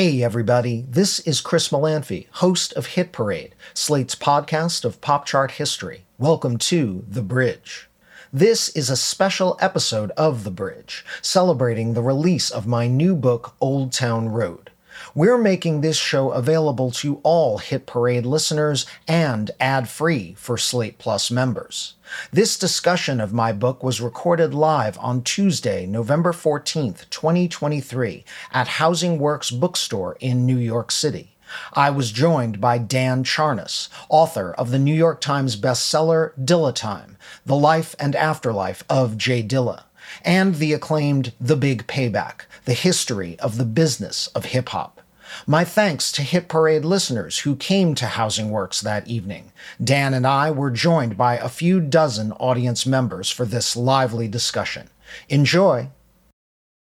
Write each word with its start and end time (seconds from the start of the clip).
Hey, 0.00 0.22
everybody, 0.22 0.86
this 0.88 1.18
is 1.18 1.42
Chris 1.42 1.68
Molanphy, 1.68 2.26
host 2.30 2.72
of 2.72 2.86
Hit 2.86 3.12
Parade, 3.12 3.54
Slate's 3.74 4.14
podcast 4.14 4.82
of 4.86 5.02
pop 5.02 5.26
chart 5.26 5.50
history. 5.50 6.06
Welcome 6.16 6.56
to 6.56 7.04
The 7.06 7.20
Bridge. 7.20 7.86
This 8.32 8.70
is 8.70 8.88
a 8.88 8.96
special 8.96 9.58
episode 9.60 10.10
of 10.12 10.42
The 10.42 10.50
Bridge, 10.50 11.04
celebrating 11.20 11.92
the 11.92 12.00
release 12.00 12.48
of 12.48 12.66
my 12.66 12.86
new 12.86 13.14
book, 13.14 13.54
Old 13.60 13.92
Town 13.92 14.30
Road. 14.30 14.69
We're 15.12 15.38
making 15.38 15.80
this 15.80 15.96
show 15.96 16.30
available 16.30 16.92
to 16.92 17.20
all 17.24 17.58
Hit 17.58 17.84
Parade 17.84 18.24
listeners 18.24 18.86
and 19.08 19.50
ad 19.58 19.88
free 19.88 20.34
for 20.38 20.56
Slate 20.56 20.98
Plus 20.98 21.32
members. 21.32 21.94
This 22.32 22.56
discussion 22.56 23.20
of 23.20 23.32
my 23.32 23.52
book 23.52 23.82
was 23.82 24.00
recorded 24.00 24.54
live 24.54 24.96
on 25.00 25.22
Tuesday, 25.22 25.84
November 25.84 26.32
14th, 26.32 27.10
2023, 27.10 28.24
at 28.52 28.68
Housing 28.68 29.18
Works 29.18 29.50
Bookstore 29.50 30.16
in 30.20 30.46
New 30.46 30.58
York 30.58 30.92
City. 30.92 31.36
I 31.72 31.90
was 31.90 32.12
joined 32.12 32.60
by 32.60 32.78
Dan 32.78 33.24
Charnas, 33.24 33.88
author 34.08 34.52
of 34.52 34.70
the 34.70 34.78
New 34.78 34.94
York 34.94 35.20
Times 35.20 35.56
bestseller 35.56 36.38
Dilla 36.38 36.72
Time 36.72 37.16
The 37.44 37.56
Life 37.56 37.96
and 37.98 38.14
Afterlife 38.14 38.84
of 38.88 39.18
J 39.18 39.42
Dilla, 39.42 39.82
and 40.24 40.54
the 40.54 40.72
acclaimed 40.72 41.32
The 41.40 41.56
Big 41.56 41.88
Payback 41.88 42.42
The 42.64 42.74
History 42.74 43.36
of 43.40 43.56
the 43.56 43.64
Business 43.64 44.28
of 44.28 44.44
Hip 44.44 44.68
Hop. 44.68 44.99
My 45.46 45.64
thanks 45.64 46.12
to 46.12 46.22
Hit 46.22 46.48
Parade 46.48 46.84
listeners 46.84 47.40
who 47.40 47.56
came 47.56 47.94
to 47.94 48.06
Housing 48.06 48.50
Works 48.50 48.80
that 48.80 49.08
evening. 49.08 49.52
Dan 49.82 50.14
and 50.14 50.26
I 50.26 50.50
were 50.50 50.70
joined 50.70 51.16
by 51.16 51.36
a 51.36 51.48
few 51.48 51.80
dozen 51.80 52.32
audience 52.32 52.86
members 52.86 53.30
for 53.30 53.44
this 53.44 53.76
lively 53.76 54.28
discussion. 54.28 54.90
Enjoy. 55.28 55.88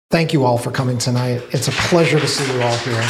Thank 0.10 0.34
you 0.34 0.44
all 0.44 0.58
for 0.58 0.72
coming 0.72 0.98
tonight. 0.98 1.42
It's 1.52 1.68
a 1.68 1.72
pleasure 1.72 2.20
to 2.20 2.28
see 2.28 2.52
you 2.54 2.62
all 2.62 2.78
here. 2.78 3.04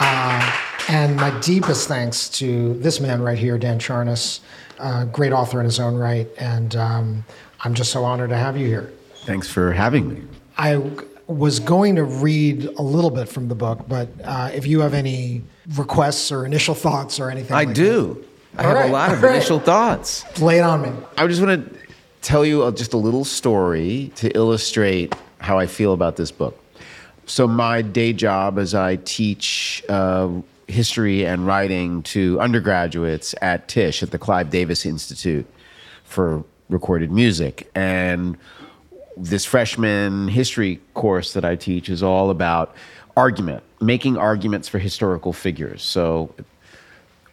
Uh, 0.00 0.58
and 0.88 1.16
my 1.16 1.38
deepest 1.40 1.88
thanks 1.88 2.28
to 2.30 2.74
this 2.74 3.00
man 3.00 3.20
right 3.20 3.38
here, 3.38 3.58
Dan 3.58 3.78
Charnas, 3.78 4.40
uh, 4.78 5.04
great 5.06 5.32
author 5.32 5.58
in 5.60 5.64
his 5.64 5.78
own 5.78 5.94
right. 5.96 6.28
And 6.38 6.74
um, 6.76 7.24
I'm 7.60 7.74
just 7.74 7.90
so 7.92 8.04
honored 8.04 8.30
to 8.30 8.36
have 8.36 8.56
you 8.56 8.66
here. 8.66 8.92
Thanks 9.24 9.48
for 9.48 9.72
having 9.72 10.08
me. 10.08 10.22
I 10.56 10.80
was 11.32 11.60
going 11.60 11.96
to 11.96 12.04
read 12.04 12.64
a 12.64 12.82
little 12.82 13.10
bit 13.10 13.28
from 13.28 13.48
the 13.48 13.54
book, 13.54 13.86
but 13.88 14.08
uh, 14.24 14.50
if 14.54 14.66
you 14.66 14.80
have 14.80 14.94
any 14.94 15.42
requests 15.76 16.30
or 16.30 16.44
initial 16.44 16.74
thoughts 16.74 17.18
or 17.20 17.30
anything, 17.30 17.52
I 17.52 17.64
like 17.64 17.74
do. 17.74 18.24
That. 18.54 18.60
I 18.60 18.62
have 18.68 18.76
right, 18.76 18.90
a 18.90 18.92
lot 18.92 19.12
of 19.12 19.22
right. 19.22 19.34
initial 19.34 19.58
thoughts. 19.58 20.40
Lay 20.40 20.58
it 20.58 20.62
on 20.62 20.82
me. 20.82 20.90
I 21.16 21.26
just 21.26 21.42
want 21.42 21.70
to 21.70 21.78
tell 22.20 22.44
you 22.44 22.70
just 22.72 22.92
a 22.92 22.98
little 22.98 23.24
story 23.24 24.12
to 24.16 24.30
illustrate 24.36 25.14
how 25.38 25.58
I 25.58 25.66
feel 25.66 25.92
about 25.92 26.16
this 26.16 26.30
book. 26.30 26.58
So, 27.26 27.46
my 27.46 27.82
day 27.82 28.12
job 28.12 28.58
is 28.58 28.74
I 28.74 28.96
teach 28.96 29.82
uh, 29.88 30.28
history 30.66 31.24
and 31.24 31.46
writing 31.46 32.02
to 32.04 32.38
undergraduates 32.40 33.34
at 33.40 33.68
Tisch 33.68 34.02
at 34.02 34.10
the 34.10 34.18
Clive 34.18 34.50
Davis 34.50 34.84
Institute 34.84 35.46
for 36.04 36.44
Recorded 36.68 37.10
Music, 37.10 37.70
and 37.74 38.36
this 39.16 39.44
freshman 39.44 40.28
history 40.28 40.80
course 40.94 41.32
that 41.34 41.44
I 41.44 41.56
teach 41.56 41.88
is 41.88 42.02
all 42.02 42.30
about 42.30 42.74
argument, 43.16 43.62
making 43.80 44.16
arguments 44.16 44.68
for 44.68 44.78
historical 44.78 45.32
figures. 45.32 45.82
So 45.82 46.34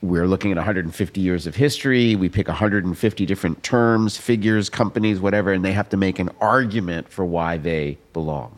we're 0.02 0.28
looking 0.28 0.52
at 0.52 0.58
150 0.58 1.22
years 1.22 1.48
of 1.48 1.56
history. 1.56 2.16
We 2.16 2.30
pick 2.30 2.48
150 2.48 3.26
different 3.26 3.64
terms, 3.64 4.18
figures, 4.18 4.70
companies, 4.70 5.20
whatever, 5.20 5.52
and 5.52 5.64
they 5.64 5.74
have 5.74 5.90
to 5.90 5.98
make 5.98 6.20
an 6.20 6.30
argument 6.40 7.10
for 7.10 7.26
why 7.26 7.58
they 7.58 7.98
belong. 8.14 8.58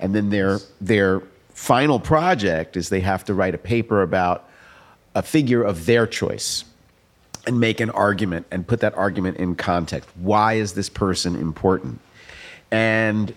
And 0.00 0.14
then 0.14 0.30
their 0.30 0.58
their 0.80 1.22
final 1.50 1.98
project 1.98 2.76
is 2.76 2.88
they 2.88 3.00
have 3.00 3.24
to 3.24 3.34
write 3.34 3.54
a 3.54 3.58
paper 3.58 4.02
about 4.02 4.48
a 5.14 5.22
figure 5.22 5.62
of 5.62 5.86
their 5.86 6.06
choice 6.06 6.64
and 7.46 7.60
make 7.60 7.80
an 7.80 7.90
argument 7.90 8.46
and 8.50 8.66
put 8.66 8.80
that 8.80 8.94
argument 8.96 9.36
in 9.36 9.54
context. 9.54 10.08
Why 10.16 10.54
is 10.54 10.74
this 10.74 10.88
person 10.88 11.36
important? 11.36 12.00
And 12.74 13.32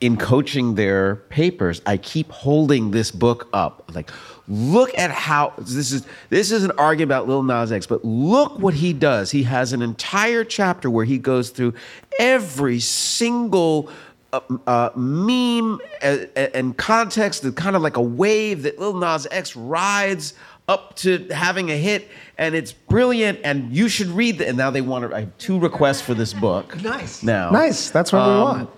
in 0.00 0.16
coaching 0.16 0.76
their 0.76 1.16
papers, 1.16 1.82
I 1.86 1.96
keep 1.96 2.30
holding 2.30 2.92
this 2.92 3.10
book 3.10 3.48
up. 3.52 3.90
Like, 3.92 4.12
look 4.46 4.96
at 4.96 5.10
how 5.10 5.54
this 5.58 5.90
is 5.90 6.06
this 6.30 6.52
is 6.52 6.62
an 6.62 6.70
argument 6.78 7.10
about 7.10 7.26
Lil 7.26 7.42
Nas 7.42 7.72
X, 7.72 7.84
but 7.88 8.04
look 8.04 8.60
what 8.60 8.74
he 8.74 8.92
does. 8.92 9.32
He 9.32 9.42
has 9.42 9.72
an 9.72 9.82
entire 9.82 10.44
chapter 10.44 10.88
where 10.88 11.04
he 11.04 11.18
goes 11.18 11.50
through 11.50 11.74
every 12.20 12.78
single 12.78 13.90
uh, 14.32 14.38
uh, 14.68 14.90
meme 14.94 15.80
and, 16.00 16.28
and 16.36 16.76
context, 16.76 17.42
kind 17.56 17.74
of 17.74 17.82
like 17.82 17.96
a 17.96 18.02
wave 18.02 18.62
that 18.62 18.78
Lil 18.78 18.94
Nas 18.94 19.26
X 19.32 19.56
rides 19.56 20.34
up 20.66 20.96
to 20.96 21.28
having 21.28 21.70
a 21.70 21.76
hit 21.76 22.08
and 22.38 22.54
it's 22.54 22.72
brilliant 22.72 23.38
and 23.44 23.74
you 23.74 23.88
should 23.88 24.06
read 24.08 24.40
it 24.40 24.48
and 24.48 24.56
now 24.56 24.70
they 24.70 24.80
want 24.80 25.08
to 25.08 25.14
i 25.14 25.20
have 25.20 25.38
two 25.38 25.58
requests 25.58 26.00
for 26.00 26.14
this 26.14 26.32
book. 26.32 26.74
Nice. 26.82 27.22
Now 27.22 27.50
nice. 27.50 27.90
That's 27.90 28.12
what 28.12 28.20
um, 28.20 28.34
we 28.34 28.42
want. 28.42 28.70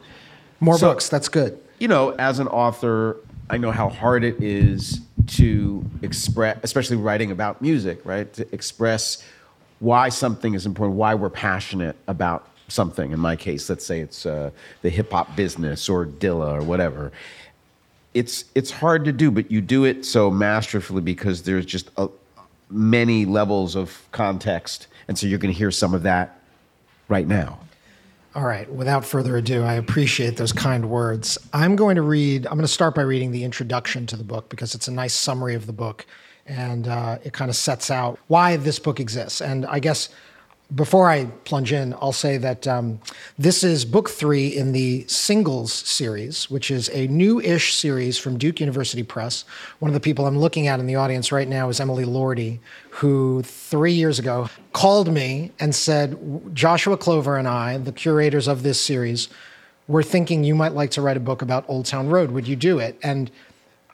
More 0.61 0.79
so, 0.79 0.91
books. 0.91 1.09
That's 1.09 1.29
good. 1.29 1.59
you 1.79 1.89
know 1.89 2.11
as 2.11 2.39
an 2.41 2.49
author 2.49 3.19
i 3.51 3.57
know 3.57 3.71
how 3.71 3.89
hard 3.89 4.25
it 4.25 4.43
is 4.43 5.01
to 5.27 5.85
express 6.03 6.59
especially 6.63 6.97
writing 6.97 7.31
about 7.31 7.63
music 7.63 8.01
right? 8.05 8.33
To 8.35 8.53
express 8.53 9.23
why 9.79 10.09
something 10.09 10.55
is 10.55 10.67
important 10.67 10.97
why 10.97 11.15
we're 11.15 11.31
passionate 11.31 11.97
about 12.09 12.49
something. 12.69 13.13
In 13.13 13.21
my 13.21 13.37
case 13.37 13.71
let's 13.71 13.87
say 13.87 14.01
it's 14.01 14.27
uh, 14.27 14.51
the 14.83 14.91
hip-hop 14.91 15.37
business 15.37 15.89
or 15.89 16.05
dilla 16.05 16.53
or 16.59 16.63
whatever 16.63 17.13
it's 18.16 18.47
it's 18.54 18.71
hard 18.71 19.04
to 19.04 19.12
do, 19.12 19.31
but 19.31 19.50
you 19.50 19.60
do 19.60 19.84
it 19.84 20.06
so 20.06 20.31
masterfully 20.31 21.03
because 21.03 21.43
there's 21.43 21.66
just 21.66 21.91
a, 21.99 22.09
many 22.71 23.27
levels 23.27 23.77
of 23.77 24.09
context, 24.10 24.87
and 25.06 25.19
so 25.19 25.27
you're 25.27 25.38
going 25.38 25.53
to 25.53 25.59
hear 25.59 25.71
some 25.71 25.93
of 25.93 26.03
that 26.04 26.41
right 27.09 27.28
now. 27.28 27.60
All 28.34 28.44
right. 28.44 28.71
Without 28.72 29.04
further 29.04 29.37
ado, 29.37 29.62
I 29.62 29.75
appreciate 29.75 30.37
those 30.37 30.53
kind 30.53 30.88
words. 30.88 31.37
I'm 31.53 31.77
going 31.77 31.97
to 31.97 32.03
read. 32.03 32.47
I'm 32.47 32.54
going 32.54 32.62
to 32.62 32.69
start 32.69 32.94
by 32.94 33.03
reading 33.03 33.32
the 33.32 33.44
introduction 33.44 34.06
to 34.06 34.16
the 34.16 34.25
book 34.25 34.48
because 34.48 34.75
it's 34.75 34.88
a 34.88 34.93
nice 34.93 35.12
summary 35.12 35.54
of 35.54 35.66
the 35.66 35.75
book, 35.75 36.06
and 36.47 36.88
uh, 36.88 37.19
it 37.22 37.34
kind 37.34 37.50
of 37.50 37.56
sets 37.56 37.91
out 37.91 38.19
why 38.28 38.56
this 38.56 38.78
book 38.78 38.98
exists. 38.98 39.43
And 39.43 39.66
I 39.66 39.78
guess 39.78 40.09
before 40.75 41.09
I 41.09 41.27
plunge 41.44 41.72
in, 41.72 41.94
I'll 41.94 42.12
say 42.12 42.38
that 42.38 42.66
um, 42.66 43.00
this 43.38 43.62
is 43.62 43.84
book 43.84 44.10
three 44.10 44.49
in 44.49 44.72
the 44.72 45.06
Singles 45.06 45.72
series, 45.72 46.50
which 46.50 46.72
is 46.72 46.91
a 46.93 47.06
new 47.06 47.41
ish 47.41 47.75
series 47.75 48.19
from 48.19 48.37
Duke 48.37 48.59
University 48.59 49.04
Press. 49.04 49.44
One 49.78 49.88
of 49.88 49.94
the 49.94 50.00
people 50.00 50.27
I'm 50.27 50.38
looking 50.38 50.66
at 50.66 50.81
in 50.81 50.87
the 50.87 50.97
audience 50.97 51.31
right 51.31 51.47
now 51.47 51.69
is 51.69 51.78
Emily 51.78 52.04
Lordi, 52.04 52.59
who 52.91 53.43
three 53.43 53.93
years 53.93 54.19
ago 54.19 54.50
called 54.72 55.12
me 55.12 55.53
and 55.60 55.72
said, 55.72 56.19
Joshua 56.53 56.97
Clover 56.97 57.37
and 57.37 57.47
I, 57.47 57.78
the 57.78 57.93
curators 57.93 58.48
of 58.48 58.65
this 58.65 58.81
series, 58.81 59.28
were 59.87 60.03
thinking 60.03 60.43
you 60.43 60.56
might 60.56 60.72
like 60.72 60.91
to 60.93 61.03
write 61.03 61.16
a 61.16 61.21
book 61.21 61.43
about 61.43 61.65
Old 61.69 61.87
Town 61.87 62.09
Road. 62.09 62.33
Would 62.33 62.48
you 62.48 62.56
do 62.56 62.81
it? 62.81 62.98
And 63.04 63.31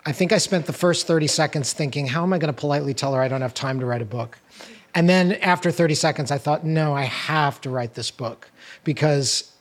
I 0.07 0.13
think 0.13 0.33
I 0.33 0.39
spent 0.39 0.65
the 0.65 0.73
first 0.73 1.07
30 1.07 1.27
seconds 1.27 1.75
thinking, 1.75 2.07
how 2.07 2.23
am 2.23 2.33
I 2.33 2.39
going 2.39 2.53
to 2.53 2.59
politely 2.59 2.95
tell 2.95 3.13
her 3.13 3.21
I 3.21 3.29
don't 3.29 3.43
have 3.43 3.53
time 3.53 3.79
to 3.81 3.87
write 3.87 4.01
a 4.01 4.07
book? 4.07 4.39
And 4.95 5.09
then 5.09 5.33
after 5.35 5.71
30 5.71 5.95
seconds, 5.95 6.31
I 6.31 6.39
thought, 6.39 6.65
no, 6.65 6.95
I 6.95 7.05
have 7.05 7.61
to 7.63 7.71
write 7.71 7.95
this 7.95 8.11
book 8.11 8.51
because 8.85 9.53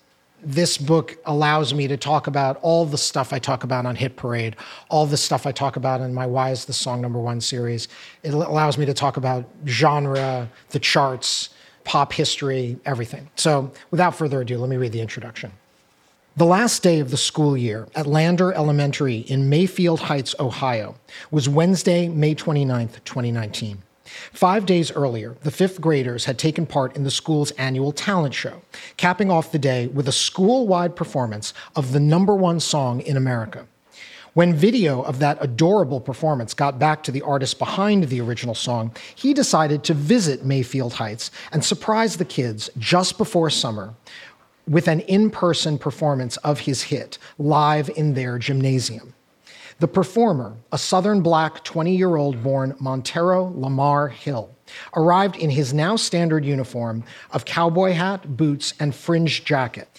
this 0.43 0.77
book 0.77 1.17
allows 1.25 1.73
me 1.73 1.87
to 1.87 1.97
talk 1.97 2.27
about 2.27 2.57
all 2.61 2.85
the 2.85 2.97
stuff 2.97 3.31
I 3.31 3.39
talk 3.39 3.63
about 3.63 3.85
on 3.85 3.95
Hit 3.95 4.15
Parade, 4.15 4.55
all 4.89 5.05
the 5.05 5.17
stuff 5.17 5.45
I 5.45 5.51
talk 5.51 5.75
about 5.75 6.01
in 6.01 6.13
my 6.13 6.25
Why 6.25 6.51
is 6.51 6.65
the 6.65 6.73
Song 6.73 6.99
Number 6.99 7.19
One 7.19 7.39
series. 7.39 7.87
It 8.23 8.33
allows 8.33 8.77
me 8.77 8.85
to 8.85 8.93
talk 8.93 9.17
about 9.17 9.45
genre, 9.67 10.49
the 10.71 10.79
charts, 10.79 11.49
pop 11.83 12.11
history, 12.11 12.77
everything. 12.85 13.29
So 13.35 13.71
without 13.91 14.15
further 14.15 14.41
ado, 14.41 14.57
let 14.57 14.69
me 14.69 14.77
read 14.77 14.91
the 14.91 15.01
introduction. 15.01 15.51
The 16.37 16.45
last 16.45 16.81
day 16.81 16.99
of 16.99 17.11
the 17.11 17.17
school 17.17 17.57
year 17.57 17.87
at 17.93 18.07
Lander 18.07 18.53
Elementary 18.53 19.17
in 19.17 19.49
Mayfield 19.49 19.99
Heights, 19.99 20.33
Ohio, 20.39 20.95
was 21.29 21.49
Wednesday, 21.49 22.07
May 22.07 22.35
29th, 22.35 23.03
2019. 23.03 23.83
Five 24.33 24.65
days 24.65 24.91
earlier, 24.91 25.35
the 25.43 25.51
fifth 25.51 25.81
graders 25.81 26.25
had 26.25 26.37
taken 26.37 26.65
part 26.65 26.95
in 26.95 27.03
the 27.03 27.11
school's 27.11 27.51
annual 27.51 27.91
talent 27.91 28.33
show, 28.33 28.61
capping 28.97 29.29
off 29.29 29.51
the 29.51 29.59
day 29.59 29.87
with 29.87 30.07
a 30.07 30.11
school 30.11 30.67
wide 30.67 30.95
performance 30.95 31.53
of 31.75 31.91
the 31.91 31.99
number 31.99 32.35
one 32.35 32.59
song 32.59 33.01
in 33.01 33.17
America. 33.17 33.67
When 34.33 34.53
video 34.53 35.01
of 35.01 35.19
that 35.19 35.37
adorable 35.41 35.99
performance 35.99 36.53
got 36.53 36.79
back 36.79 37.03
to 37.03 37.11
the 37.11 37.21
artist 37.21 37.59
behind 37.59 38.05
the 38.05 38.21
original 38.21 38.55
song, 38.55 38.95
he 39.13 39.33
decided 39.33 39.83
to 39.83 39.93
visit 39.93 40.45
Mayfield 40.45 40.93
Heights 40.93 41.31
and 41.51 41.63
surprise 41.63 42.15
the 42.15 42.23
kids 42.23 42.69
just 42.77 43.17
before 43.17 43.49
summer 43.49 43.93
with 44.67 44.87
an 44.87 45.01
in 45.01 45.29
person 45.29 45.77
performance 45.77 46.37
of 46.37 46.61
his 46.61 46.83
hit 46.83 47.17
live 47.37 47.89
in 47.89 48.13
their 48.13 48.37
gymnasium. 48.37 49.13
The 49.81 49.87
performer, 49.87 50.57
a 50.71 50.77
Southern 50.77 51.21
black 51.21 51.63
20 51.63 51.95
year 51.95 52.15
old 52.15 52.43
born 52.43 52.75
Montero 52.79 53.51
Lamar 53.55 54.09
Hill, 54.09 54.55
arrived 54.95 55.37
in 55.37 55.49
his 55.49 55.73
now 55.73 55.95
standard 55.95 56.45
uniform 56.45 57.03
of 57.31 57.45
cowboy 57.45 57.93
hat, 57.93 58.37
boots, 58.37 58.75
and 58.79 58.93
fringed 58.93 59.43
jacket. 59.43 59.89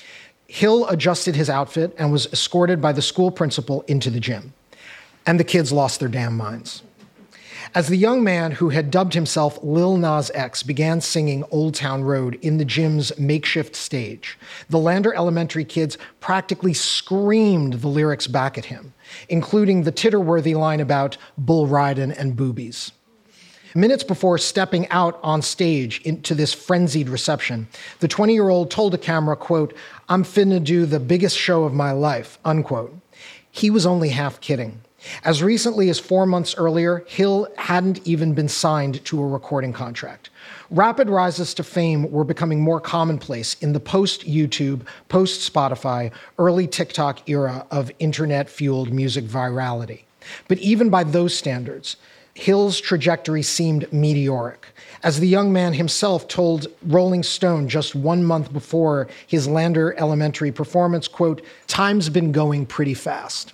Hill 0.46 0.86
adjusted 0.86 1.34
his 1.34 1.50
outfit 1.50 1.96
and 1.98 2.12
was 2.12 2.26
escorted 2.26 2.80
by 2.80 2.92
the 2.92 3.02
school 3.02 3.32
principal 3.32 3.82
into 3.88 4.08
the 4.08 4.20
gym. 4.20 4.54
And 5.26 5.40
the 5.40 5.44
kids 5.44 5.72
lost 5.72 5.98
their 5.98 6.08
damn 6.08 6.36
minds. 6.36 6.84
As 7.74 7.88
the 7.88 7.96
young 7.96 8.22
man 8.22 8.52
who 8.52 8.68
had 8.68 8.90
dubbed 8.90 9.14
himself 9.14 9.58
Lil 9.62 9.96
Nas 9.96 10.30
X 10.34 10.62
began 10.62 11.00
singing 11.00 11.42
Old 11.50 11.74
Town 11.74 12.04
Road 12.04 12.38
in 12.42 12.58
the 12.58 12.66
gym's 12.66 13.18
makeshift 13.18 13.74
stage, 13.74 14.38
the 14.68 14.78
Lander 14.78 15.14
Elementary 15.14 15.64
kids 15.64 15.96
practically 16.20 16.74
screamed 16.74 17.74
the 17.74 17.88
lyrics 17.88 18.26
back 18.26 18.58
at 18.58 18.66
him, 18.66 18.92
including 19.30 19.84
the 19.84 19.92
titterworthy 19.92 20.54
line 20.54 20.80
about 20.80 21.16
bull 21.38 21.66
riding 21.66 22.12
and 22.12 22.36
boobies. 22.36 22.92
Minutes 23.74 24.04
before 24.04 24.36
stepping 24.36 24.86
out 24.90 25.18
on 25.22 25.40
stage 25.40 26.02
into 26.02 26.34
this 26.34 26.52
frenzied 26.52 27.08
reception, 27.08 27.68
the 28.00 28.08
20 28.08 28.34
year 28.34 28.50
old 28.50 28.70
told 28.70 28.92
a 28.92 28.98
camera, 28.98 29.34
quote, 29.34 29.74
I'm 30.10 30.24
finna 30.24 30.62
do 30.62 30.84
the 30.84 31.00
biggest 31.00 31.38
show 31.38 31.64
of 31.64 31.72
my 31.72 31.92
life, 31.92 32.38
unquote. 32.44 32.94
He 33.50 33.70
was 33.70 33.86
only 33.86 34.10
half 34.10 34.42
kidding. 34.42 34.82
As 35.24 35.42
recently 35.42 35.88
as 35.88 35.98
four 35.98 36.26
months 36.26 36.54
earlier, 36.56 37.04
Hill 37.06 37.48
hadn't 37.56 38.06
even 38.06 38.34
been 38.34 38.48
signed 38.48 39.04
to 39.04 39.20
a 39.20 39.26
recording 39.26 39.72
contract. 39.72 40.30
Rapid 40.70 41.10
rises 41.10 41.54
to 41.54 41.64
fame 41.64 42.10
were 42.10 42.24
becoming 42.24 42.60
more 42.60 42.80
commonplace 42.80 43.54
in 43.60 43.72
the 43.72 43.80
post 43.80 44.26
YouTube, 44.26 44.82
post 45.08 45.52
Spotify, 45.52 46.12
early 46.38 46.66
TikTok 46.66 47.28
era 47.28 47.66
of 47.70 47.90
internet 47.98 48.48
fueled 48.48 48.92
music 48.92 49.24
virality. 49.24 50.02
But 50.48 50.58
even 50.58 50.88
by 50.88 51.04
those 51.04 51.36
standards, 51.36 51.96
Hill's 52.34 52.80
trajectory 52.80 53.42
seemed 53.42 53.92
meteoric. 53.92 54.66
As 55.02 55.20
the 55.20 55.28
young 55.28 55.52
man 55.52 55.74
himself 55.74 56.28
told 56.28 56.66
Rolling 56.86 57.22
Stone 57.22 57.68
just 57.68 57.94
one 57.94 58.24
month 58.24 58.52
before 58.52 59.08
his 59.26 59.46
Lander 59.46 59.94
Elementary 59.98 60.52
performance, 60.52 61.08
quote, 61.08 61.42
time's 61.66 62.08
been 62.08 62.32
going 62.32 62.64
pretty 62.64 62.94
fast. 62.94 63.52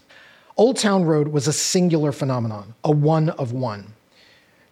Old 0.59 0.77
Town 0.77 1.05
Road 1.05 1.29
was 1.29 1.47
a 1.47 1.53
singular 1.53 2.11
phenomenon, 2.11 2.75
a 2.83 2.91
one 2.91 3.29
of 3.31 3.53
one. 3.53 3.95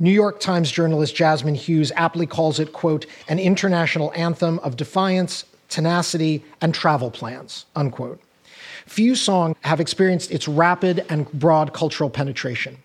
New 0.00 0.10
York 0.10 0.40
Times 0.40 0.72
journalist 0.72 1.14
Jazmine 1.14 1.54
Hughes 1.54 1.92
aptly 1.94 2.26
calls 2.26 2.58
it, 2.58 2.72
quote, 2.72 3.06
an 3.28 3.38
international 3.38 4.12
anthem 4.16 4.58
of 4.58 4.76
defiance, 4.76 5.44
tenacity, 5.68 6.44
and 6.60 6.74
travel 6.74 7.08
plans, 7.08 7.66
unquote. 7.76 8.20
Few 8.86 9.14
songs 9.14 9.54
have 9.60 9.78
experienced 9.78 10.32
its 10.32 10.48
rapid 10.48 11.06
and 11.08 11.30
broad 11.30 11.72
cultural 11.72 12.10
penetration. 12.10 12.78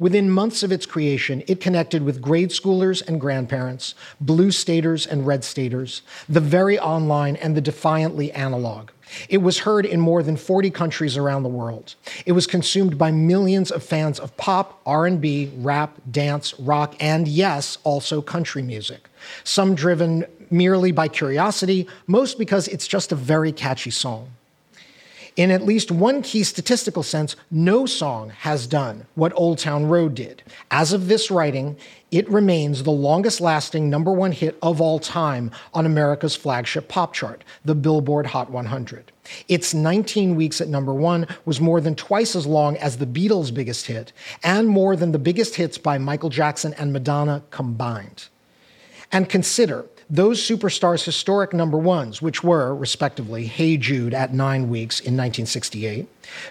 Within 0.00 0.28
months 0.28 0.64
of 0.64 0.72
its 0.72 0.84
creation, 0.84 1.44
it 1.46 1.60
connected 1.60 2.02
with 2.02 2.20
grade 2.20 2.50
schoolers 2.50 3.06
and 3.06 3.20
grandparents, 3.20 3.94
blue 4.20 4.50
staters 4.50 5.06
and 5.06 5.24
red 5.24 5.44
staters, 5.44 6.02
the 6.28 6.40
very 6.40 6.76
online 6.76 7.36
and 7.36 7.56
the 7.56 7.60
defiantly 7.60 8.32
analog. 8.32 8.90
It 9.28 9.38
was 9.38 9.58
heard 9.58 9.86
in 9.86 10.00
more 10.00 10.22
than 10.22 10.36
40 10.36 10.70
countries 10.70 11.16
around 11.16 11.42
the 11.42 11.48
world. 11.48 11.94
It 12.26 12.32
was 12.32 12.46
consumed 12.46 12.98
by 12.98 13.10
millions 13.10 13.70
of 13.70 13.82
fans 13.82 14.18
of 14.18 14.36
pop, 14.36 14.80
R&B, 14.86 15.52
rap, 15.58 15.98
dance, 16.10 16.58
rock, 16.60 16.94
and 17.00 17.26
yes, 17.28 17.78
also 17.84 18.22
country 18.22 18.62
music. 18.62 19.08
Some 19.44 19.74
driven 19.74 20.24
merely 20.50 20.92
by 20.92 21.08
curiosity, 21.08 21.86
most 22.06 22.38
because 22.38 22.68
it's 22.68 22.86
just 22.86 23.12
a 23.12 23.16
very 23.16 23.52
catchy 23.52 23.90
song. 23.90 24.30
In 25.38 25.52
at 25.52 25.64
least 25.64 25.92
one 25.92 26.20
key 26.20 26.42
statistical 26.42 27.04
sense, 27.04 27.36
no 27.48 27.86
song 27.86 28.30
has 28.30 28.66
done 28.66 29.06
what 29.14 29.32
Old 29.36 29.58
Town 29.58 29.86
Road 29.86 30.16
did. 30.16 30.42
As 30.72 30.92
of 30.92 31.06
this 31.06 31.30
writing, 31.30 31.76
it 32.10 32.28
remains 32.28 32.82
the 32.82 32.90
longest 32.90 33.40
lasting 33.40 33.88
number 33.88 34.12
one 34.12 34.32
hit 34.32 34.58
of 34.62 34.80
all 34.80 34.98
time 34.98 35.52
on 35.72 35.86
America's 35.86 36.34
flagship 36.34 36.88
pop 36.88 37.14
chart, 37.14 37.44
the 37.64 37.76
Billboard 37.76 38.26
Hot 38.26 38.50
100. 38.50 39.12
Its 39.46 39.72
19 39.72 40.34
weeks 40.34 40.60
at 40.60 40.66
number 40.66 40.92
one 40.92 41.24
was 41.44 41.60
more 41.60 41.80
than 41.80 41.94
twice 41.94 42.34
as 42.34 42.44
long 42.44 42.76
as 42.76 42.96
the 42.96 43.06
Beatles' 43.06 43.54
biggest 43.54 43.86
hit, 43.86 44.12
and 44.42 44.66
more 44.66 44.96
than 44.96 45.12
the 45.12 45.20
biggest 45.20 45.54
hits 45.54 45.78
by 45.78 45.98
Michael 45.98 46.30
Jackson 46.30 46.74
and 46.74 46.92
Madonna 46.92 47.44
combined. 47.50 48.26
And 49.12 49.28
consider 49.28 49.86
those 50.10 50.40
superstars' 50.40 51.04
historic 51.04 51.52
number 51.52 51.76
ones, 51.76 52.22
which 52.22 52.42
were, 52.42 52.74
respectively, 52.74 53.46
Hey 53.46 53.76
Jude 53.76 54.14
at 54.14 54.32
nine 54.32 54.70
weeks 54.70 55.00
in 55.00 55.16
1968, 55.16 56.08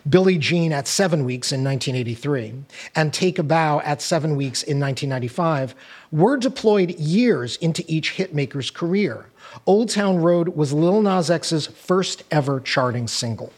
Billie 0.07 0.37
Jean 0.37 0.71
at 0.71 0.87
seven 0.87 1.25
weeks 1.25 1.51
in 1.51 1.63
1983, 1.63 2.53
and 2.95 3.11
Take 3.11 3.39
a 3.39 3.43
Bow 3.43 3.79
at 3.79 4.01
seven 4.01 4.35
weeks 4.35 4.61
in 4.61 4.79
1995, 4.79 5.73
were 6.11 6.37
deployed 6.37 6.91
years 6.99 7.57
into 7.57 7.83
each 7.87 8.17
hitmaker's 8.17 8.69
career. 8.69 9.25
Old 9.65 9.89
Town 9.89 10.17
Road 10.17 10.49
was 10.49 10.71
Lil 10.71 11.01
Nas 11.01 11.31
X's 11.31 11.65
first 11.65 12.23
ever 12.29 12.59
charting 12.59 13.07
single. 13.07 13.51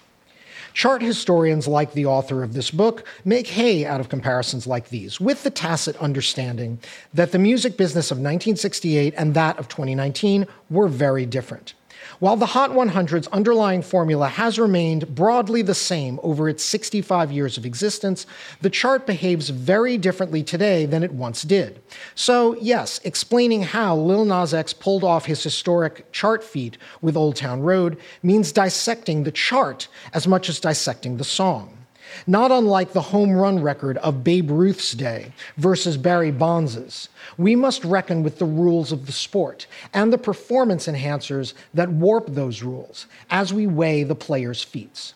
Chart 0.73 1.01
historians, 1.01 1.67
like 1.67 1.93
the 1.93 2.05
author 2.05 2.43
of 2.43 2.53
this 2.53 2.71
book, 2.71 3.05
make 3.25 3.47
hay 3.47 3.85
out 3.85 3.99
of 3.99 4.09
comparisons 4.09 4.67
like 4.67 4.89
these, 4.89 5.19
with 5.19 5.43
the 5.43 5.49
tacit 5.49 5.95
understanding 5.97 6.79
that 7.13 7.31
the 7.31 7.39
music 7.39 7.77
business 7.77 8.11
of 8.11 8.17
1968 8.17 9.13
and 9.17 9.33
that 9.33 9.57
of 9.57 9.67
2019 9.67 10.47
were 10.69 10.87
very 10.87 11.25
different. 11.25 11.73
While 12.19 12.35
the 12.35 12.47
Hot 12.47 12.71
100's 12.71 13.27
underlying 13.27 13.81
formula 13.81 14.27
has 14.27 14.59
remained 14.59 15.15
broadly 15.15 15.61
the 15.61 15.73
same 15.73 16.19
over 16.21 16.49
its 16.49 16.65
65 16.65 17.31
years 17.31 17.57
of 17.57 17.65
existence, 17.65 18.25
the 18.59 18.69
chart 18.69 19.07
behaves 19.07 19.49
very 19.49 19.97
differently 19.97 20.43
today 20.43 20.85
than 20.85 21.01
it 21.01 21.13
once 21.13 21.43
did. 21.43 21.81
So, 22.15 22.57
yes, 22.59 22.99
explaining 23.05 23.63
how 23.63 23.95
Lil 23.95 24.25
Nas 24.25 24.53
X 24.53 24.73
pulled 24.73 25.05
off 25.05 25.27
his 25.27 25.41
historic 25.41 26.11
chart 26.11 26.43
feat 26.43 26.77
with 27.01 27.15
Old 27.15 27.37
Town 27.37 27.61
Road 27.61 27.97
means 28.21 28.51
dissecting 28.51 29.23
the 29.23 29.31
chart 29.31 29.87
as 30.13 30.27
much 30.27 30.49
as 30.49 30.59
dissecting 30.59 31.15
the 31.15 31.23
song. 31.23 31.78
Not 32.27 32.51
unlike 32.51 32.93
the 32.93 33.01
home 33.01 33.31
run 33.31 33.61
record 33.61 33.97
of 33.97 34.23
Babe 34.23 34.51
Ruth's 34.51 34.93
day 34.93 35.33
versus 35.57 35.97
Barry 35.97 36.31
Bonds's, 36.31 37.09
we 37.37 37.55
must 37.55 37.85
reckon 37.85 38.23
with 38.23 38.39
the 38.39 38.45
rules 38.45 38.91
of 38.91 39.05
the 39.05 39.11
sport 39.11 39.67
and 39.93 40.11
the 40.11 40.17
performance 40.17 40.87
enhancers 40.87 41.53
that 41.73 41.89
warp 41.89 42.27
those 42.27 42.63
rules 42.63 43.05
as 43.29 43.53
we 43.53 43.67
weigh 43.67 44.03
the 44.03 44.15
player's 44.15 44.63
feats. 44.63 45.13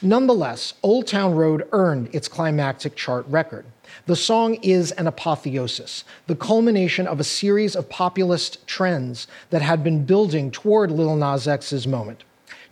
Nonetheless, 0.00 0.74
Old 0.82 1.06
Town 1.06 1.34
Road 1.34 1.66
earned 1.72 2.14
its 2.14 2.28
climactic 2.28 2.94
chart 2.94 3.26
record. 3.28 3.64
The 4.06 4.16
song 4.16 4.56
is 4.56 4.92
an 4.92 5.06
apotheosis, 5.06 6.04
the 6.26 6.36
culmination 6.36 7.06
of 7.06 7.20
a 7.20 7.24
series 7.24 7.74
of 7.74 7.88
populist 7.88 8.66
trends 8.66 9.26
that 9.50 9.62
had 9.62 9.82
been 9.82 10.04
building 10.04 10.50
toward 10.50 10.90
Lil 10.90 11.16
Nas 11.16 11.48
X's 11.48 11.86
moment 11.86 12.24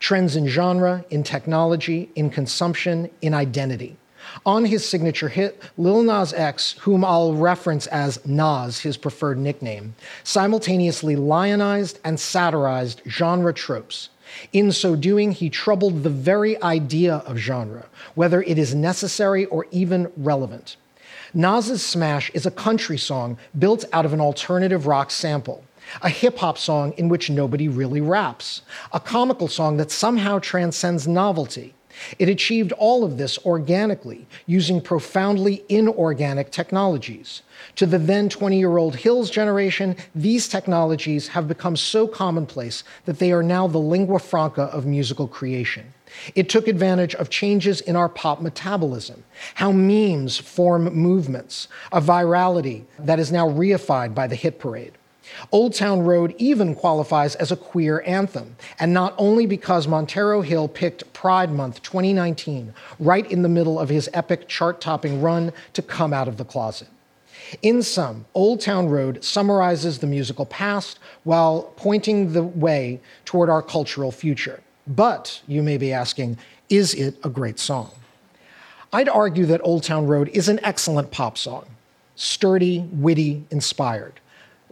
trends 0.02 0.34
in 0.34 0.48
genre, 0.48 1.04
in 1.10 1.22
technology, 1.22 2.10
in 2.16 2.28
consumption, 2.28 3.08
in 3.22 3.32
identity. 3.32 3.96
On 4.44 4.64
his 4.64 4.86
signature 4.86 5.28
hit, 5.28 5.62
Lil 5.78 6.02
Nas 6.02 6.32
X, 6.32 6.72
whom 6.80 7.04
I'll 7.04 7.34
reference 7.34 7.86
as 7.86 8.18
Nas, 8.26 8.80
his 8.80 8.96
preferred 8.96 9.38
nickname, 9.38 9.94
simultaneously 10.24 11.14
lionized 11.14 12.00
and 12.04 12.18
satirized 12.18 13.02
genre 13.06 13.54
tropes. 13.54 14.08
In 14.52 14.72
so 14.72 14.96
doing, 14.96 15.30
he 15.30 15.48
troubled 15.48 16.02
the 16.02 16.10
very 16.10 16.60
idea 16.62 17.16
of 17.24 17.36
genre, 17.36 17.86
whether 18.16 18.42
it 18.42 18.58
is 18.58 18.74
necessary 18.74 19.44
or 19.46 19.66
even 19.70 20.10
relevant. 20.16 20.76
Nas's 21.32 21.84
Smash 21.84 22.28
is 22.34 22.44
a 22.44 22.50
country 22.50 22.98
song 22.98 23.38
built 23.56 23.84
out 23.92 24.04
of 24.04 24.12
an 24.12 24.20
alternative 24.20 24.86
rock 24.88 25.12
sample 25.12 25.64
a 26.00 26.08
hip 26.08 26.38
hop 26.38 26.56
song 26.56 26.92
in 26.96 27.08
which 27.08 27.30
nobody 27.30 27.68
really 27.68 28.00
raps, 28.00 28.62
a 28.92 29.00
comical 29.00 29.48
song 29.48 29.76
that 29.76 29.90
somehow 29.90 30.38
transcends 30.38 31.06
novelty. 31.06 31.74
It 32.18 32.28
achieved 32.28 32.72
all 32.72 33.04
of 33.04 33.18
this 33.18 33.38
organically, 33.44 34.26
using 34.46 34.80
profoundly 34.80 35.64
inorganic 35.68 36.50
technologies. 36.50 37.42
To 37.76 37.86
the 37.86 37.98
then 37.98 38.28
20 38.28 38.58
year 38.58 38.76
old 38.76 38.96
Hills 38.96 39.30
generation, 39.30 39.96
these 40.14 40.48
technologies 40.48 41.28
have 41.28 41.48
become 41.48 41.76
so 41.76 42.06
commonplace 42.06 42.82
that 43.04 43.18
they 43.18 43.32
are 43.32 43.42
now 43.42 43.66
the 43.66 43.78
lingua 43.78 44.18
franca 44.18 44.62
of 44.62 44.86
musical 44.86 45.28
creation. 45.28 45.92
It 46.34 46.48
took 46.48 46.68
advantage 46.68 47.14
of 47.14 47.30
changes 47.30 47.80
in 47.80 47.96
our 47.96 48.08
pop 48.08 48.40
metabolism, 48.40 49.24
how 49.54 49.72
memes 49.72 50.38
form 50.38 50.84
movements, 50.94 51.68
a 51.90 52.00
virality 52.00 52.84
that 52.98 53.18
is 53.18 53.32
now 53.32 53.48
reified 53.48 54.14
by 54.14 54.26
the 54.26 54.36
hit 54.36 54.58
parade. 54.58 54.92
Old 55.50 55.74
Town 55.74 56.02
Road 56.02 56.34
even 56.38 56.74
qualifies 56.74 57.34
as 57.36 57.52
a 57.52 57.56
queer 57.56 58.02
anthem, 58.06 58.56
and 58.78 58.92
not 58.92 59.14
only 59.18 59.46
because 59.46 59.88
Montero 59.88 60.40
Hill 60.42 60.68
picked 60.68 61.12
Pride 61.12 61.50
Month 61.50 61.82
2019 61.82 62.72
right 62.98 63.30
in 63.30 63.42
the 63.42 63.48
middle 63.48 63.78
of 63.78 63.88
his 63.88 64.08
epic 64.14 64.48
chart 64.48 64.80
topping 64.80 65.20
run 65.20 65.52
to 65.72 65.82
come 65.82 66.12
out 66.12 66.28
of 66.28 66.36
the 66.36 66.44
closet. 66.44 66.88
In 67.60 67.82
sum, 67.82 68.24
Old 68.34 68.60
Town 68.60 68.88
Road 68.88 69.22
summarizes 69.22 69.98
the 69.98 70.06
musical 70.06 70.46
past 70.46 70.98
while 71.24 71.72
pointing 71.76 72.32
the 72.32 72.42
way 72.42 73.00
toward 73.24 73.50
our 73.50 73.62
cultural 73.62 74.12
future. 74.12 74.60
But, 74.86 75.42
you 75.46 75.62
may 75.62 75.76
be 75.76 75.92
asking, 75.92 76.38
is 76.68 76.94
it 76.94 77.16
a 77.24 77.28
great 77.28 77.58
song? 77.58 77.90
I'd 78.92 79.08
argue 79.08 79.46
that 79.46 79.60
Old 79.64 79.82
Town 79.84 80.06
Road 80.06 80.28
is 80.28 80.48
an 80.48 80.60
excellent 80.62 81.10
pop 81.10 81.36
song 81.36 81.66
sturdy, 82.14 82.80
witty, 82.92 83.42
inspired 83.50 84.20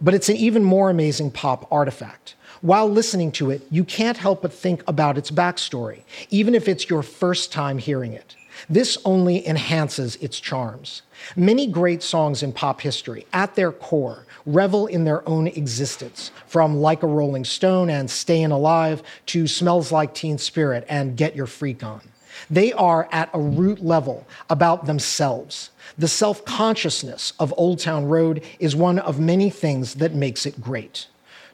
but 0.01 0.13
it's 0.13 0.29
an 0.29 0.35
even 0.35 0.63
more 0.63 0.89
amazing 0.89 1.31
pop 1.31 1.67
artifact. 1.71 2.35
While 2.61 2.89
listening 2.89 3.31
to 3.33 3.49
it, 3.49 3.65
you 3.71 3.83
can't 3.83 4.17
help 4.17 4.41
but 4.41 4.53
think 4.53 4.83
about 4.87 5.17
its 5.17 5.31
backstory, 5.31 6.01
even 6.29 6.53
if 6.53 6.67
it's 6.67 6.89
your 6.89 7.03
first 7.03 7.51
time 7.51 7.77
hearing 7.77 8.13
it. 8.13 8.35
This 8.69 8.97
only 9.05 9.47
enhances 9.47 10.15
its 10.17 10.39
charms. 10.39 11.01
Many 11.35 11.67
great 11.67 12.03
songs 12.03 12.43
in 12.43 12.53
pop 12.53 12.81
history, 12.81 13.25
at 13.33 13.55
their 13.55 13.71
core, 13.71 14.25
revel 14.45 14.87
in 14.87 15.03
their 15.05 15.27
own 15.27 15.47
existence, 15.47 16.31
from 16.45 16.77
Like 16.77 17.01
a 17.03 17.07
Rolling 17.07 17.45
Stone 17.45 17.89
and 17.89 18.09
Stayin' 18.09 18.51
Alive 18.51 19.01
to 19.27 19.47
Smells 19.47 19.91
Like 19.91 20.13
Teen 20.13 20.37
Spirit 20.37 20.85
and 20.89 21.17
Get 21.17 21.35
Your 21.35 21.47
Freak 21.47 21.83
On. 21.83 22.01
They 22.49 22.73
are 22.73 23.07
at 23.11 23.29
a 23.33 23.39
root 23.39 23.83
level 23.83 24.25
about 24.49 24.85
themselves. 24.85 25.71
The 25.97 26.07
self 26.07 26.45
consciousness 26.45 27.33
of 27.39 27.53
Old 27.57 27.79
Town 27.79 28.05
Road 28.05 28.43
is 28.59 28.75
one 28.75 28.99
of 28.99 29.19
many 29.19 29.49
things 29.49 29.95
that 29.95 30.13
makes 30.13 30.45
it 30.45 30.61
great. 30.61 31.07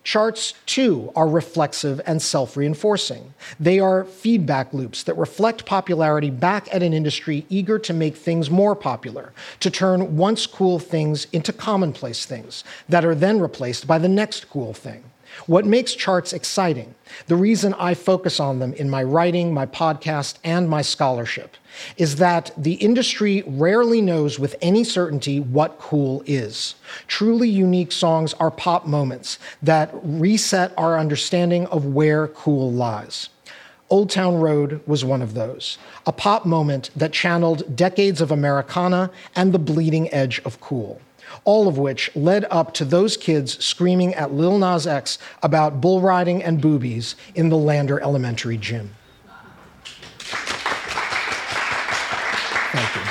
Charts, 0.08 0.54
too, 0.66 1.12
are 1.18 1.28
reflexive 1.28 2.00
and 2.06 2.22
self 2.22 2.56
reinforcing. 2.56 3.34
They 3.60 3.78
are 3.80 4.06
feedback 4.06 4.74
loops 4.74 5.04
that 5.04 5.18
reflect 5.18 5.66
popularity 5.66 6.30
back 6.30 6.74
at 6.74 6.82
an 6.82 6.94
industry 6.94 7.46
eager 7.50 7.78
to 7.80 7.94
make 7.94 8.16
things 8.16 8.50
more 8.50 8.74
popular, 8.74 9.34
to 9.60 9.70
turn 9.70 10.16
once 10.16 10.46
cool 10.48 10.80
things 10.80 11.28
into 11.34 11.52
commonplace 11.52 12.26
things 12.26 12.64
that 12.88 13.04
are 13.04 13.16
then 13.16 13.42
replaced 13.42 13.86
by 13.86 13.98
the 13.98 14.08
next 14.08 14.50
cool 14.50 14.74
thing. 14.74 15.04
What 15.46 15.66
makes 15.66 15.94
charts 15.94 16.34
exciting, 16.34 16.96
the 17.28 17.36
reason 17.36 17.74
I 17.76 17.94
focus 17.94 18.40
on 18.40 18.60
them 18.60 18.74
in 18.74 18.90
my 18.90 19.04
writing, 19.04 19.54
my 19.54 19.66
podcast, 19.66 20.38
and 20.44 20.68
my 20.68 20.82
scholarship, 20.82 21.56
is 21.96 22.16
that 22.16 22.52
the 22.58 22.74
industry 22.74 23.44
rarely 23.46 24.02
knows 24.02 24.40
with 24.40 24.56
any 24.62 24.84
certainty 24.84 25.40
what 25.40 25.78
cool 25.80 26.24
is. 26.26 26.76
Truly 27.08 27.50
unique 27.50 27.92
songs 27.92 28.34
are 28.36 28.52
pop 28.52 28.88
moments 28.88 29.38
that 29.62 29.92
reset 30.04 30.74
our 30.78 30.98
understanding 30.98 31.68
of 31.68 31.86
where 31.86 32.28
cool 32.30 32.72
lies. 32.72 33.30
Old 33.90 34.10
Town 34.10 34.36
Road 34.36 34.82
was 34.86 35.06
one 35.06 35.22
of 35.22 35.34
those, 35.34 35.78
a 36.06 36.12
pop 36.12 36.46
moment 36.46 36.90
that 36.96 37.14
channeled 37.14 37.76
decades 37.76 38.20
of 38.20 38.32
Americana 38.32 39.12
and 39.36 39.54
the 39.54 39.60
bleeding 39.60 40.12
edge 40.14 40.42
of 40.44 40.60
cool 40.60 41.00
all 41.44 41.68
of 41.68 41.78
which 41.78 42.14
led 42.16 42.46
up 42.50 42.74
to 42.76 42.86
those 42.86 43.18
kids 43.18 43.64
screaming 43.64 44.14
at 44.16 44.34
Lil 44.34 44.58
Nas 44.58 44.88
X 44.88 45.18
about 45.44 45.82
bull 45.82 46.02
riding 46.02 46.44
and 46.44 46.62
boobies 46.62 47.16
in 47.36 47.50
the 47.50 47.58
Lander 47.58 48.00
Elementary 48.00 48.58
gym. 48.58 48.92
Thank 52.72 52.96
you. 52.96 53.02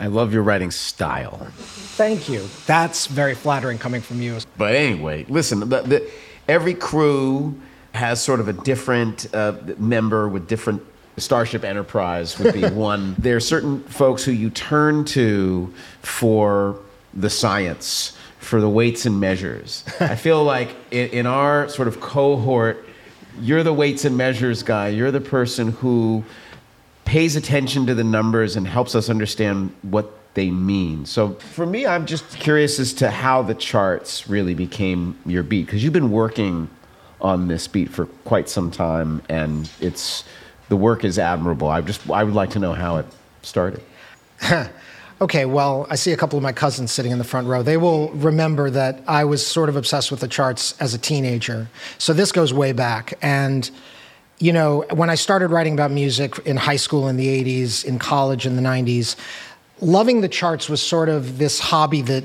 I 0.00 0.06
love 0.06 0.32
your 0.32 0.42
writing 0.42 0.70
style. 0.70 1.46
Thank 1.56 2.28
you. 2.28 2.48
That's 2.66 3.06
very 3.06 3.34
flattering 3.34 3.78
coming 3.78 4.00
from 4.00 4.22
you. 4.22 4.38
But 4.56 4.74
anyway, 4.74 5.26
listen, 5.28 5.60
the, 5.60 5.82
the, 5.82 6.10
every 6.48 6.74
crew 6.74 7.60
has 7.92 8.22
sort 8.22 8.40
of 8.40 8.48
a 8.48 8.52
different 8.52 9.32
uh, 9.34 9.52
member 9.78 10.28
with 10.28 10.48
different 10.48 10.82
Starship 11.20 11.64
Enterprise 11.64 12.38
would 12.38 12.54
be 12.54 12.66
one. 12.68 13.14
There 13.18 13.36
are 13.36 13.40
certain 13.40 13.82
folks 13.84 14.24
who 14.24 14.32
you 14.32 14.50
turn 14.50 15.04
to 15.06 15.72
for 16.02 16.78
the 17.14 17.30
science, 17.30 18.16
for 18.38 18.60
the 18.60 18.68
weights 18.68 19.06
and 19.06 19.20
measures. 19.20 19.84
I 20.00 20.14
feel 20.26 20.44
like 20.44 20.74
in, 20.90 21.08
in 21.10 21.26
our 21.26 21.68
sort 21.68 21.88
of 21.88 22.00
cohort, 22.00 22.86
you're 23.40 23.62
the 23.62 23.72
weights 23.72 24.04
and 24.04 24.16
measures 24.16 24.62
guy. 24.62 24.88
You're 24.88 25.10
the 25.10 25.20
person 25.20 25.72
who 25.72 26.24
pays 27.04 27.36
attention 27.36 27.86
to 27.86 27.94
the 27.94 28.04
numbers 28.04 28.56
and 28.56 28.66
helps 28.66 28.94
us 28.94 29.08
understand 29.08 29.74
what 29.82 30.12
they 30.34 30.50
mean. 30.50 31.04
So 31.04 31.34
for 31.34 31.66
me, 31.66 31.86
I'm 31.86 32.06
just 32.06 32.28
curious 32.38 32.78
as 32.78 32.92
to 32.94 33.10
how 33.10 33.42
the 33.42 33.54
charts 33.54 34.28
really 34.28 34.54
became 34.54 35.18
your 35.26 35.42
beat 35.42 35.66
because 35.66 35.82
you've 35.82 35.92
been 35.92 36.10
working 36.10 36.70
on 37.20 37.48
this 37.48 37.66
beat 37.66 37.90
for 37.90 38.06
quite 38.24 38.48
some 38.48 38.70
time 38.70 39.22
and 39.28 39.70
it's 39.80 40.24
the 40.70 40.76
work 40.76 41.04
is 41.04 41.18
admirable. 41.18 41.68
I 41.68 41.82
just 41.82 42.08
I 42.08 42.24
would 42.24 42.34
like 42.34 42.50
to 42.50 42.58
know 42.58 42.72
how 42.72 42.96
it 42.96 43.06
started. 43.42 43.82
okay, 45.20 45.44
well, 45.44 45.86
I 45.90 45.96
see 45.96 46.12
a 46.12 46.16
couple 46.16 46.38
of 46.38 46.42
my 46.42 46.52
cousins 46.52 46.92
sitting 46.92 47.12
in 47.12 47.18
the 47.18 47.24
front 47.24 47.48
row. 47.48 47.62
They 47.62 47.76
will 47.76 48.08
remember 48.12 48.70
that 48.70 49.02
I 49.06 49.24
was 49.24 49.46
sort 49.46 49.68
of 49.68 49.76
obsessed 49.76 50.10
with 50.10 50.20
the 50.20 50.28
charts 50.28 50.80
as 50.80 50.94
a 50.94 50.98
teenager. 50.98 51.68
So 51.98 52.14
this 52.14 52.32
goes 52.32 52.54
way 52.54 52.72
back 52.72 53.12
and 53.20 53.70
you 54.42 54.54
know, 54.54 54.86
when 54.94 55.10
I 55.10 55.16
started 55.16 55.48
writing 55.48 55.74
about 55.74 55.90
music 55.90 56.38
in 56.46 56.56
high 56.56 56.76
school 56.76 57.08
in 57.08 57.18
the 57.18 57.26
80s, 57.44 57.84
in 57.84 57.98
college 57.98 58.46
in 58.46 58.56
the 58.56 58.62
90s, 58.62 59.14
loving 59.82 60.22
the 60.22 60.30
charts 60.30 60.66
was 60.66 60.80
sort 60.80 61.10
of 61.10 61.36
this 61.36 61.60
hobby 61.60 62.00
that 62.00 62.24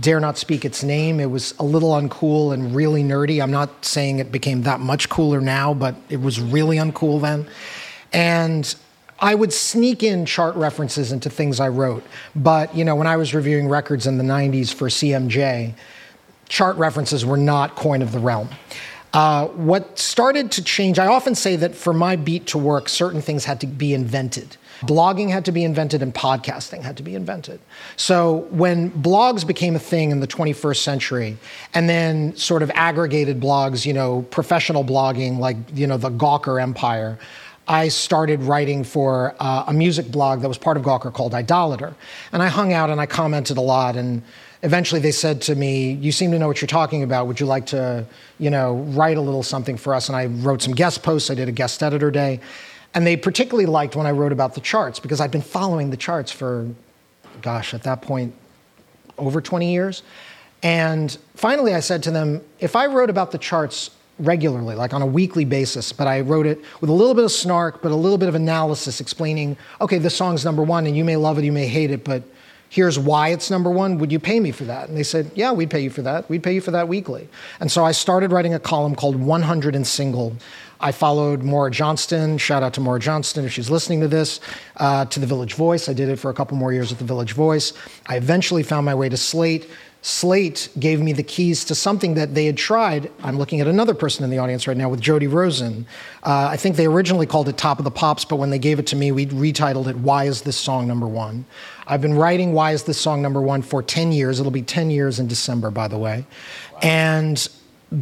dare 0.00 0.20
not 0.20 0.38
speak 0.38 0.64
its 0.64 0.82
name. 0.82 1.20
It 1.20 1.30
was 1.30 1.54
a 1.58 1.64
little 1.64 1.90
uncool 1.90 2.54
and 2.54 2.74
really 2.74 3.02
nerdy. 3.02 3.42
I'm 3.42 3.50
not 3.50 3.84
saying 3.84 4.18
it 4.18 4.30
became 4.30 4.62
that 4.62 4.78
much 4.80 5.08
cooler 5.08 5.40
now, 5.40 5.74
but 5.74 5.96
it 6.08 6.20
was 6.20 6.40
really 6.40 6.76
uncool 6.76 7.20
then. 7.20 7.48
And 8.12 8.74
I 9.20 9.34
would 9.34 9.52
sneak 9.52 10.02
in 10.02 10.26
chart 10.26 10.54
references 10.54 11.10
into 11.10 11.28
things 11.28 11.60
I 11.60 11.68
wrote. 11.68 12.04
But, 12.36 12.74
you 12.74 12.84
know, 12.84 12.94
when 12.94 13.06
I 13.06 13.16
was 13.16 13.34
reviewing 13.34 13.68
records 13.68 14.06
in 14.06 14.18
the 14.18 14.24
90s 14.24 14.72
for 14.72 14.88
CMJ, 14.88 15.74
chart 16.48 16.76
references 16.76 17.24
were 17.26 17.36
not 17.36 17.74
coin 17.74 18.02
of 18.02 18.12
the 18.12 18.18
realm. 18.18 18.48
Uh, 19.12 19.46
what 19.48 19.98
started 19.98 20.50
to 20.52 20.62
change, 20.62 20.98
I 20.98 21.06
often 21.06 21.34
say 21.34 21.56
that 21.56 21.74
for 21.74 21.92
my 21.92 22.14
beat 22.16 22.46
to 22.48 22.58
work, 22.58 22.88
certain 22.88 23.22
things 23.22 23.44
had 23.44 23.60
to 23.62 23.66
be 23.66 23.94
invented. 23.94 24.56
Blogging 24.82 25.30
had 25.30 25.44
to 25.46 25.52
be 25.52 25.64
invented 25.64 26.02
and 26.02 26.14
podcasting 26.14 26.82
had 26.82 26.96
to 26.98 27.02
be 27.02 27.14
invented. 27.14 27.58
So 27.96 28.46
when 28.50 28.90
blogs 28.90 29.44
became 29.46 29.74
a 29.74 29.80
thing 29.80 30.10
in 30.10 30.20
the 30.20 30.26
21st 30.26 30.76
century, 30.76 31.36
and 31.74 31.88
then 31.88 32.36
sort 32.36 32.62
of 32.62 32.70
aggregated 32.74 33.40
blogs, 33.40 33.84
you 33.84 33.92
know, 33.92 34.22
professional 34.30 34.84
blogging 34.84 35.38
like, 35.38 35.56
you 35.74 35.86
know, 35.86 35.96
the 35.96 36.10
Gawker 36.10 36.62
empire, 36.62 37.18
I 37.68 37.88
started 37.88 38.42
writing 38.42 38.82
for 38.82 39.34
uh, 39.38 39.64
a 39.66 39.74
music 39.74 40.10
blog 40.10 40.40
that 40.40 40.48
was 40.48 40.56
part 40.56 40.78
of 40.78 40.82
Gawker 40.82 41.12
called 41.12 41.34
Idolator. 41.34 41.94
And 42.32 42.42
I 42.42 42.48
hung 42.48 42.72
out 42.72 42.88
and 42.88 42.98
I 42.98 43.04
commented 43.04 43.58
a 43.58 43.60
lot. 43.60 43.94
And 43.94 44.22
eventually 44.62 45.02
they 45.02 45.12
said 45.12 45.42
to 45.42 45.54
me, 45.54 45.92
You 45.92 46.10
seem 46.10 46.30
to 46.30 46.38
know 46.38 46.48
what 46.48 46.62
you're 46.62 46.66
talking 46.66 47.02
about. 47.02 47.26
Would 47.26 47.40
you 47.40 47.46
like 47.46 47.66
to, 47.66 48.06
you 48.38 48.48
know, 48.48 48.76
write 48.94 49.18
a 49.18 49.20
little 49.20 49.42
something 49.42 49.76
for 49.76 49.94
us? 49.94 50.08
And 50.08 50.16
I 50.16 50.26
wrote 50.26 50.62
some 50.62 50.72
guest 50.74 51.02
posts. 51.02 51.30
I 51.30 51.34
did 51.34 51.46
a 51.48 51.52
guest 51.52 51.82
editor 51.82 52.10
day. 52.10 52.40
And 52.94 53.06
they 53.06 53.18
particularly 53.18 53.66
liked 53.66 53.96
when 53.96 54.06
I 54.06 54.12
wrote 54.12 54.32
about 54.32 54.54
the 54.54 54.62
charts 54.62 54.98
because 54.98 55.20
I'd 55.20 55.30
been 55.30 55.42
following 55.42 55.90
the 55.90 55.96
charts 55.98 56.32
for, 56.32 56.66
gosh, 57.42 57.74
at 57.74 57.82
that 57.82 58.00
point, 58.00 58.34
over 59.18 59.42
20 59.42 59.70
years. 59.70 60.02
And 60.62 61.16
finally 61.34 61.74
I 61.74 61.80
said 61.80 62.02
to 62.04 62.10
them, 62.10 62.40
If 62.60 62.74
I 62.76 62.86
wrote 62.86 63.10
about 63.10 63.30
the 63.30 63.38
charts 63.38 63.90
regularly, 64.18 64.74
like 64.74 64.92
on 64.92 65.02
a 65.02 65.06
weekly 65.06 65.44
basis, 65.44 65.92
but 65.92 66.06
I 66.06 66.20
wrote 66.20 66.46
it 66.46 66.62
with 66.80 66.90
a 66.90 66.92
little 66.92 67.14
bit 67.14 67.24
of 67.24 67.32
snark, 67.32 67.82
but 67.82 67.92
a 67.92 67.96
little 67.96 68.18
bit 68.18 68.28
of 68.28 68.34
analysis 68.34 69.00
explaining, 69.00 69.56
okay, 69.80 69.98
this 69.98 70.16
song's 70.16 70.44
number 70.44 70.62
one, 70.62 70.86
and 70.86 70.96
you 70.96 71.04
may 71.04 71.16
love 71.16 71.38
it, 71.38 71.44
you 71.44 71.52
may 71.52 71.66
hate 71.66 71.90
it, 71.90 72.04
but 72.04 72.22
here's 72.70 72.98
why 72.98 73.28
it's 73.28 73.50
number 73.50 73.70
one. 73.70 73.98
Would 73.98 74.12
you 74.12 74.18
pay 74.18 74.40
me 74.40 74.50
for 74.50 74.64
that? 74.64 74.88
And 74.88 74.96
they 74.96 75.02
said, 75.02 75.30
yeah, 75.34 75.52
we'd 75.52 75.70
pay 75.70 75.80
you 75.80 75.90
for 75.90 76.02
that. 76.02 76.28
We'd 76.28 76.42
pay 76.42 76.54
you 76.54 76.60
for 76.60 76.70
that 76.72 76.88
weekly. 76.88 77.28
And 77.60 77.70
so 77.70 77.84
I 77.84 77.92
started 77.92 78.32
writing 78.32 78.54
a 78.54 78.58
column 78.58 78.94
called 78.94 79.16
100 79.16 79.74
and 79.74 79.86
Single. 79.86 80.34
I 80.80 80.92
followed 80.92 81.42
Maura 81.42 81.70
Johnston. 81.70 82.38
Shout 82.38 82.62
out 82.62 82.74
to 82.74 82.80
Maura 82.80 83.00
Johnston 83.00 83.44
if 83.44 83.52
she's 83.52 83.68
listening 83.68 84.00
to 84.00 84.08
this, 84.08 84.40
uh, 84.76 85.06
to 85.06 85.18
the 85.18 85.26
Village 85.26 85.54
Voice. 85.54 85.88
I 85.88 85.92
did 85.92 86.08
it 86.08 86.16
for 86.16 86.30
a 86.30 86.34
couple 86.34 86.56
more 86.56 86.72
years 86.72 86.92
at 86.92 86.98
the 86.98 87.04
Village 87.04 87.32
Voice. 87.32 87.72
I 88.06 88.16
eventually 88.16 88.62
found 88.62 88.86
my 88.86 88.94
way 88.94 89.08
to 89.08 89.16
Slate 89.16 89.68
Slate 90.00 90.68
gave 90.78 91.00
me 91.00 91.12
the 91.12 91.24
keys 91.24 91.64
to 91.64 91.74
something 91.74 92.14
that 92.14 92.34
they 92.34 92.46
had 92.46 92.56
tried. 92.56 93.10
I'm 93.22 93.36
looking 93.36 93.60
at 93.60 93.66
another 93.66 93.94
person 93.94 94.22
in 94.22 94.30
the 94.30 94.38
audience 94.38 94.68
right 94.68 94.76
now 94.76 94.88
with 94.88 95.00
Jody 95.00 95.26
Rosen. 95.26 95.86
Uh, 96.22 96.48
I 96.50 96.56
think 96.56 96.76
they 96.76 96.86
originally 96.86 97.26
called 97.26 97.48
it 97.48 97.56
Top 97.56 97.78
of 97.78 97.84
the 97.84 97.90
Pops, 97.90 98.24
but 98.24 98.36
when 98.36 98.50
they 98.50 98.60
gave 98.60 98.78
it 98.78 98.86
to 98.88 98.96
me, 98.96 99.10
we 99.10 99.26
retitled 99.26 99.88
it 99.88 99.96
Why 99.96 100.24
Is 100.24 100.42
This 100.42 100.56
Song 100.56 100.86
Number 100.86 101.08
One? 101.08 101.44
I've 101.88 102.00
been 102.00 102.14
writing 102.14 102.52
Why 102.52 102.72
Is 102.72 102.84
This 102.84 102.98
Song 102.98 103.20
Number 103.20 103.42
One 103.42 103.60
for 103.60 103.82
10 103.82 104.12
years. 104.12 104.38
It'll 104.38 104.52
be 104.52 104.62
10 104.62 104.90
years 104.90 105.18
in 105.18 105.26
December, 105.26 105.70
by 105.70 105.88
the 105.88 105.98
way. 105.98 106.24
Wow. 106.74 106.78
And 106.82 107.48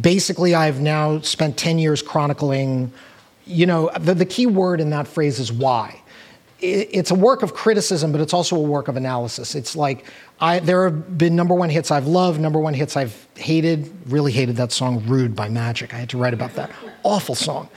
basically, 0.01 0.53
I've 0.53 0.79
now 0.79 1.19
spent 1.21 1.57
10 1.57 1.79
years 1.79 2.03
chronicling, 2.03 2.91
you 3.45 3.65
know, 3.65 3.89
the, 3.99 4.13
the 4.13 4.25
key 4.25 4.45
word 4.45 4.81
in 4.81 4.91
that 4.91 5.07
phrase 5.07 5.39
is 5.39 5.51
why 5.51 5.99
it's 6.59 7.11
a 7.11 7.15
work 7.15 7.43
of 7.43 7.53
criticism, 7.53 8.11
but 8.11 8.19
it's 8.19 8.33
also 8.33 8.55
a 8.55 8.61
work 8.61 8.87
of 8.87 8.97
analysis. 8.97 9.53
It's 9.53 9.75
like 9.75 10.05
I, 10.39 10.59
there 10.59 10.85
have 10.85 11.17
been 11.17 11.35
number 11.35 11.53
one 11.53 11.69
hits 11.69 11.91
I've 11.91 12.07
loved, 12.07 12.39
number 12.39 12.59
one 12.59 12.73
hits 12.73 12.97
I've 12.97 13.27
hated. 13.35 13.91
Really 14.07 14.31
hated 14.31 14.55
that 14.55 14.71
song 14.71 15.03
"Rude" 15.05 15.35
by 15.35 15.49
Magic. 15.49 15.93
I 15.93 15.97
had 15.97 16.09
to 16.09 16.17
write 16.17 16.33
about 16.33 16.53
that 16.55 16.71
awful 17.03 17.35
song. 17.35 17.69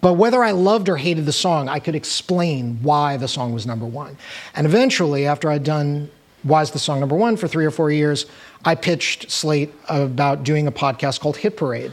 But 0.00 0.14
whether 0.14 0.42
I 0.42 0.52
loved 0.52 0.88
or 0.88 0.96
hated 0.96 1.26
the 1.26 1.32
song, 1.32 1.68
I 1.68 1.78
could 1.78 1.94
explain 1.94 2.78
why 2.82 3.16
the 3.16 3.28
song 3.28 3.52
was 3.52 3.66
number 3.66 3.86
one. 3.86 4.16
And 4.54 4.66
eventually, 4.66 5.26
after 5.26 5.50
I'd 5.50 5.64
done 5.64 6.10
"Why 6.42 6.62
Is 6.62 6.72
the 6.72 6.78
Song 6.78 7.00
Number 7.00 7.16
One" 7.16 7.36
for 7.36 7.46
three 7.46 7.64
or 7.64 7.70
four 7.70 7.90
years, 7.90 8.26
I 8.64 8.74
pitched 8.74 9.30
Slate 9.30 9.72
about 9.88 10.42
doing 10.42 10.66
a 10.66 10.72
podcast 10.72 11.20
called 11.20 11.36
Hit 11.36 11.56
Parade. 11.56 11.92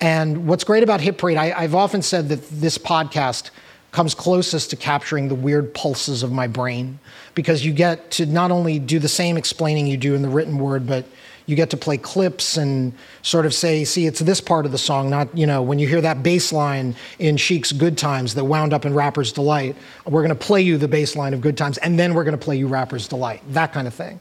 And 0.00 0.46
what's 0.46 0.62
great 0.62 0.82
about 0.82 1.00
Hit 1.00 1.16
Parade, 1.16 1.38
I, 1.38 1.58
I've 1.58 1.74
often 1.74 2.02
said 2.02 2.28
that 2.28 2.48
this 2.50 2.76
podcast 2.76 3.50
comes 3.92 4.14
closest 4.14 4.70
to 4.70 4.76
capturing 4.76 5.28
the 5.28 5.34
weird 5.34 5.72
pulses 5.74 6.22
of 6.22 6.30
my 6.30 6.46
brain 6.46 6.98
because 7.34 7.64
you 7.64 7.72
get 7.72 8.10
to 8.12 8.26
not 8.26 8.50
only 8.50 8.78
do 8.78 8.98
the 8.98 9.08
same 9.08 9.36
explaining 9.36 9.86
you 9.86 9.96
do 9.96 10.14
in 10.14 10.22
the 10.22 10.28
written 10.28 10.58
word, 10.58 10.86
but 10.86 11.04
you 11.48 11.56
get 11.56 11.70
to 11.70 11.78
play 11.78 11.96
clips 11.96 12.58
and 12.58 12.92
sort 13.22 13.46
of 13.46 13.54
say, 13.54 13.82
see, 13.82 14.06
it's 14.06 14.20
this 14.20 14.38
part 14.38 14.66
of 14.66 14.72
the 14.72 14.76
song, 14.76 15.08
not, 15.08 15.34
you 15.36 15.46
know, 15.46 15.62
when 15.62 15.78
you 15.78 15.88
hear 15.88 16.02
that 16.02 16.22
bass 16.22 16.52
line 16.52 16.94
in 17.18 17.38
Chic's 17.38 17.72
Good 17.72 17.96
Times 17.96 18.34
that 18.34 18.44
wound 18.44 18.74
up 18.74 18.84
in 18.84 18.92
Rapper's 18.92 19.32
Delight, 19.32 19.74
we're 20.04 20.20
going 20.20 20.28
to 20.28 20.46
play 20.46 20.60
you 20.60 20.76
the 20.76 20.88
bass 20.88 21.16
line 21.16 21.32
of 21.32 21.40
Good 21.40 21.56
Times, 21.56 21.78
and 21.78 21.98
then 21.98 22.12
we're 22.12 22.24
going 22.24 22.38
to 22.38 22.44
play 22.44 22.56
you 22.56 22.68
Rapper's 22.68 23.08
Delight, 23.08 23.40
that 23.54 23.72
kind 23.72 23.86
of 23.86 23.94
thing. 23.94 24.20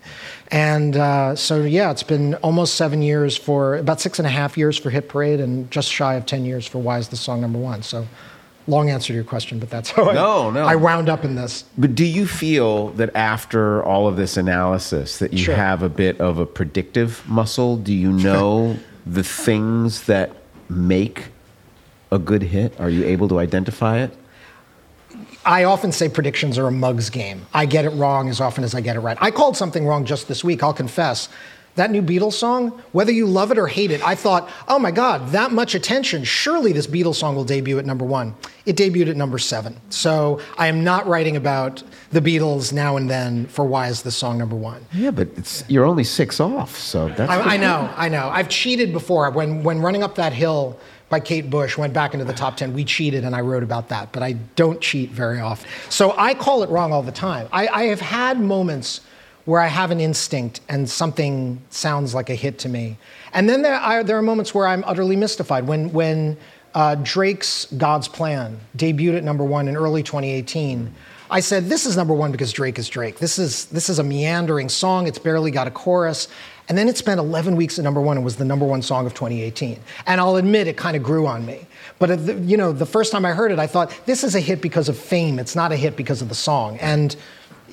And 0.52 0.96
uh, 0.96 1.36
so, 1.36 1.64
yeah, 1.64 1.92
it's 1.92 2.02
been 2.02 2.36
almost 2.36 2.76
seven 2.76 3.02
years 3.02 3.36
for, 3.36 3.76
about 3.76 4.00
six 4.00 4.20
and 4.20 4.26
a 4.26 4.32
half 4.32 4.58
years 4.58 4.78
for 4.78 4.90
Hit 4.90 5.10
Parade, 5.10 5.42
and 5.42 5.70
just 5.70 5.92
shy 5.92 6.14
of 6.14 6.26
10 6.26 6.46
years 6.46 6.66
for 6.66 6.80
Why 6.80 6.98
is 6.98 7.10
the 7.10 7.18
Song 7.18 7.42
Number 7.42 7.60
One. 7.60 7.84
So, 7.84 8.08
long 8.68 8.90
answer 8.90 9.08
to 9.08 9.14
your 9.14 9.24
question, 9.24 9.60
but 9.60 9.70
that's 9.70 9.92
how 9.92 10.12
no, 10.12 10.50
I, 10.50 10.54
no. 10.54 10.66
I 10.66 10.76
wound 10.76 11.10
up 11.10 11.24
in 11.24 11.36
this. 11.36 11.64
But 11.78 11.96
do 11.96 12.06
you 12.06 12.28
feel 12.28 12.90
that 12.90 13.16
after 13.16 13.84
all 13.84 14.08
of 14.08 14.18
this 14.18 14.38
analysis 14.38 15.20
that 15.20 15.32
you 15.34 15.40
Sure. 15.40 15.56
have 15.56 15.82
a 15.84 15.90
bit 15.90 16.20
of 16.20 16.38
a 16.38 16.46
predictive 16.46 17.24
muscle? 17.28 17.78
Do 17.78 17.94
you 17.94 18.12
know 18.12 18.78
the 19.06 19.24
things 19.24 20.04
that 20.04 20.32
make 20.70 21.26
a 22.12 22.20
good 22.20 22.44
hit? 22.44 22.78
Are 22.80 22.90
you 22.90 23.06
able 23.06 23.28
to 23.30 23.40
identify 23.40 24.00
it? 24.00 24.12
I 25.46 25.64
often 25.64 25.94
say 25.94 26.10
predictions 26.10 26.58
are 26.58 26.68
a 26.68 26.72
mug's 26.72 27.10
game. 27.10 27.46
I 27.54 27.66
get 27.66 27.86
it 27.86 27.92
wrong 27.92 28.28
as 28.30 28.42
often 28.42 28.66
as 28.66 28.76
I 28.76 28.82
get 28.82 28.98
it 28.98 29.00
right. 29.00 29.18
I 29.22 29.32
called 29.32 29.56
something 29.56 29.86
wrong 29.86 30.04
just 30.04 30.28
this 30.28 30.44
week, 30.44 30.62
I'll 30.62 30.74
confess. 30.74 31.30
That 31.78 31.92
new 31.92 32.02
Beatles 32.02 32.34
song, 32.34 32.70
whether 32.92 33.12
you 33.12 33.28
love 33.28 33.52
it 33.52 33.60
or 33.60 33.68
hate 33.68 33.92
it, 33.92 34.02
I 34.04 34.16
thought, 34.16 34.50
oh 34.68 34.80
my 34.80 34.90
God, 34.90 35.30
that 35.30 35.52
much 35.52 35.76
attention. 35.76 36.24
Surely 36.24 36.74
this 36.74 36.88
Beatles 36.88 37.16
song 37.16 37.36
will 37.36 37.44
debut 37.44 37.78
at 37.78 37.86
number 37.86 38.04
one. 38.04 38.34
It 38.66 38.76
debuted 38.76 39.10
at 39.10 39.16
number 39.16 39.38
seven. 39.38 39.80
So 39.92 40.42
I 40.58 40.68
am 40.68 40.84
not 40.84 41.06
writing 41.06 41.36
about 41.36 41.84
the 42.12 42.20
Beatles 42.20 42.74
now 42.74 42.98
and 42.98 43.08
then 43.08 43.46
for 43.46 43.64
why 43.64 43.90
is 43.90 44.02
this 44.02 44.16
song 44.16 44.40
number 44.40 44.56
one. 44.56 44.88
Yeah, 44.92 45.12
but 45.12 45.30
it's 45.38 45.64
you're 45.68 45.86
only 45.86 46.04
six 46.04 46.40
off, 46.40 46.76
so 46.76 47.10
that's. 47.10 47.32
I, 47.32 47.42
I 47.54 47.58
know, 47.58 47.94
I 47.96 48.10
know. 48.10 48.28
I've 48.28 48.50
cheated 48.50 48.92
before. 48.92 49.30
When 49.30 49.62
when 49.62 49.80
running 49.80 50.02
up 50.02 50.16
that 50.16 50.34
hill 50.34 50.80
by 51.10 51.20
Kate 51.20 51.48
Bush 51.48 51.78
went 51.78 51.94
back 51.94 52.14
into 52.16 52.26
the 52.26 52.34
top 52.34 52.58
ten, 52.58 52.74
we 52.74 52.86
cheated, 52.86 53.24
and 53.24 53.36
I 53.36 53.42
wrote 53.42 53.62
about 53.62 53.90
that. 53.90 54.12
But 54.12 54.24
I 54.24 54.34
don't 54.56 54.82
cheat 54.82 55.12
very 55.12 55.40
often, 55.40 55.70
so 55.90 56.16
I 56.18 56.34
call 56.34 56.64
it 56.64 56.72
wrong 56.72 56.92
all 56.92 57.04
the 57.04 57.12
time. 57.12 57.48
I, 57.52 57.68
I 57.68 57.84
have 57.84 58.02
had 58.02 58.40
moments 58.40 59.02
where 59.48 59.62
I 59.62 59.68
have 59.68 59.89
an 59.89 60.00
instinct 60.00 60.62
and 60.70 60.88
something 60.89 61.62
sounds 61.72 62.13
like 62.13 62.30
a 62.30 62.36
hit 62.36 62.60
to 62.60 62.70
me, 62.70 62.98
and 63.34 63.50
then 63.50 63.63
there 63.63 63.75
are 63.75 64.04
there 64.04 64.18
are 64.18 64.22
moments 64.22 64.54
where 64.54 64.68
I'm 64.68 64.84
utterly 64.86 65.16
mystified. 65.16 65.66
When 65.66 65.92
when 65.92 66.38
uh, 66.77 66.94
Drake's 67.01 67.66
God's 67.77 68.08
Plan 68.08 68.60
debuted 68.77 69.18
at 69.18 69.24
number 69.24 69.44
one 69.44 69.68
in 69.68 69.75
early 69.75 70.04
2018. 70.04 70.94
I 71.30 71.39
said, 71.39 71.66
this 71.66 71.88
is 71.88 71.98
number 71.98 72.13
one 72.13 72.32
because 72.32 72.54
Drake 72.54 72.77
is 72.77 72.88
Drake. 72.88 73.18
This 73.18 73.39
is, 73.39 73.66
this 73.66 73.89
is 73.89 73.98
a 73.98 74.04
meandering 74.04 74.70
song. 74.70 75.08
It's 75.08 75.18
barely 75.18 75.50
got 75.50 75.66
a 75.66 75.72
chorus. 75.72 76.27
And 76.70 76.77
then 76.77 76.88
it 76.88 76.96
spent 76.96 77.20
11 77.20 77.56
weeks 77.56 77.80
at 77.80 77.84
number 77.84 78.00
one 78.00 78.16
and 78.18 78.24
was 78.24 78.36
the 78.36 78.46
number 78.46 78.66
one 78.66 78.84
song 78.84 79.08
of 79.08 79.13
2018. 79.16 79.80
And 80.06 80.22
I'll 80.22 80.36
admit 80.36 80.68
it 80.68 80.77
kind 80.77 80.96
of 80.96 81.01
grew 81.01 81.25
on 81.25 81.46
me. 81.46 81.66
But, 81.98 82.20
you 82.44 82.58
know, 82.58 82.72
the 82.72 82.86
first 82.86 83.12
time 83.12 83.25
I 83.25 83.32
heard 83.32 83.51
it, 83.51 83.58
I 83.58 83.66
thought, 83.66 83.92
this 84.06 84.24
is 84.24 84.36
a 84.36 84.39
hit 84.39 84.62
because 84.62 84.88
of 84.88 84.98
fame. 84.98 85.39
It's 85.39 85.56
not 85.56 85.72
a 85.72 85.75
hit 85.75 85.98
because 85.98 86.22
of 86.22 86.30
the 86.30 86.36
song. 86.36 86.77
And, 86.77 87.16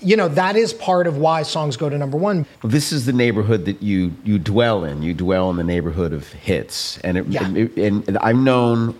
you 0.05 0.17
know, 0.17 0.29
that 0.29 0.55
is 0.57 0.73
part 0.73 1.07
of 1.07 1.17
why 1.19 1.43
songs 1.43 1.77
go 1.77 1.89
to 1.89 1.97
number 1.99 2.17
one. 2.19 2.47
This 2.63 2.93
is 2.93 3.07
the 3.07 3.13
neighborhood 3.13 3.65
that 3.65 3.83
you 3.83 4.13
you 4.25 4.39
dwell 4.39 4.85
in. 4.85 5.03
You 5.03 5.15
dwell 5.15 5.51
in 5.51 5.57
the 5.57 5.65
neighborhood 5.65 6.13
of 6.13 6.31
hits, 6.33 6.99
and 6.99 7.19
it, 7.19 7.27
Yeah. 7.27 7.49
it- 7.55 7.77
and 7.77 8.19
I've 8.19 8.37
known 8.37 8.95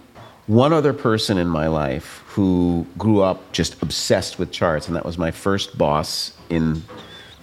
one 0.47 0.73
other 0.73 0.93
person 0.93 1.39
in 1.39 1.49
my 1.49 1.69
life 1.69 2.23
who 2.29 2.87
grew 2.99 3.21
up 3.23 3.53
just 3.53 3.81
obsessed 3.83 4.39
with 4.39 4.51
charts, 4.51 4.87
and 4.89 4.97
that 4.97 5.05
was 5.05 5.17
my 5.19 5.31
first 5.31 5.77
boss 5.79 6.33
in 6.51 6.83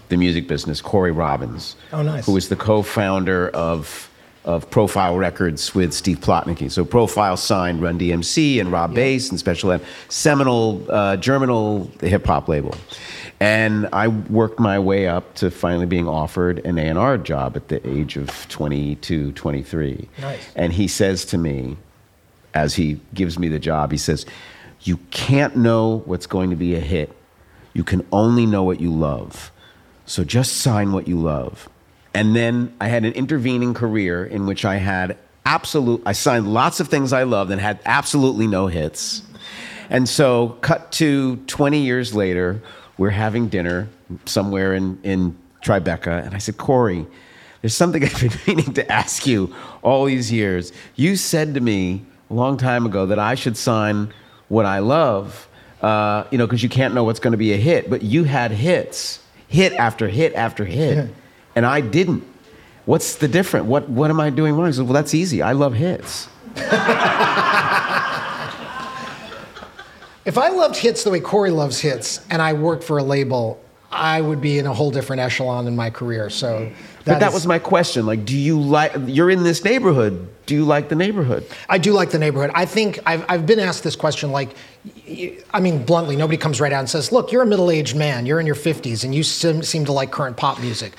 the 0.09 0.17
music 0.17 0.47
business, 0.47 0.81
Cory 0.81 1.11
Robbins. 1.11 1.75
Oh, 1.93 2.01
nice. 2.03 2.25
Who 2.25 2.33
was 2.33 2.49
the 2.49 2.55
co-founder 2.55 3.49
of 3.49 4.07
of 4.43 4.67
Profile 4.71 5.15
Records 5.17 5.75
with 5.75 5.93
Steve 5.93 6.19
Plotnicki. 6.19 6.71
So 6.71 6.83
Profile 6.83 7.37
signed 7.37 7.79
Run 7.79 7.99
DMC 7.99 8.59
and 8.59 8.71
Rob 8.71 8.95
Base 8.95 9.29
and 9.29 9.37
Special 9.37 9.71
Ed, 9.71 9.81
seminal 10.09 10.83
uh, 10.89 11.15
Germinal 11.17 11.91
hip 12.01 12.25
hop 12.25 12.47
label. 12.49 12.73
And 13.41 13.89
I 13.91 14.07
worked 14.07 14.59
my 14.59 14.77
way 14.77 15.07
up 15.07 15.33
to 15.35 15.49
finally 15.49 15.87
being 15.87 16.07
offered 16.07 16.59
an 16.63 16.77
A&R 16.77 17.17
job 17.17 17.57
at 17.57 17.69
the 17.69 17.85
age 17.89 18.15
of 18.15 18.29
22, 18.49 19.31
23. 19.31 20.07
Nice. 20.19 20.51
And 20.55 20.71
he 20.71 20.87
says 20.87 21.25
to 21.25 21.39
me, 21.39 21.77
as 22.53 22.75
he 22.75 22.99
gives 23.15 23.39
me 23.39 23.47
the 23.47 23.57
job, 23.57 23.91
he 23.91 23.97
says, 23.97 24.27
You 24.81 24.97
can't 25.09 25.55
know 25.55 26.03
what's 26.05 26.27
going 26.27 26.51
to 26.51 26.55
be 26.55 26.75
a 26.75 26.79
hit. 26.79 27.17
You 27.73 27.83
can 27.83 28.05
only 28.11 28.45
know 28.45 28.61
what 28.61 28.79
you 28.79 28.93
love. 28.93 29.51
So 30.05 30.23
just 30.23 30.57
sign 30.57 30.91
what 30.91 31.07
you 31.07 31.17
love. 31.17 31.67
And 32.13 32.35
then 32.35 32.71
I 32.79 32.89
had 32.89 33.05
an 33.05 33.13
intervening 33.13 33.73
career 33.73 34.23
in 34.23 34.45
which 34.45 34.65
I 34.65 34.75
had 34.75 35.17
absolute, 35.47 36.03
I 36.05 36.11
signed 36.11 36.53
lots 36.53 36.79
of 36.79 36.89
things 36.89 37.11
I 37.11 37.23
loved 37.23 37.49
and 37.49 37.59
had 37.59 37.79
absolutely 37.85 38.45
no 38.45 38.67
hits. 38.67 39.23
And 39.89 40.07
so, 40.07 40.57
cut 40.61 40.91
to 40.93 41.35
20 41.47 41.79
years 41.79 42.15
later, 42.15 42.61
we're 43.01 43.09
having 43.09 43.47
dinner 43.47 43.87
somewhere 44.25 44.75
in, 44.75 44.99
in 45.01 45.35
Tribeca. 45.63 46.23
And 46.23 46.35
I 46.35 46.37
said, 46.37 46.57
Cory, 46.57 47.07
there's 47.61 47.73
something 47.73 48.03
I've 48.05 48.21
been 48.21 48.31
meaning 48.45 48.75
to 48.75 48.91
ask 48.91 49.25
you 49.25 49.55
all 49.81 50.05
these 50.05 50.31
years. 50.31 50.71
You 50.95 51.15
said 51.15 51.55
to 51.55 51.61
me 51.61 52.05
a 52.29 52.35
long 52.35 52.57
time 52.57 52.85
ago 52.85 53.07
that 53.07 53.17
I 53.17 53.33
should 53.33 53.57
sign 53.57 54.13
what 54.49 54.67
I 54.67 54.77
love, 54.77 55.47
uh, 55.81 56.25
you 56.29 56.37
know, 56.37 56.45
because 56.45 56.61
you 56.61 56.69
can't 56.69 56.93
know 56.93 57.03
what's 57.03 57.19
going 57.19 57.31
to 57.31 57.39
be 57.39 57.53
a 57.53 57.57
hit. 57.57 57.89
But 57.89 58.03
you 58.03 58.23
had 58.23 58.51
hits, 58.51 59.19
hit 59.47 59.73
after 59.73 60.07
hit 60.07 60.35
after 60.35 60.63
hit, 60.63 61.09
and 61.55 61.65
I 61.65 61.81
didn't. 61.81 62.23
What's 62.85 63.15
the 63.15 63.27
difference? 63.27 63.65
What, 63.65 63.89
what 63.89 64.11
am 64.11 64.19
I 64.19 64.29
doing 64.29 64.53
wrong? 64.53 64.67
He 64.67 64.73
said, 64.73 64.85
Well, 64.85 64.93
that's 64.93 65.15
easy. 65.15 65.41
I 65.41 65.53
love 65.53 65.73
hits. 65.73 66.27
If 70.25 70.37
I 70.37 70.49
loved 70.49 70.75
hits 70.75 71.03
the 71.03 71.09
way 71.09 71.19
Cory 71.19 71.49
loves 71.51 71.79
hits 71.79 72.21
and 72.29 72.41
I 72.41 72.53
worked 72.53 72.83
for 72.83 72.97
a 72.99 73.03
label, 73.03 73.59
I 73.91 74.21
would 74.21 74.39
be 74.39 74.57
in 74.59 74.65
a 74.67 74.73
whole 74.73 74.91
different 74.91 75.19
echelon 75.21 75.67
in 75.67 75.75
my 75.75 75.89
career. 75.89 76.29
So 76.29 76.71
But 77.05 77.19
that 77.19 77.29
is- 77.29 77.33
was 77.33 77.47
my 77.47 77.59
question. 77.59 78.05
Like, 78.05 78.23
do 78.23 78.37
you 78.37 78.59
like, 78.59 78.93
you're 79.05 79.29
in 79.29 79.43
this 79.43 79.63
neighborhood. 79.63 80.27
Do 80.45 80.55
you 80.55 80.63
like 80.63 80.89
the 80.89 80.95
neighborhood? 80.95 81.45
I 81.69 81.77
do 81.77 81.91
like 81.93 82.11
the 82.11 82.19
neighborhood. 82.19 82.51
I 82.53 82.65
think 82.65 82.99
I've, 83.05 83.25
I've 83.29 83.45
been 83.45 83.59
asked 83.59 83.83
this 83.83 83.95
question 83.95 84.31
like, 84.31 84.49
I 85.53 85.59
mean, 85.59 85.83
bluntly, 85.83 86.15
nobody 86.15 86.37
comes 86.37 86.61
right 86.61 86.71
out 86.71 86.79
and 86.79 86.89
says, 86.89 87.11
look, 87.11 87.31
you're 87.31 87.43
a 87.43 87.45
middle 87.45 87.69
aged 87.71 87.95
man, 87.95 88.25
you're 88.25 88.39
in 88.39 88.45
your 88.45 88.55
50s, 88.55 89.03
and 89.03 89.13
you 89.13 89.23
seem, 89.23 89.61
seem 89.63 89.85
to 89.85 89.91
like 89.91 90.11
current 90.11 90.37
pop 90.37 90.59
music. 90.59 90.93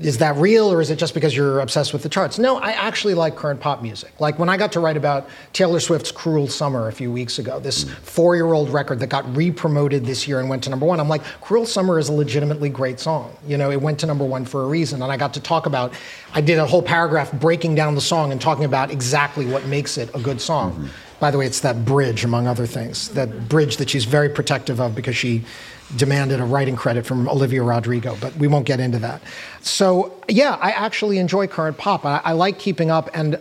Is 0.00 0.18
that 0.18 0.36
real, 0.36 0.72
or 0.72 0.80
is 0.80 0.90
it 0.90 0.98
just 0.98 1.12
because 1.12 1.36
you're 1.36 1.58
obsessed 1.58 1.92
with 1.92 2.04
the 2.04 2.08
charts? 2.08 2.38
No, 2.38 2.58
I 2.58 2.70
actually 2.70 3.14
like 3.14 3.34
current 3.34 3.60
pop 3.60 3.82
music. 3.82 4.12
Like 4.20 4.38
when 4.38 4.48
I 4.48 4.56
got 4.56 4.72
to 4.72 4.80
write 4.80 4.96
about 4.96 5.28
Taylor 5.52 5.80
Swift's 5.80 6.12
Cruel 6.12 6.46
Summer 6.46 6.86
a 6.86 6.92
few 6.92 7.10
weeks 7.10 7.40
ago, 7.40 7.58
this 7.58 7.82
hmm. 7.82 7.90
four 8.02 8.36
year 8.36 8.52
old 8.52 8.70
record 8.70 9.00
that 9.00 9.08
got 9.08 9.36
re 9.36 9.50
promoted 9.50 10.06
this 10.06 10.28
year 10.28 10.38
and 10.38 10.48
went 10.48 10.62
to 10.64 10.70
number 10.70 10.86
one, 10.86 11.00
I'm 11.00 11.08
like, 11.08 11.24
Cruel 11.40 11.66
Summer 11.66 11.98
is 11.98 12.08
a 12.08 12.12
legitimately 12.12 12.68
great 12.68 13.00
song. 13.00 13.36
You 13.46 13.56
know, 13.56 13.70
it 13.70 13.80
went 13.80 13.98
to 14.00 14.06
number 14.06 14.24
one 14.24 14.44
for 14.44 14.62
a 14.62 14.66
reason. 14.68 15.02
And 15.02 15.10
I 15.10 15.16
got 15.16 15.34
to 15.34 15.40
talk 15.40 15.66
about, 15.66 15.92
I 16.32 16.40
did 16.40 16.58
a 16.58 16.66
whole 16.66 16.82
paragraph 16.82 17.32
breaking 17.32 17.74
down 17.74 17.96
the 17.96 18.00
song 18.00 18.30
and 18.30 18.40
talking 18.40 18.64
about 18.64 18.92
exactly 18.92 19.46
what 19.46 19.66
makes 19.66 19.98
it 19.98 20.14
a 20.14 20.20
good 20.20 20.40
song. 20.40 20.72
Mm-hmm. 20.72 20.86
By 21.18 21.30
the 21.30 21.38
way, 21.38 21.46
it's 21.46 21.60
that 21.60 21.84
bridge, 21.84 22.24
among 22.24 22.46
other 22.46 22.66
things, 22.66 23.08
that 23.10 23.48
bridge 23.48 23.76
that 23.76 23.90
she's 23.90 24.04
very 24.04 24.28
protective 24.28 24.80
of 24.80 24.94
because 24.94 25.16
she 25.16 25.44
demanded 25.96 26.40
a 26.40 26.44
writing 26.44 26.76
credit 26.76 27.04
from 27.04 27.28
Olivia 27.28 27.62
Rodrigo, 27.62 28.16
but 28.20 28.34
we 28.36 28.46
won't 28.48 28.66
get 28.66 28.80
into 28.80 28.98
that. 29.00 29.22
So, 29.60 30.12
yeah, 30.28 30.56
I 30.60 30.70
actually 30.70 31.18
enjoy 31.18 31.46
current 31.46 31.76
pop. 31.76 32.04
I, 32.04 32.20
I 32.24 32.32
like 32.32 32.58
keeping 32.58 32.90
up, 32.90 33.10
and 33.14 33.38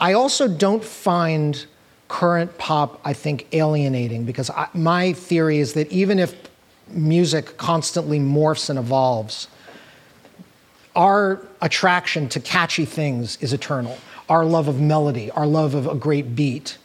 I 0.00 0.12
also 0.12 0.46
don't 0.48 0.84
find 0.84 1.64
current 2.08 2.56
pop, 2.58 3.00
I 3.04 3.12
think, 3.12 3.46
alienating 3.52 4.24
because 4.24 4.50
I, 4.50 4.68
my 4.74 5.12
theory 5.12 5.58
is 5.58 5.74
that 5.74 5.90
even 5.92 6.18
if 6.18 6.34
music 6.88 7.56
constantly 7.56 8.18
morphs 8.18 8.68
and 8.70 8.78
evolves, 8.78 9.48
our 10.96 11.40
attraction 11.62 12.28
to 12.30 12.40
catchy 12.40 12.84
things 12.84 13.38
is 13.40 13.52
eternal. 13.52 13.96
Our 14.28 14.44
love 14.44 14.68
of 14.68 14.80
melody, 14.80 15.30
our 15.32 15.46
love 15.46 15.74
of 15.74 15.86
a 15.86 15.94
great 15.94 16.34
beat, 16.34 16.78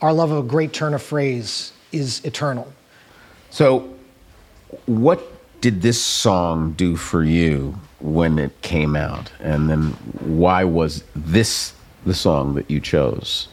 our 0.00 0.12
love 0.12 0.30
of 0.30 0.44
a 0.44 0.48
great 0.48 0.72
turn 0.72 0.94
of 0.94 1.02
phrase 1.02 1.72
is 1.92 2.24
eternal. 2.24 2.72
So, 3.50 3.94
what 4.86 5.20
did 5.60 5.82
this 5.82 6.00
song 6.00 6.72
do 6.72 6.96
for 6.96 7.22
you 7.22 7.78
when 8.00 8.38
it 8.38 8.62
came 8.62 8.96
out? 8.96 9.30
And 9.40 9.68
then 9.68 9.90
why 10.20 10.64
was 10.64 11.04
this 11.14 11.74
the 12.06 12.14
song 12.14 12.54
that 12.54 12.70
you 12.70 12.80
chose 12.80 13.48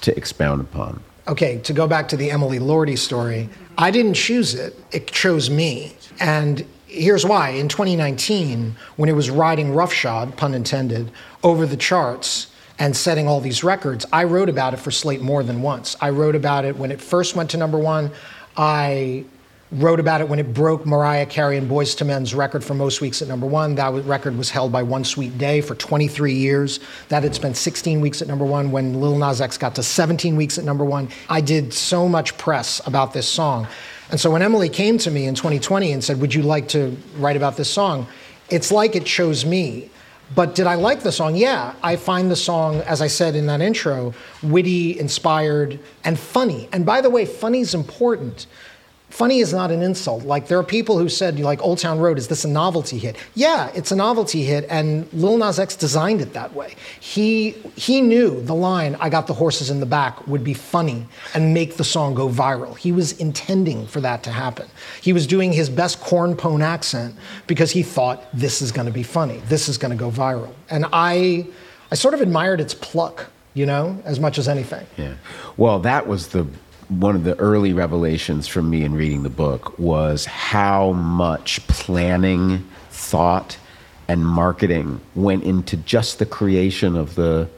to 0.00 0.16
expound 0.16 0.60
upon? 0.60 1.02
Okay, 1.28 1.58
to 1.58 1.72
go 1.72 1.86
back 1.86 2.08
to 2.08 2.16
the 2.16 2.30
Emily 2.30 2.58
Lordi 2.58 2.98
story, 2.98 3.48
I 3.78 3.90
didn't 3.92 4.14
choose 4.14 4.54
it, 4.54 4.76
it 4.90 5.06
chose 5.06 5.48
me. 5.48 5.96
And 6.18 6.66
here's 6.86 7.24
why. 7.24 7.50
In 7.50 7.68
2019, 7.68 8.74
when 8.96 9.08
it 9.08 9.12
was 9.12 9.30
riding 9.30 9.72
roughshod, 9.72 10.36
pun 10.36 10.54
intended, 10.54 11.10
over 11.44 11.64
the 11.64 11.76
charts 11.76 12.48
and 12.78 12.96
setting 12.96 13.28
all 13.28 13.40
these 13.40 13.62
records, 13.62 14.04
I 14.12 14.24
wrote 14.24 14.48
about 14.48 14.74
it 14.74 14.78
for 14.78 14.90
Slate 14.90 15.20
more 15.20 15.44
than 15.44 15.62
once. 15.62 15.96
I 16.00 16.10
wrote 16.10 16.34
about 16.34 16.64
it 16.64 16.76
when 16.76 16.90
it 16.90 17.00
first 17.00 17.36
went 17.36 17.50
to 17.50 17.56
number 17.56 17.78
one. 17.78 18.10
I 18.56 19.24
wrote 19.72 19.98
about 19.98 20.20
it 20.20 20.28
when 20.28 20.38
it 20.38 20.52
broke 20.52 20.84
Mariah 20.84 21.24
Carey 21.24 21.56
and 21.56 21.68
Boyz 21.68 22.00
II 22.00 22.08
Men's 22.08 22.34
record 22.34 22.62
for 22.62 22.74
most 22.74 23.00
weeks 23.00 23.22
at 23.22 23.28
number 23.28 23.46
one. 23.46 23.74
That 23.74 23.92
record 24.04 24.36
was 24.36 24.50
held 24.50 24.70
by 24.70 24.82
One 24.82 25.02
Sweet 25.02 25.38
Day 25.38 25.62
for 25.62 25.74
23 25.74 26.34
years. 26.34 26.80
That 27.08 27.22
had 27.22 27.34
spent 27.34 27.56
16 27.56 28.00
weeks 28.00 28.20
at 28.20 28.28
number 28.28 28.44
one. 28.44 28.70
When 28.70 29.00
Lil 29.00 29.16
Nas 29.16 29.40
X 29.40 29.56
got 29.56 29.74
to 29.76 29.82
17 29.82 30.36
weeks 30.36 30.58
at 30.58 30.64
number 30.64 30.84
one, 30.84 31.08
I 31.28 31.40
did 31.40 31.72
so 31.72 32.06
much 32.06 32.36
press 32.36 32.86
about 32.86 33.14
this 33.14 33.26
song. 33.26 33.66
And 34.10 34.20
so 34.20 34.30
when 34.30 34.42
Emily 34.42 34.68
came 34.68 34.98
to 34.98 35.10
me 35.10 35.24
in 35.24 35.34
2020 35.34 35.92
and 35.92 36.04
said, 36.04 36.20
Would 36.20 36.34
you 36.34 36.42
like 36.42 36.68
to 36.68 36.94
write 37.16 37.36
about 37.36 37.56
this 37.56 37.70
song? 37.70 38.06
It's 38.50 38.70
like 38.70 38.94
it 38.94 39.06
chose 39.06 39.46
me. 39.46 39.88
But 40.34 40.54
did 40.54 40.66
I 40.66 40.76
like 40.76 41.02
the 41.02 41.12
song? 41.12 41.36
Yeah. 41.36 41.74
I 41.82 41.96
find 41.96 42.30
the 42.30 42.36
song, 42.36 42.76
as 42.82 43.02
I 43.02 43.06
said 43.06 43.36
in 43.36 43.46
that 43.46 43.60
intro, 43.60 44.14
witty, 44.42 44.98
inspired, 44.98 45.78
and 46.04 46.18
funny. 46.18 46.68
And 46.72 46.86
by 46.86 47.00
the 47.02 47.10
way, 47.10 47.26
funny 47.26 47.60
is 47.60 47.74
important 47.74 48.46
funny 49.12 49.40
is 49.40 49.52
not 49.52 49.70
an 49.70 49.82
insult. 49.82 50.24
Like 50.24 50.48
there 50.48 50.58
are 50.58 50.64
people 50.64 50.98
who 50.98 51.08
said, 51.08 51.38
like 51.38 51.62
Old 51.62 51.78
Town 51.78 51.98
Road, 51.98 52.18
is 52.18 52.28
this 52.28 52.44
a 52.44 52.48
novelty 52.48 52.98
hit? 52.98 53.16
Yeah, 53.34 53.70
it's 53.74 53.92
a 53.92 53.96
novelty 53.96 54.42
hit, 54.42 54.66
and 54.70 55.06
Lil 55.12 55.36
Nas 55.36 55.58
X 55.58 55.76
designed 55.76 56.20
it 56.20 56.32
that 56.32 56.54
way. 56.54 56.74
He 56.98 57.50
he 57.76 58.00
knew 58.00 58.40
the 58.42 58.54
line 58.54 58.96
"I 58.98 59.10
got 59.10 59.26
the 59.26 59.34
horses 59.34 59.70
in 59.70 59.80
the 59.80 59.86
back" 59.86 60.26
would 60.26 60.42
be 60.42 60.54
funny 60.54 61.06
and 61.34 61.52
make 61.52 61.76
the 61.76 61.84
song 61.84 62.14
go 62.14 62.28
viral. 62.28 62.76
He 62.76 62.90
was 62.90 63.12
intending 63.20 63.86
for 63.86 64.00
that 64.00 64.22
to 64.24 64.30
happen. 64.30 64.66
He 65.02 65.12
was 65.12 65.26
doing 65.26 65.52
his 65.52 65.68
best 65.68 66.00
cornpone 66.00 66.62
accent 66.62 67.14
because 67.46 67.70
he 67.70 67.82
thought 67.82 68.24
this 68.32 68.62
is 68.62 68.72
going 68.72 68.86
to 68.86 68.92
be 68.92 69.02
funny. 69.02 69.42
This 69.48 69.68
is 69.68 69.76
going 69.78 69.92
to 69.96 69.96
go 69.96 70.10
viral, 70.10 70.52
and 70.70 70.86
I 70.92 71.46
I 71.90 71.96
sort 71.96 72.14
of 72.14 72.22
admired 72.22 72.60
its 72.60 72.74
pluck 72.74 73.26
you 73.54 73.66
know, 73.66 74.00
as 74.04 74.18
much 74.18 74.38
as 74.38 74.48
anything. 74.48 74.86
Yeah. 74.96 75.14
Well, 75.58 75.78
that 75.80 76.06
was 76.06 76.28
the 76.28 76.46
one 77.00 77.16
of 77.16 77.24
the 77.24 77.38
early 77.38 77.72
revelations 77.72 78.46
from 78.46 78.68
me 78.68 78.84
in 78.84 78.94
reading 78.94 79.22
the 79.22 79.30
book 79.30 79.78
was 79.78 80.24
how 80.26 80.92
much 80.92 81.66
planning, 81.68 82.66
thought, 82.90 83.56
and 84.08 84.26
marketing 84.26 85.00
went 85.14 85.44
into 85.44 85.76
just 85.78 86.18
the 86.18 86.26
creation 86.26 86.96
of 86.96 87.14
the 87.14 87.48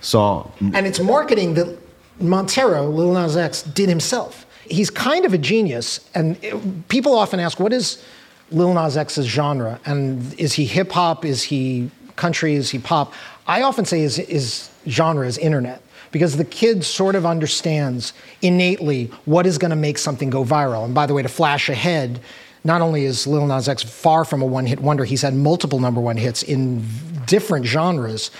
song. 0.00 0.52
And 0.60 0.86
it's 0.86 1.00
marketing 1.00 1.54
that 1.54 1.78
Montero, 2.20 2.88
Lil 2.88 3.14
Nas 3.14 3.36
X, 3.36 3.62
did 3.62 3.88
himself. 3.88 4.46
He's 4.64 4.90
kind 4.90 5.24
of 5.24 5.32
a 5.32 5.38
genius, 5.38 6.08
and 6.14 6.42
it, 6.42 6.88
people 6.88 7.14
often 7.14 7.40
ask, 7.40 7.58
what 7.58 7.72
is 7.72 8.04
Lil 8.50 8.74
Nas 8.74 8.96
X's 8.96 9.26
genre? 9.26 9.80
And 9.84 10.34
is 10.38 10.52
he 10.52 10.64
hip 10.64 10.92
hop? 10.92 11.24
Is 11.24 11.42
he 11.42 11.90
country? 12.16 12.54
Is 12.54 12.70
he 12.70 12.78
pop? 12.78 13.12
I 13.46 13.62
often 13.62 13.84
say 13.84 14.00
his, 14.00 14.16
his 14.16 14.70
genre 14.88 15.26
is 15.26 15.38
internet 15.38 15.82
because 16.16 16.38
the 16.38 16.46
kid 16.46 16.82
sort 16.82 17.14
of 17.14 17.26
understands 17.26 18.14
innately 18.40 19.10
what 19.26 19.44
is 19.44 19.58
going 19.58 19.68
to 19.68 19.76
make 19.76 19.98
something 19.98 20.30
go 20.30 20.42
viral. 20.42 20.86
And 20.86 20.94
by 20.94 21.04
the 21.04 21.12
way, 21.12 21.20
to 21.20 21.28
flash 21.28 21.68
ahead, 21.68 22.20
not 22.64 22.80
only 22.80 23.04
is 23.04 23.26
Lil 23.26 23.46
Nas 23.46 23.68
X 23.68 23.82
far 23.82 24.24
from 24.24 24.40
a 24.40 24.46
one-hit 24.46 24.80
wonder, 24.80 25.04
he's 25.04 25.20
had 25.20 25.34
multiple 25.34 25.78
number 25.78 26.00
one 26.00 26.16
hits 26.16 26.42
in 26.42 26.82
different 27.26 27.66
genres. 27.66 28.30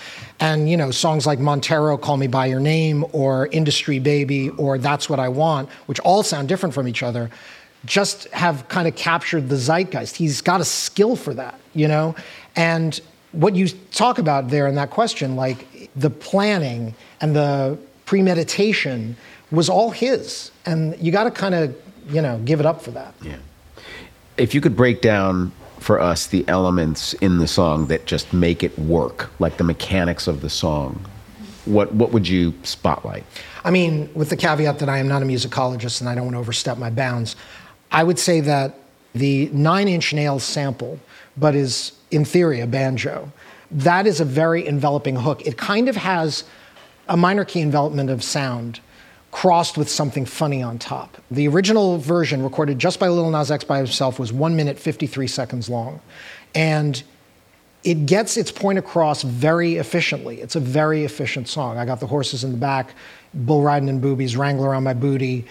And 0.40 0.70
you 0.70 0.78
know, 0.78 0.90
songs 0.90 1.26
like 1.26 1.38
Montero, 1.38 1.98
Call 1.98 2.16
Me 2.16 2.28
by 2.28 2.46
Your 2.46 2.60
Name, 2.60 3.04
or 3.12 3.48
Industry 3.48 3.98
Baby, 3.98 4.48
or 4.48 4.78
That's 4.78 5.10
What 5.10 5.20
I 5.20 5.28
Want, 5.28 5.68
which 5.84 6.00
all 6.00 6.22
sound 6.22 6.48
different 6.48 6.74
from 6.74 6.88
each 6.88 7.02
other, 7.02 7.28
just 7.84 8.26
have 8.28 8.66
kind 8.68 8.88
of 8.88 8.96
captured 8.96 9.50
the 9.50 9.56
zeitgeist. 9.56 10.16
He's 10.16 10.40
got 10.40 10.62
a 10.62 10.64
skill 10.64 11.14
for 11.14 11.34
that, 11.34 11.60
you 11.74 11.88
know? 11.88 12.14
And 12.56 12.98
what 13.32 13.54
you 13.54 13.68
talk 13.92 14.18
about 14.18 14.48
there 14.48 14.66
in 14.66 14.76
that 14.76 14.88
question, 14.88 15.36
like 15.36 15.70
the 15.96 16.10
planning 16.10 16.94
and 17.20 17.34
the 17.34 17.78
premeditation 18.04 19.16
was 19.50 19.68
all 19.68 19.90
his. 19.90 20.50
And 20.64 20.96
you 21.00 21.10
got 21.10 21.24
to 21.24 21.30
kind 21.30 21.54
of, 21.54 21.76
you 22.08 22.20
know, 22.20 22.38
give 22.44 22.60
it 22.60 22.66
up 22.66 22.82
for 22.82 22.90
that. 22.92 23.14
Yeah. 23.22 23.38
If 24.36 24.54
you 24.54 24.60
could 24.60 24.76
break 24.76 25.00
down 25.00 25.52
for 25.80 26.00
us 26.00 26.26
the 26.26 26.44
elements 26.48 27.14
in 27.14 27.38
the 27.38 27.48
song 27.48 27.86
that 27.86 28.06
just 28.06 28.32
make 28.32 28.62
it 28.62 28.78
work, 28.78 29.30
like 29.38 29.56
the 29.56 29.64
mechanics 29.64 30.26
of 30.26 30.40
the 30.40 30.50
song, 30.50 31.04
what 31.64 31.92
what 31.94 32.12
would 32.12 32.28
you 32.28 32.54
spotlight? 32.62 33.24
I 33.64 33.70
mean, 33.70 34.08
with 34.14 34.30
the 34.30 34.36
caveat 34.36 34.78
that 34.78 34.88
I 34.88 34.98
am 34.98 35.08
not 35.08 35.22
a 35.22 35.24
musicologist 35.24 36.00
and 36.00 36.08
I 36.08 36.14
don't 36.14 36.24
want 36.24 36.34
to 36.34 36.40
overstep 36.40 36.78
my 36.78 36.90
bounds, 36.90 37.34
I 37.90 38.04
would 38.04 38.18
say 38.18 38.40
that 38.40 38.78
the 39.14 39.48
Nine 39.52 39.88
Inch 39.88 40.12
Nails 40.12 40.44
sample, 40.44 41.00
but 41.36 41.54
is 41.54 41.92
in 42.10 42.24
theory 42.24 42.60
a 42.60 42.66
banjo, 42.66 43.32
that 43.70 44.06
is 44.06 44.20
a 44.20 44.24
very 44.24 44.66
enveloping 44.66 45.16
hook. 45.16 45.46
It 45.46 45.56
kind 45.56 45.88
of 45.88 45.96
has 45.96 46.44
a 47.08 47.16
minor 47.16 47.44
key 47.44 47.60
envelopment 47.60 48.10
of 48.10 48.22
sound 48.22 48.80
crossed 49.30 49.76
with 49.76 49.88
something 49.88 50.24
funny 50.24 50.62
on 50.62 50.78
top. 50.78 51.18
The 51.30 51.46
original 51.48 51.98
version, 51.98 52.42
recorded 52.42 52.78
just 52.78 52.98
by 52.98 53.08
Lil 53.08 53.30
Nas 53.30 53.50
X 53.50 53.64
by 53.64 53.78
himself, 53.78 54.18
was 54.18 54.32
one 54.32 54.56
minute 54.56 54.78
53 54.78 55.26
seconds 55.26 55.68
long. 55.68 56.00
And 56.54 57.02
it 57.84 58.06
gets 58.06 58.36
its 58.36 58.50
point 58.50 58.78
across 58.78 59.22
very 59.22 59.76
efficiently. 59.76 60.40
It's 60.40 60.56
a 60.56 60.60
very 60.60 61.04
efficient 61.04 61.48
song. 61.48 61.76
I 61.76 61.84
got 61.84 62.00
the 62.00 62.06
horses 62.06 62.44
in 62.44 62.52
the 62.52 62.56
back, 62.56 62.94
bull 63.34 63.62
riding 63.62 63.88
in 63.88 64.00
boobies, 64.00 64.36
wrangler 64.36 64.74
on 64.74 64.82
my 64.82 64.94
booty. 64.94 65.44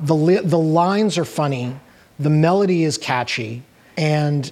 The, 0.00 0.14
li- 0.14 0.40
the 0.42 0.58
lines 0.58 1.18
are 1.18 1.24
funny, 1.24 1.76
the 2.18 2.30
melody 2.30 2.84
is 2.84 2.96
catchy, 2.96 3.62
and, 3.96 4.50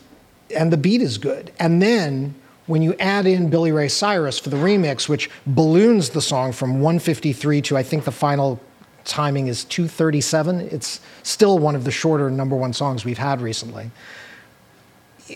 and 0.54 0.72
the 0.72 0.76
beat 0.76 1.00
is 1.00 1.16
good. 1.16 1.52
And 1.58 1.80
then 1.80 2.34
when 2.70 2.82
you 2.82 2.94
add 3.00 3.26
in 3.26 3.50
Billy 3.50 3.72
Ray 3.72 3.88
Cyrus 3.88 4.38
for 4.38 4.48
the 4.48 4.56
remix, 4.56 5.08
which 5.08 5.28
balloons 5.44 6.10
the 6.10 6.22
song 6.22 6.52
from 6.52 6.74
153 6.74 7.62
to 7.62 7.76
I 7.76 7.82
think 7.82 8.04
the 8.04 8.12
final 8.12 8.60
timing 9.04 9.48
is 9.48 9.64
237, 9.64 10.60
it's 10.60 11.00
still 11.24 11.58
one 11.58 11.74
of 11.74 11.82
the 11.82 11.90
shorter 11.90 12.30
number 12.30 12.54
one 12.54 12.72
songs 12.72 13.04
we've 13.04 13.18
had 13.18 13.40
recently. 13.40 13.90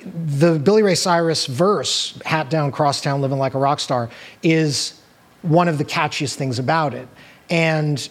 The 0.04 0.60
Billy 0.60 0.84
Ray 0.84 0.94
Cyrus 0.94 1.46
verse, 1.46 2.16
Hat 2.24 2.50
Down, 2.50 2.70
Crosstown, 2.70 3.20
Living 3.20 3.38
Like 3.38 3.54
a 3.54 3.58
Rock 3.58 3.80
Star, 3.80 4.10
is 4.44 5.00
one 5.42 5.66
of 5.66 5.76
the 5.76 5.84
catchiest 5.84 6.36
things 6.36 6.60
about 6.60 6.94
it. 6.94 7.08
And 7.50 8.08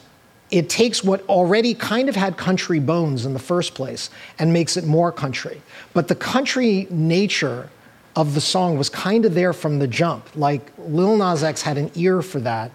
it 0.52 0.70
takes 0.70 1.02
what 1.02 1.22
already 1.30 1.74
kind 1.74 2.10
of 2.10 2.16
had 2.18 2.36
country 2.36 2.80
bones 2.80 3.26
in 3.26 3.32
the 3.32 3.40
first 3.40 3.74
place 3.74 4.10
and 4.38 4.52
makes 4.52 4.76
it 4.76 4.84
more 4.84 5.14
country. 5.14 5.62
But 5.94 6.10
the 6.10 6.16
country 6.16 6.88
nature 6.90 7.70
of 8.16 8.34
the 8.34 8.42
song 8.42 8.78
was 8.78 8.90
kind 8.90 9.26
of 9.26 9.34
there 9.34 9.54
from 9.54 9.80
the 9.80 9.88
jump. 9.88 10.28
Like 10.36 10.72
Lil 10.78 11.18
Nas 11.18 11.44
X 11.44 11.62
had 11.62 11.78
an 11.78 11.92
ear 11.96 12.22
for 12.22 12.40
that, 12.42 12.72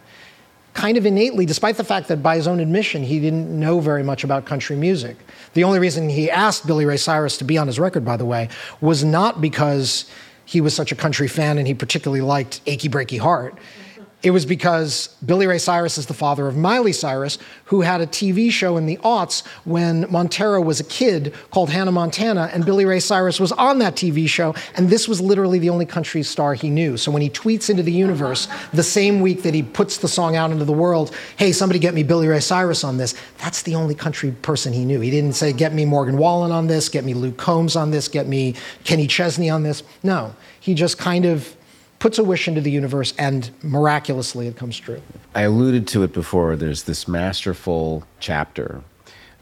kind 0.75 0.97
of 0.97 1.07
innately, 1.07 1.45
despite 1.47 1.77
the 1.77 1.85
fact 1.85 2.09
that 2.09 2.23
by 2.23 2.37
his 2.37 2.47
own 2.47 2.61
admission, 2.61 3.03
he 3.03 3.19
didn't 3.21 3.49
know 3.49 3.81
very 3.81 4.03
much 4.03 4.25
about 4.25 4.45
country 4.45 4.77
music. 4.77 5.17
The 5.55 5.65
only 5.65 5.79
reason 5.79 6.09
he 6.09 6.31
asked 6.31 6.67
Billy 6.67 6.85
Ray 6.85 6.97
Cyrus 6.97 7.37
to 7.39 7.45
be 7.45 7.59
on 7.59 7.67
his 7.67 7.81
record, 7.81 8.05
by 8.05 8.17
the 8.17 8.25
way, 8.25 8.49
was 8.81 9.03
not 9.03 9.41
because 9.41 10.11
he 10.45 10.61
was 10.61 10.75
such 10.75 10.93
a 10.93 10.95
country 10.95 11.29
fan 11.29 11.59
and 11.59 11.67
he 11.67 11.75
particularly 11.75 12.21
liked 12.21 12.61
Achy 12.67 12.89
Breaky 12.89 13.19
Heart. 13.19 13.55
It 14.21 14.33
was 14.33 14.45
because 14.45 15.15
Billy 15.25 15.47
Ray 15.47 15.59
Cyrus 15.59 15.97
is 15.97 16.07
the 16.07 16.15
father 16.15 16.49
of 16.49 16.57
Miley 16.57 16.93
Cyrus, 16.93 17.39
who 17.67 17.83
had 17.83 18.01
a 18.01 18.07
TV 18.07 18.51
show 18.51 18.77
in 18.77 18.87
the 18.87 18.97
aughts 18.99 19.47
when 19.65 20.11
Montero 20.11 20.61
was 20.61 20.81
a 20.81 20.85
kid 20.85 21.35
called 21.53 21.71
Hannah 21.71 21.93
Montana, 21.93 22.51
and 22.53 22.65
Billy 22.65 22.85
Ray 22.85 22.99
Cyrus 22.99 23.39
was 23.39 23.53
on 23.53 23.79
that 23.79 23.95
TV 23.95 24.29
show, 24.29 24.57
and 24.75 24.91
this 24.91 25.07
was 25.07 25.21
literally 25.21 25.61
the 25.61 25.71
only 25.71 25.87
country 25.87 26.25
star 26.25 26.55
he 26.55 26.69
knew. 26.69 26.97
So 26.97 27.13
when 27.13 27.23
he 27.23 27.31
tweets 27.31 27.71
into 27.71 27.85
the 27.85 27.93
universe 27.93 28.49
the 28.73 28.83
same 28.83 29.21
week 29.21 29.43
that 29.45 29.55
he 29.55 29.63
puts 29.63 29.99
the 29.99 30.09
song 30.09 30.35
out 30.35 30.51
into 30.51 30.65
the 30.65 30.73
world, 30.73 31.15
hey, 31.37 31.53
somebody 31.53 31.79
get 31.79 31.95
me 31.95 32.03
Billy 32.03 32.27
Ray 32.27 32.41
Cyrus 32.41 32.83
on 32.83 32.97
this, 32.97 33.15
that's 33.39 33.63
the 33.63 33.77
only 33.77 33.95
country 33.95 34.33
person 34.43 34.73
he 34.73 34.85
knew. 34.85 34.99
He 34.99 35.13
didn't 35.13 35.35
say, 35.35 35.53
get 35.53 35.73
me 35.73 35.85
Morgan 35.85 36.19
Wallen 36.19 36.51
on 36.51 36.67
this, 36.67 36.89
get 36.89 37.05
me 37.05 37.15
Luke 37.15 37.37
Combs 37.37 37.77
on 37.77 37.93
this, 37.93 38.09
get 38.09 38.27
me 38.27 38.57
Kenny 38.83 39.07
Chesney 39.07 39.49
on 39.49 39.63
this. 39.63 39.85
No, 40.03 40.35
he 40.59 40.75
just 40.75 40.99
kind 40.99 41.25
of 41.25 41.55
puts 41.99 42.19
a 42.19 42.25
wish 42.25 42.49
into 42.49 42.61
the 42.61 42.71
universe 42.71 43.13
and 43.19 43.51
miraculously 43.63 44.47
it 44.47 44.57
comes 44.57 44.79
true. 44.79 45.03
I 45.35 45.43
alluded 45.43 45.89
to 45.89 46.03
it 46.03 46.13
before. 46.13 46.57
There's 46.57 46.85
this 46.85 47.09
masterful 47.09 48.05
chapter 48.21 48.83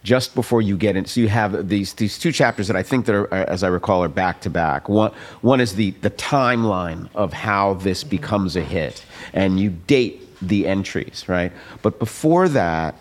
just 0.02 0.36
before 0.36 0.62
you 0.62 0.76
get 0.76 0.96
in. 0.96 1.04
So 1.04 1.20
you 1.20 1.28
have 1.28 1.68
these 1.68 1.94
these 1.94 2.18
two 2.18 2.32
chapters 2.32 2.68
that 2.68 2.76
I 2.76 2.82
think 2.82 3.06
that 3.06 3.14
are, 3.14 3.34
uh, 3.34 3.44
as 3.46 3.64
I 3.64 3.68
recall, 3.68 4.04
are 4.04 4.08
back 4.08 4.40
to 4.42 4.50
back. 4.50 4.88
One 4.88 5.12
one 5.40 5.60
is 5.60 5.74
the 5.74 5.90
the 6.00 6.10
timeline 6.10 7.08
of 7.14 7.32
how 7.32 7.74
this 7.74 8.04
becomes 8.04 8.56
a 8.56 8.62
hit, 8.62 9.04
and 9.32 9.58
you 9.58 9.70
date 9.70 10.22
the 10.40 10.66
entries, 10.66 11.24
right? 11.28 11.52
But 11.82 11.98
before 11.98 12.48
that, 12.50 12.94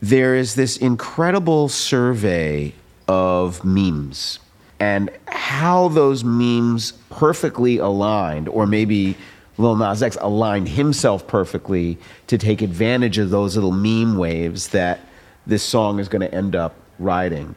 there 0.00 0.36
is 0.36 0.54
this 0.54 0.76
incredible 0.76 1.68
survey 1.68 2.72
of 3.08 3.64
memes 3.64 4.38
and 4.80 5.10
how 5.26 5.88
those 5.88 6.24
memes 6.24 6.92
perfectly 7.10 7.78
aligned, 7.78 8.48
or 8.48 8.66
maybe 8.66 9.16
Lil 9.56 9.76
Nas 9.76 10.02
X 10.02 10.16
aligned 10.20 10.68
himself 10.68 11.26
perfectly 11.26 11.98
to 12.28 12.38
take 12.38 12.62
advantage 12.62 13.18
of 13.18 13.30
those 13.30 13.56
little 13.56 13.72
meme 13.72 14.16
waves 14.16 14.68
that 14.68 15.00
this 15.46 15.62
song 15.62 15.98
is 15.98 16.08
going 16.08 16.20
to 16.20 16.32
end 16.32 16.54
up 16.54 16.74
riding. 16.98 17.54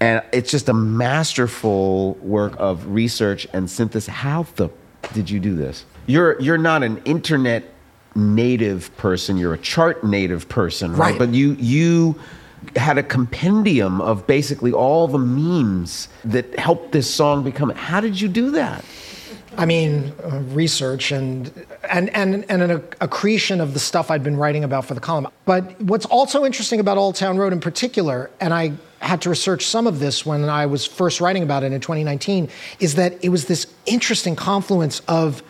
And 0.00 0.22
it's 0.32 0.50
just 0.50 0.68
a 0.68 0.74
masterful 0.74 2.14
work 2.14 2.54
of 2.58 2.86
research 2.88 3.46
and 3.52 3.70
synthesis. 3.70 4.06
How 4.06 4.44
the 4.56 4.70
did 5.12 5.28
you 5.30 5.40
do 5.40 5.54
this? 5.54 5.84
You're 6.06 6.40
you're 6.40 6.58
not 6.58 6.82
an 6.82 6.98
internet 7.04 7.64
native 8.14 8.94
person. 8.96 9.36
You're 9.36 9.54
a 9.54 9.58
chart 9.58 10.04
native 10.04 10.48
person, 10.48 10.92
right? 10.92 11.10
Right. 11.10 11.18
But 11.18 11.34
you 11.34 11.52
you 11.58 12.18
had 12.76 12.98
a 12.98 13.02
compendium 13.02 14.00
of 14.00 14.26
basically 14.26 14.72
all 14.72 15.08
the 15.08 15.18
memes 15.18 16.08
that 16.24 16.58
helped 16.58 16.92
this 16.92 17.12
song 17.12 17.44
become. 17.44 17.70
How 17.70 18.00
did 18.00 18.20
you 18.20 18.28
do 18.28 18.50
that? 18.52 18.84
I 19.56 19.66
mean, 19.66 20.12
uh, 20.24 20.40
research 20.52 21.12
and 21.12 21.66
and 21.88 22.10
and 22.10 22.44
and 22.48 22.62
an 22.62 22.70
accretion 23.00 23.60
of 23.60 23.72
the 23.72 23.78
stuff 23.78 24.10
I'd 24.10 24.24
been 24.24 24.36
writing 24.36 24.64
about 24.64 24.84
for 24.84 24.94
the 24.94 25.00
column. 25.00 25.28
But 25.44 25.80
what's 25.80 26.06
also 26.06 26.44
interesting 26.44 26.80
about 26.80 26.98
Old 26.98 27.14
Town 27.14 27.38
Road 27.38 27.52
in 27.52 27.60
particular, 27.60 28.30
and 28.40 28.52
I 28.52 28.72
had 29.00 29.22
to 29.22 29.30
research 29.30 29.66
some 29.66 29.86
of 29.86 30.00
this 30.00 30.24
when 30.26 30.48
I 30.48 30.66
was 30.66 30.86
first 30.86 31.20
writing 31.20 31.42
about 31.42 31.62
it 31.62 31.72
in 31.72 31.80
2019, 31.80 32.48
is 32.80 32.94
that 32.96 33.22
it 33.22 33.28
was 33.28 33.44
this 33.46 33.66
interesting 33.86 34.34
confluence 34.34 35.00
of 35.06 35.42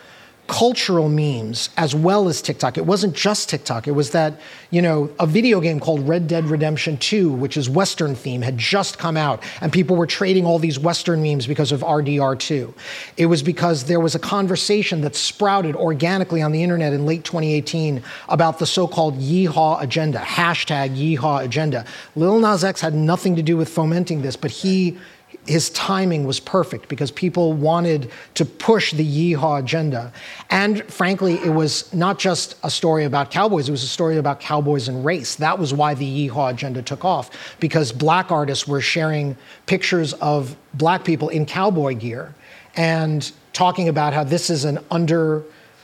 cultural 0.47 1.09
memes 1.09 1.69
as 1.77 1.95
well 1.95 2.27
as 2.27 2.41
TikTok. 2.41 2.77
It 2.77 2.85
wasn't 2.85 3.15
just 3.15 3.49
TikTok. 3.49 3.87
It 3.87 3.91
was 3.91 4.11
that, 4.11 4.39
you 4.69 4.81
know, 4.81 5.09
a 5.19 5.25
video 5.25 5.59
game 5.59 5.79
called 5.79 6.07
Red 6.07 6.27
Dead 6.27 6.45
Redemption 6.45 6.97
2, 6.97 7.31
which 7.31 7.57
is 7.57 7.69
Western 7.69 8.15
theme, 8.15 8.41
had 8.41 8.57
just 8.57 8.97
come 8.97 9.17
out 9.17 9.43
and 9.61 9.73
people 9.73 9.95
were 9.95 10.05
trading 10.05 10.45
all 10.45 10.59
these 10.59 10.77
Western 10.77 11.21
memes 11.21 11.47
because 11.47 11.71
of 11.71 11.81
RDR2. 11.81 12.73
It 13.17 13.25
was 13.25 13.41
because 13.41 13.85
there 13.85 13.99
was 13.99 14.13
a 14.13 14.19
conversation 14.19 15.01
that 15.01 15.15
sprouted 15.15 15.75
organically 15.75 16.41
on 16.41 16.51
the 16.51 16.61
internet 16.61 16.93
in 16.93 17.05
late 17.05 17.23
2018 17.23 18.03
about 18.29 18.59
the 18.59 18.65
so-called 18.65 19.17
yeehaw 19.19 19.81
agenda, 19.81 20.19
hashtag 20.19 20.95
yeehaw 20.95 21.43
agenda. 21.43 21.85
Lil 22.15 22.39
Nas 22.39 22.63
X 22.63 22.81
had 22.81 22.93
nothing 22.93 23.35
to 23.35 23.41
do 23.41 23.57
with 23.57 23.69
fomenting 23.69 24.21
this, 24.21 24.35
but 24.35 24.51
he 24.51 24.97
his 25.45 25.69
timing 25.71 26.25
was 26.25 26.39
perfect 26.39 26.87
because 26.87 27.11
people 27.11 27.53
wanted 27.53 28.11
to 28.33 28.45
push 28.45 28.91
the 28.93 29.05
yeehaw 29.05 29.59
agenda. 29.59 30.11
And 30.49 30.83
frankly, 30.91 31.35
it 31.35 31.49
was 31.49 31.93
not 31.93 32.19
just 32.19 32.55
a 32.63 32.69
story 32.69 33.03
about 33.03 33.31
cowboys, 33.31 33.69
it 33.69 33.71
was 33.71 33.83
a 33.83 33.87
story 33.87 34.17
about 34.17 34.39
cowboys 34.39 34.87
and 34.87 35.05
race. 35.05 35.35
That 35.35 35.59
was 35.59 35.73
why 35.73 35.93
the 35.93 36.29
yeehaw 36.29 36.51
agenda 36.51 36.81
took 36.81 37.05
off 37.05 37.57
because 37.59 37.91
black 37.91 38.31
artists 38.31 38.67
were 38.67 38.81
sharing 38.81 39.37
pictures 39.65 40.13
of 40.13 40.55
black 40.73 41.03
people 41.03 41.29
in 41.29 41.45
cowboy 41.45 41.95
gear 41.95 42.33
and 42.75 43.31
talking 43.53 43.87
about 43.87 44.13
how 44.13 44.23
this 44.23 44.49
is 44.49 44.65
an 44.65 44.79
under 44.91 45.43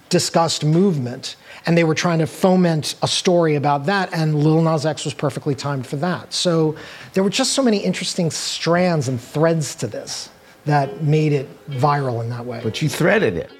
discussed 0.10 0.66
movement 0.66 1.36
and 1.66 1.78
they 1.78 1.84
were 1.84 1.96
trying 1.96 2.20
to 2.20 2.28
foment 2.28 2.96
a 3.02 3.08
story 3.08 3.56
about 3.56 3.86
that, 3.86 4.14
and 4.14 4.44
Lil 4.44 4.62
Nas 4.62 4.86
X 4.86 5.06
was 5.06 5.14
perfectly 5.14 5.56
timed 5.56 5.86
for 5.86 5.96
that. 5.98 6.34
So 6.34 6.76
there 7.14 7.24
were 7.24 7.30
just 7.30 7.54
so 7.54 7.62
many 7.62 7.78
interesting 7.78 8.32
strands 8.32 9.08
and 9.08 9.22
threads 9.22 9.76
to 9.76 9.88
this 9.88 10.30
that 10.66 11.04
made 11.04 11.34
it 11.34 11.48
viral 11.70 12.24
in 12.24 12.30
that 12.30 12.46
way. 12.46 12.62
But 12.64 12.82
you 12.82 12.90
threaded 12.90 13.36
it. 13.36 13.52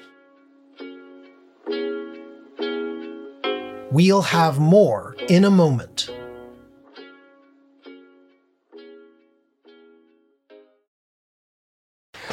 We'll 3.90 4.22
have 4.22 4.58
more 4.58 5.16
in 5.28 5.44
a 5.44 5.50
moment. 5.50 6.10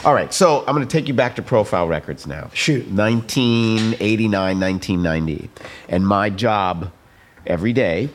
All 0.06 0.14
right, 0.14 0.34
so 0.34 0.60
I'm 0.66 0.74
going 0.74 0.88
to 0.88 0.92
take 0.92 1.10
you 1.10 1.14
back 1.14 1.36
to 1.36 1.42
Profile 1.42 1.86
Records 1.86 2.26
now. 2.26 2.50
Shoot. 2.54 2.88
1989, 2.88 4.60
1990. 4.60 5.50
And 5.90 6.08
my 6.08 6.30
job 6.30 6.94
every 7.46 7.74
day 7.74 8.10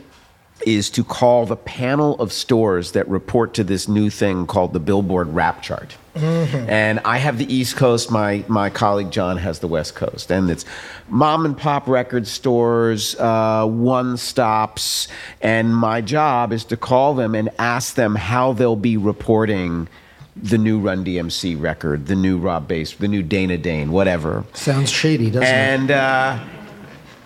is 0.64 0.88
to 0.88 1.05
call 1.05 1.44
the 1.44 1.57
panel 1.57 2.18
of 2.20 2.33
stores 2.33 2.92
that 2.92 3.07
report 3.07 3.53
to 3.55 3.64
this 3.64 3.87
new 3.87 4.09
thing 4.09 4.47
called 4.47 4.73
the 4.73 4.81
Billboard 4.81 5.29
Rap 5.35 5.62
Chart. 5.62 5.94
Mm-hmm. 6.14 6.70
And 6.70 7.01
I 7.05 7.18
have 7.18 7.37
the 7.37 7.53
East 7.53 7.77
Coast, 7.77 8.11
my, 8.11 8.44
my 8.49 8.70
colleague 8.70 9.11
John 9.11 9.37
has 9.37 9.59
the 9.59 9.68
West 9.68 9.94
Coast. 9.94 10.31
And 10.31 10.51
it's 10.51 10.64
mom 11.09 11.44
and 11.44 11.59
pop 11.59 11.87
record 11.87 12.27
stores, 12.27 13.14
uh, 13.16 13.66
one 13.66 14.16
stops. 14.16 15.09
And 15.42 15.77
my 15.77 16.01
job 16.01 16.51
is 16.51 16.64
to 16.66 16.79
call 16.79 17.14
them 17.14 17.35
and 17.35 17.51
ask 17.59 17.94
them 17.94 18.14
how 18.14 18.55
they'll 18.55 18.75
be 18.75 18.97
reporting 18.97 19.88
the 20.37 20.59
new 20.59 20.79
Run 20.79 21.05
DMC 21.05 21.61
record, 21.61 22.07
the 22.07 22.16
new 22.16 22.38
Rob 22.38 22.66
Base, 22.66 22.94
the 22.94 23.09
new 23.09 23.23
Dana 23.23 23.57
Dane, 23.57 23.92
whatever. 23.92 24.44
Sounds 24.55 24.90
shady, 24.90 25.31
doesn't 25.31 25.44
and, 25.44 25.90
it? 25.90 25.94
And 25.94 26.40
uh, 26.40 26.44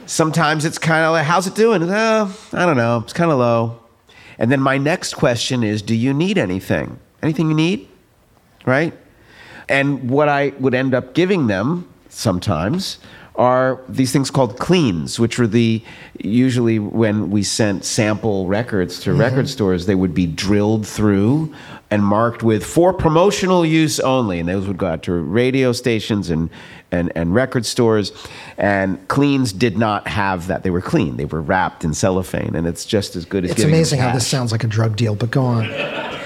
sometimes 0.06 0.64
it's 0.64 0.78
kind 0.78 1.04
of 1.04 1.12
like, 1.12 1.24
how's 1.24 1.46
it 1.46 1.54
doing? 1.54 1.82
Uh, 1.82 2.32
I 2.52 2.66
don't 2.66 2.76
know. 2.76 2.98
It's 2.98 3.12
kind 3.12 3.30
of 3.30 3.38
low. 3.38 3.80
And 4.38 4.52
then 4.52 4.60
my 4.60 4.78
next 4.78 5.14
question 5.14 5.64
is, 5.64 5.82
do 5.82 5.94
you 5.94 6.14
need 6.14 6.38
anything? 6.38 6.98
Anything 7.22 7.48
you 7.48 7.54
need? 7.54 7.88
Right? 8.64 8.92
And 9.68 10.08
what 10.10 10.28
I 10.28 10.52
would 10.60 10.74
end 10.74 10.94
up 10.94 11.14
giving 11.14 11.46
them 11.46 11.88
sometimes 12.08 12.98
are 13.38 13.80
these 13.88 14.12
things 14.12 14.30
called 14.30 14.58
cleans, 14.58 15.20
which 15.20 15.38
were 15.38 15.46
the 15.46 15.80
usually 16.18 16.80
when 16.80 17.30
we 17.30 17.44
sent 17.44 17.84
sample 17.84 18.48
records 18.48 18.98
to 19.00 19.10
mm-hmm. 19.10 19.20
record 19.20 19.48
stores, 19.48 19.86
they 19.86 19.94
would 19.94 20.12
be 20.12 20.26
drilled 20.26 20.86
through 20.86 21.54
and 21.88 22.04
marked 22.04 22.42
with 22.42 22.66
for 22.66 22.92
promotional 22.92 23.64
use 23.64 24.00
only. 24.00 24.40
And 24.40 24.48
those 24.48 24.66
would 24.66 24.76
go 24.76 24.88
out 24.88 25.04
to 25.04 25.12
radio 25.12 25.70
stations 25.70 26.30
and, 26.30 26.50
and, 26.90 27.12
and 27.14 27.32
record 27.32 27.64
stores. 27.64 28.12
And 28.58 29.06
cleans 29.06 29.52
did 29.52 29.78
not 29.78 30.08
have 30.08 30.48
that. 30.48 30.64
They 30.64 30.70
were 30.70 30.82
clean. 30.82 31.16
They 31.16 31.24
were 31.24 31.40
wrapped 31.40 31.84
in 31.84 31.94
cellophane, 31.94 32.56
and 32.56 32.66
it's 32.66 32.84
just 32.84 33.14
as 33.14 33.24
good 33.24 33.44
as. 33.44 33.52
It's 33.52 33.62
amazing 33.62 34.00
how 34.00 34.12
this 34.12 34.26
sounds 34.26 34.50
like 34.50 34.64
a 34.64 34.68
drug 34.68 34.96
deal, 34.96 35.14
but 35.14 35.30
go 35.30 35.44
on 35.44 36.17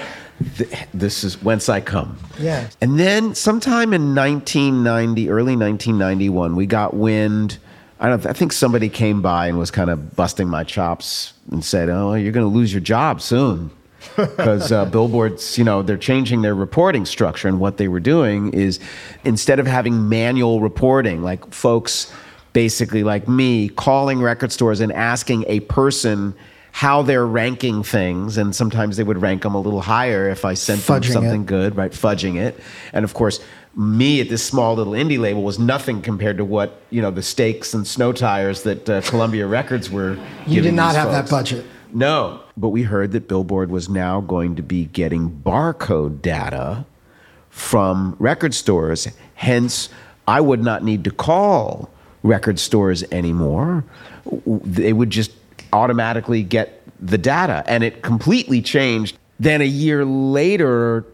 this 0.93 1.23
is 1.23 1.41
whence 1.41 1.69
I 1.69 1.81
come. 1.81 2.17
Yeah. 2.39 2.69
And 2.81 2.99
then 2.99 3.35
sometime 3.35 3.93
in 3.93 4.15
1990, 4.15 5.29
early 5.29 5.55
1991, 5.55 6.55
we 6.55 6.65
got 6.65 6.93
wind. 6.93 7.57
I 7.99 8.09
don't. 8.09 8.25
I 8.25 8.33
think 8.33 8.51
somebody 8.51 8.89
came 8.89 9.21
by 9.21 9.47
and 9.47 9.57
was 9.57 9.71
kind 9.71 9.89
of 9.89 10.15
busting 10.15 10.47
my 10.47 10.63
chops 10.63 11.33
and 11.51 11.63
said, 11.63 11.89
"Oh, 11.89 12.13
you're 12.15 12.31
going 12.31 12.45
to 12.45 12.53
lose 12.53 12.73
your 12.73 12.81
job 12.81 13.21
soon." 13.21 13.71
because 14.15 14.71
uh, 14.71 14.83
billboards, 14.85 15.57
you 15.57 15.63
know, 15.63 15.81
they're 15.81 15.97
changing 15.97 16.41
their 16.41 16.55
reporting 16.55 17.05
structure, 17.05 17.47
and 17.47 17.59
what 17.59 17.77
they 17.77 17.87
were 17.87 18.01
doing 18.01 18.53
is 18.53 18.79
instead 19.23 19.59
of 19.59 19.67
having 19.67 20.09
manual 20.09 20.59
reporting, 20.59 21.23
like 21.23 21.53
folks, 21.53 22.11
basically 22.51 23.03
like 23.03 23.27
me, 23.27 23.69
calling 23.69 24.21
record 24.21 24.51
stores 24.51 24.81
and 24.81 24.91
asking 24.91 25.45
a 25.47 25.61
person 25.61 26.35
how 26.73 27.03
they're 27.03 27.25
ranking 27.25 27.83
things, 27.83 28.35
and 28.35 28.55
sometimes 28.55 28.97
they 28.97 29.03
would 29.03 29.21
rank 29.21 29.43
them 29.43 29.53
a 29.53 29.59
little 29.59 29.81
higher 29.81 30.27
if 30.27 30.43
I 30.43 30.55
sent 30.55 30.81
fudging 30.81 31.03
them 31.03 31.11
something 31.11 31.41
it. 31.43 31.47
good, 31.47 31.77
right? 31.77 31.91
Fudging 31.91 32.35
it, 32.35 32.59
and 32.91 33.05
of 33.05 33.13
course, 33.13 33.39
me 33.75 34.19
at 34.21 34.27
this 34.27 34.43
small 34.43 34.73
little 34.73 34.93
indie 34.93 35.19
label 35.19 35.43
was 35.43 35.59
nothing 35.59 36.01
compared 36.01 36.37
to 36.37 36.43
what 36.43 36.81
you 36.89 36.99
know 36.99 37.11
the 37.11 37.21
stakes 37.21 37.75
and 37.75 37.85
snow 37.85 38.11
tires 38.11 38.63
that 38.63 38.89
uh, 38.89 39.01
Columbia 39.01 39.45
Records 39.45 39.91
were. 39.91 40.17
You 40.47 40.61
did 40.61 40.73
not 40.73 40.95
have 40.95 41.11
folks. 41.11 41.29
that 41.29 41.29
budget. 41.29 41.65
No, 41.93 42.41
but 42.57 42.69
we 42.69 42.81
heard 42.81 43.11
that 43.11 43.27
Billboard 43.27 43.69
was 43.69 43.87
now 43.87 44.19
going 44.21 44.55
to 44.55 44.63
be 44.63 44.85
getting 44.85 45.29
barcode 45.29 46.23
data 46.23 46.85
from 47.51 48.15
record 48.17 48.55
stores. 48.55 49.07
Hence, 49.35 49.89
I 50.27 50.41
would 50.41 50.63
not 50.63 50.83
need 50.83 51.03
to 51.03 51.11
call 51.11 51.91
record 52.23 52.57
stores 52.57 53.03
anymore. 53.11 53.85
They 54.47 54.91
would 54.91 55.11
just 55.11 55.31
automatically 55.73 56.43
get 56.43 56.81
the 57.05 57.17
data. 57.17 57.63
And 57.67 57.83
it 57.83 58.01
completely 58.01 58.61
changed. 58.61 59.17
Then 59.39 59.61
a 59.61 59.65
year 59.65 60.05
later, 60.05 61.05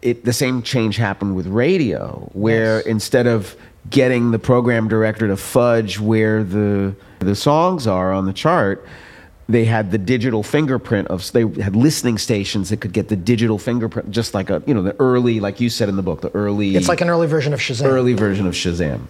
it, 0.00 0.24
the 0.24 0.32
same 0.32 0.62
change 0.62 0.96
happened 0.96 1.36
with 1.36 1.46
radio, 1.46 2.30
where 2.32 2.76
yes. 2.76 2.86
instead 2.86 3.26
of 3.26 3.56
getting 3.90 4.30
the 4.30 4.38
program 4.38 4.88
director 4.88 5.28
to 5.28 5.36
fudge 5.36 6.00
where 6.00 6.42
the 6.42 6.94
the 7.18 7.34
songs 7.34 7.86
are 7.86 8.12
on 8.12 8.26
the 8.26 8.32
chart, 8.32 8.86
they 9.48 9.64
had 9.64 9.90
the 9.90 9.98
digital 9.98 10.42
fingerprint 10.42 11.08
of 11.08 11.30
they 11.32 11.46
had 11.60 11.76
listening 11.76 12.18
stations 12.18 12.70
that 12.70 12.80
could 12.80 12.92
get 12.92 13.08
the 13.08 13.16
digital 13.16 13.58
fingerprint 13.58 14.10
just 14.10 14.34
like 14.34 14.50
a 14.50 14.62
you 14.66 14.72
know 14.72 14.82
the 14.82 14.96
early 14.98 15.40
like 15.40 15.60
you 15.60 15.68
said 15.68 15.88
in 15.88 15.96
the 15.96 16.02
book 16.02 16.20
the 16.22 16.30
early 16.34 16.76
it's 16.76 16.88
like 16.88 17.00
an 17.00 17.10
early 17.10 17.26
version 17.26 17.52
of 17.52 17.60
shazam 17.60 17.84
early 17.84 18.14
version 18.14 18.46
of 18.46 18.54
shazam 18.54 19.02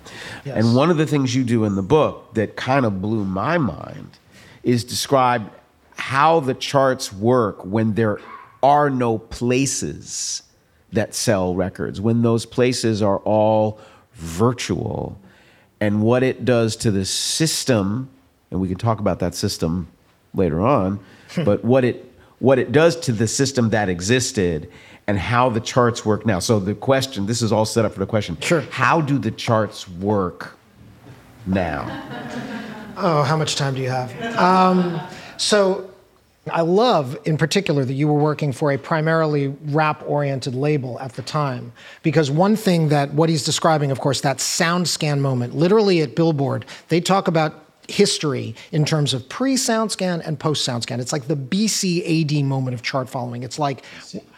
yes. 0.44 0.56
and 0.56 0.74
one 0.74 0.90
of 0.90 0.96
the 0.96 1.06
things 1.06 1.34
you 1.34 1.44
do 1.44 1.64
in 1.64 1.76
the 1.76 1.82
book 1.82 2.34
that 2.34 2.56
kind 2.56 2.84
of 2.84 3.00
blew 3.00 3.24
my 3.24 3.58
mind 3.58 4.18
is 4.64 4.84
describe 4.84 5.50
how 5.96 6.40
the 6.40 6.54
charts 6.54 7.12
work 7.12 7.64
when 7.64 7.94
there 7.94 8.20
are 8.62 8.90
no 8.90 9.18
places 9.18 10.42
that 10.92 11.14
sell 11.14 11.54
records, 11.54 12.00
when 12.00 12.22
those 12.22 12.46
places 12.46 13.02
are 13.02 13.18
all 13.18 13.78
virtual, 14.14 15.18
and 15.80 16.02
what 16.02 16.22
it 16.22 16.44
does 16.44 16.76
to 16.76 16.90
the 16.90 17.04
system, 17.04 18.08
and 18.50 18.60
we 18.60 18.68
can 18.68 18.78
talk 18.78 19.00
about 19.00 19.18
that 19.18 19.34
system 19.34 19.88
later 20.34 20.60
on, 20.60 20.98
but 21.44 21.64
what 21.64 21.84
it 21.84 22.10
what 22.38 22.58
it 22.58 22.72
does 22.72 22.96
to 22.96 23.12
the 23.12 23.26
system 23.26 23.70
that 23.70 23.88
existed 23.88 24.70
and 25.06 25.18
how 25.18 25.48
the 25.48 25.60
charts 25.60 26.04
work 26.04 26.26
now. 26.26 26.38
So 26.38 26.58
the 26.58 26.74
question, 26.74 27.26
this 27.26 27.40
is 27.40 27.52
all 27.52 27.64
set 27.64 27.84
up 27.84 27.92
for 27.92 28.00
the 28.00 28.06
question. 28.06 28.38
Sure. 28.40 28.60
How 28.62 29.00
do 29.00 29.18
the 29.18 29.30
charts 29.30 29.88
work 29.88 30.56
now? 31.46 31.84
Oh, 32.96 33.22
how 33.22 33.36
much 33.36 33.56
time 33.56 33.74
do 33.74 33.80
you 33.80 33.90
have? 33.90 34.36
Um, 34.36 35.00
so 35.36 35.90
I 36.50 36.60
love, 36.60 37.16
in 37.24 37.38
particular, 37.38 37.84
that 37.84 37.94
you 37.94 38.06
were 38.06 38.18
working 38.18 38.52
for 38.52 38.72
a 38.72 38.78
primarily 38.78 39.48
rap 39.66 40.02
oriented 40.06 40.54
label 40.54 41.00
at 41.00 41.14
the 41.14 41.22
time. 41.22 41.72
Because 42.02 42.30
one 42.30 42.54
thing 42.56 42.88
that 42.90 43.14
what 43.14 43.28
he's 43.28 43.44
describing, 43.44 43.90
of 43.90 44.00
course, 44.00 44.20
that 44.20 44.38
SoundScan 44.38 45.20
moment, 45.20 45.54
literally 45.54 46.02
at 46.02 46.14
Billboard, 46.14 46.66
they 46.88 47.00
talk 47.00 47.28
about 47.28 47.64
history 47.88 48.54
in 48.72 48.84
terms 48.84 49.14
of 49.14 49.28
pre 49.28 49.54
SoundScan 49.54 50.26
and 50.26 50.38
post 50.38 50.66
SoundScan. 50.68 51.00
It's 51.00 51.12
like 51.12 51.28
the 51.28 51.36
BC 51.36 52.22
AD 52.22 52.44
moment 52.44 52.74
of 52.74 52.82
chart 52.82 53.08
following. 53.08 53.42
It's 53.42 53.58
like 53.58 53.84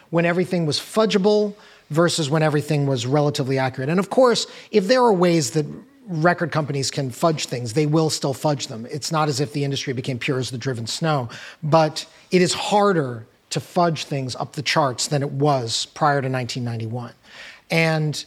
when 0.09 0.25
everything 0.25 0.65
was 0.65 0.79
fudgeable 0.79 1.55
versus 1.89 2.29
when 2.29 2.43
everything 2.43 2.85
was 2.85 3.05
relatively 3.05 3.57
accurate. 3.57 3.89
And 3.89 3.99
of 3.99 4.09
course, 4.09 4.47
if 4.71 4.87
there 4.87 5.01
are 5.03 5.13
ways 5.13 5.51
that 5.51 5.65
record 6.07 6.51
companies 6.51 6.89
can 6.89 7.11
fudge 7.11 7.45
things, 7.45 7.73
they 7.73 7.85
will 7.85 8.09
still 8.09 8.33
fudge 8.33 8.67
them. 8.67 8.87
It's 8.89 9.11
not 9.11 9.29
as 9.29 9.39
if 9.39 9.53
the 9.53 9.63
industry 9.63 9.93
became 9.93 10.17
pure 10.17 10.39
as 10.39 10.51
the 10.51 10.57
driven 10.57 10.87
snow, 10.87 11.29
but 11.61 12.05
it 12.31 12.41
is 12.41 12.53
harder 12.53 13.25
to 13.49 13.59
fudge 13.59 14.05
things 14.05 14.35
up 14.35 14.53
the 14.53 14.61
charts 14.61 15.07
than 15.07 15.21
it 15.21 15.31
was 15.31 15.85
prior 15.87 16.21
to 16.21 16.29
1991. 16.29 17.13
And 17.69 18.25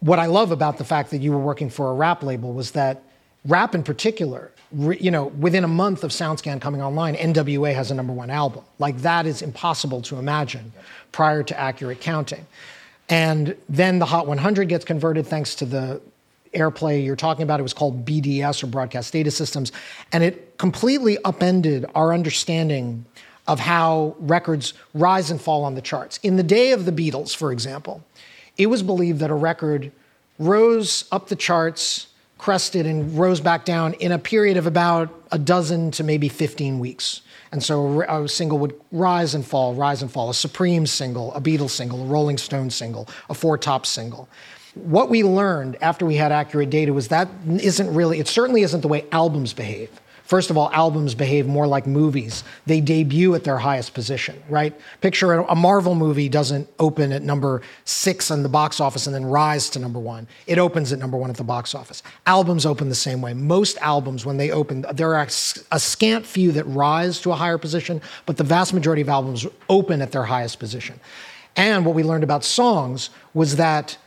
what 0.00 0.18
I 0.18 0.26
love 0.26 0.50
about 0.50 0.78
the 0.78 0.84
fact 0.84 1.10
that 1.10 1.18
you 1.18 1.32
were 1.32 1.38
working 1.38 1.70
for 1.70 1.90
a 1.90 1.94
rap 1.94 2.22
label 2.22 2.52
was 2.52 2.72
that 2.72 3.02
rap 3.44 3.74
in 3.74 3.82
particular, 3.82 4.50
you 4.72 5.10
know, 5.10 5.26
within 5.26 5.64
a 5.64 5.68
month 5.68 6.04
of 6.04 6.10
SoundScan 6.10 6.60
coming 6.60 6.82
online, 6.82 7.16
NWA 7.16 7.74
has 7.74 7.90
a 7.90 7.94
number 7.94 8.12
one 8.12 8.30
album. 8.30 8.64
Like 8.78 8.98
that 8.98 9.26
is 9.26 9.42
impossible 9.42 10.02
to 10.02 10.16
imagine 10.16 10.72
prior 11.12 11.42
to 11.42 11.58
accurate 11.58 12.00
counting. 12.00 12.46
And 13.08 13.56
then 13.68 13.98
the 13.98 14.06
Hot 14.06 14.26
100 14.26 14.68
gets 14.68 14.84
converted 14.84 15.26
thanks 15.26 15.54
to 15.56 15.64
the 15.64 16.00
airplay 16.54 17.04
you're 17.04 17.16
talking 17.16 17.42
about. 17.42 17.60
It 17.60 17.62
was 17.62 17.74
called 17.74 18.04
BDS 18.04 18.62
or 18.62 18.66
Broadcast 18.66 19.12
Data 19.12 19.30
Systems. 19.30 19.72
And 20.12 20.24
it 20.24 20.58
completely 20.58 21.18
upended 21.24 21.86
our 21.94 22.12
understanding 22.12 23.04
of 23.46 23.58
how 23.58 24.14
records 24.18 24.74
rise 24.94 25.30
and 25.30 25.40
fall 25.40 25.64
on 25.64 25.74
the 25.74 25.82
charts. 25.82 26.18
In 26.22 26.36
the 26.36 26.42
day 26.42 26.72
of 26.72 26.84
the 26.84 26.92
Beatles, 26.92 27.34
for 27.34 27.52
example, 27.52 28.04
it 28.56 28.66
was 28.66 28.82
believed 28.82 29.20
that 29.20 29.30
a 29.30 29.34
record 29.34 29.90
rose 30.38 31.04
up 31.10 31.28
the 31.28 31.36
charts, 31.36 32.08
crested, 32.38 32.86
and 32.86 33.18
rose 33.18 33.40
back 33.40 33.64
down 33.64 33.94
in 33.94 34.12
a 34.12 34.18
period 34.18 34.56
of 34.56 34.66
about 34.66 35.08
a 35.32 35.38
dozen 35.38 35.90
to 35.92 36.04
maybe 36.04 36.28
15 36.28 36.78
weeks. 36.78 37.22
And 37.52 37.62
so 37.62 38.02
a 38.02 38.28
single 38.28 38.58
would 38.58 38.78
rise 38.92 39.34
and 39.34 39.44
fall, 39.44 39.74
rise 39.74 40.02
and 40.02 40.10
fall. 40.10 40.30
A 40.30 40.34
Supreme 40.34 40.86
single, 40.86 41.34
a 41.34 41.40
Beatles 41.40 41.70
single, 41.70 42.02
a 42.02 42.06
Rolling 42.06 42.38
Stone 42.38 42.70
single, 42.70 43.08
a 43.28 43.34
Four 43.34 43.58
Top 43.58 43.86
single. 43.86 44.28
What 44.74 45.10
we 45.10 45.24
learned 45.24 45.76
after 45.80 46.06
we 46.06 46.14
had 46.16 46.32
accurate 46.32 46.70
data 46.70 46.92
was 46.92 47.08
that 47.08 47.28
isn't 47.46 47.92
really, 47.92 48.20
it 48.20 48.28
certainly 48.28 48.62
isn't 48.62 48.80
the 48.80 48.88
way 48.88 49.04
albums 49.10 49.52
behave. 49.52 49.90
First 50.30 50.48
of 50.48 50.56
all, 50.56 50.70
albums 50.70 51.16
behave 51.16 51.48
more 51.48 51.66
like 51.66 51.88
movies. 51.88 52.44
They 52.64 52.80
debut 52.80 53.34
at 53.34 53.42
their 53.42 53.58
highest 53.58 53.94
position, 53.94 54.40
right? 54.48 54.72
Picture 55.00 55.32
a 55.32 55.56
Marvel 55.56 55.96
movie 55.96 56.28
doesn't 56.28 56.68
open 56.78 57.10
at 57.10 57.22
number 57.22 57.62
six 57.84 58.30
on 58.30 58.44
the 58.44 58.48
box 58.48 58.78
office 58.78 59.08
and 59.08 59.14
then 59.14 59.26
rise 59.26 59.68
to 59.70 59.80
number 59.80 59.98
one. 59.98 60.28
It 60.46 60.58
opens 60.58 60.92
at 60.92 61.00
number 61.00 61.16
one 61.16 61.30
at 61.30 61.36
the 61.36 61.42
box 61.42 61.74
office. 61.74 62.04
Albums 62.28 62.64
open 62.64 62.88
the 62.88 62.94
same 62.94 63.20
way. 63.20 63.34
Most 63.34 63.76
albums, 63.78 64.24
when 64.24 64.36
they 64.36 64.52
open, 64.52 64.86
there 64.92 65.16
are 65.16 65.26
a 65.72 65.80
scant 65.80 66.24
few 66.24 66.52
that 66.52 66.64
rise 66.68 67.20
to 67.22 67.32
a 67.32 67.34
higher 67.34 67.58
position, 67.58 68.00
but 68.24 68.36
the 68.36 68.44
vast 68.44 68.72
majority 68.72 69.02
of 69.02 69.08
albums 69.08 69.48
open 69.68 70.00
at 70.00 70.12
their 70.12 70.22
highest 70.22 70.60
position. 70.60 71.00
And 71.56 71.84
what 71.84 71.96
we 71.96 72.04
learned 72.04 72.22
about 72.22 72.44
songs 72.44 73.10
was 73.34 73.56
that 73.56 73.98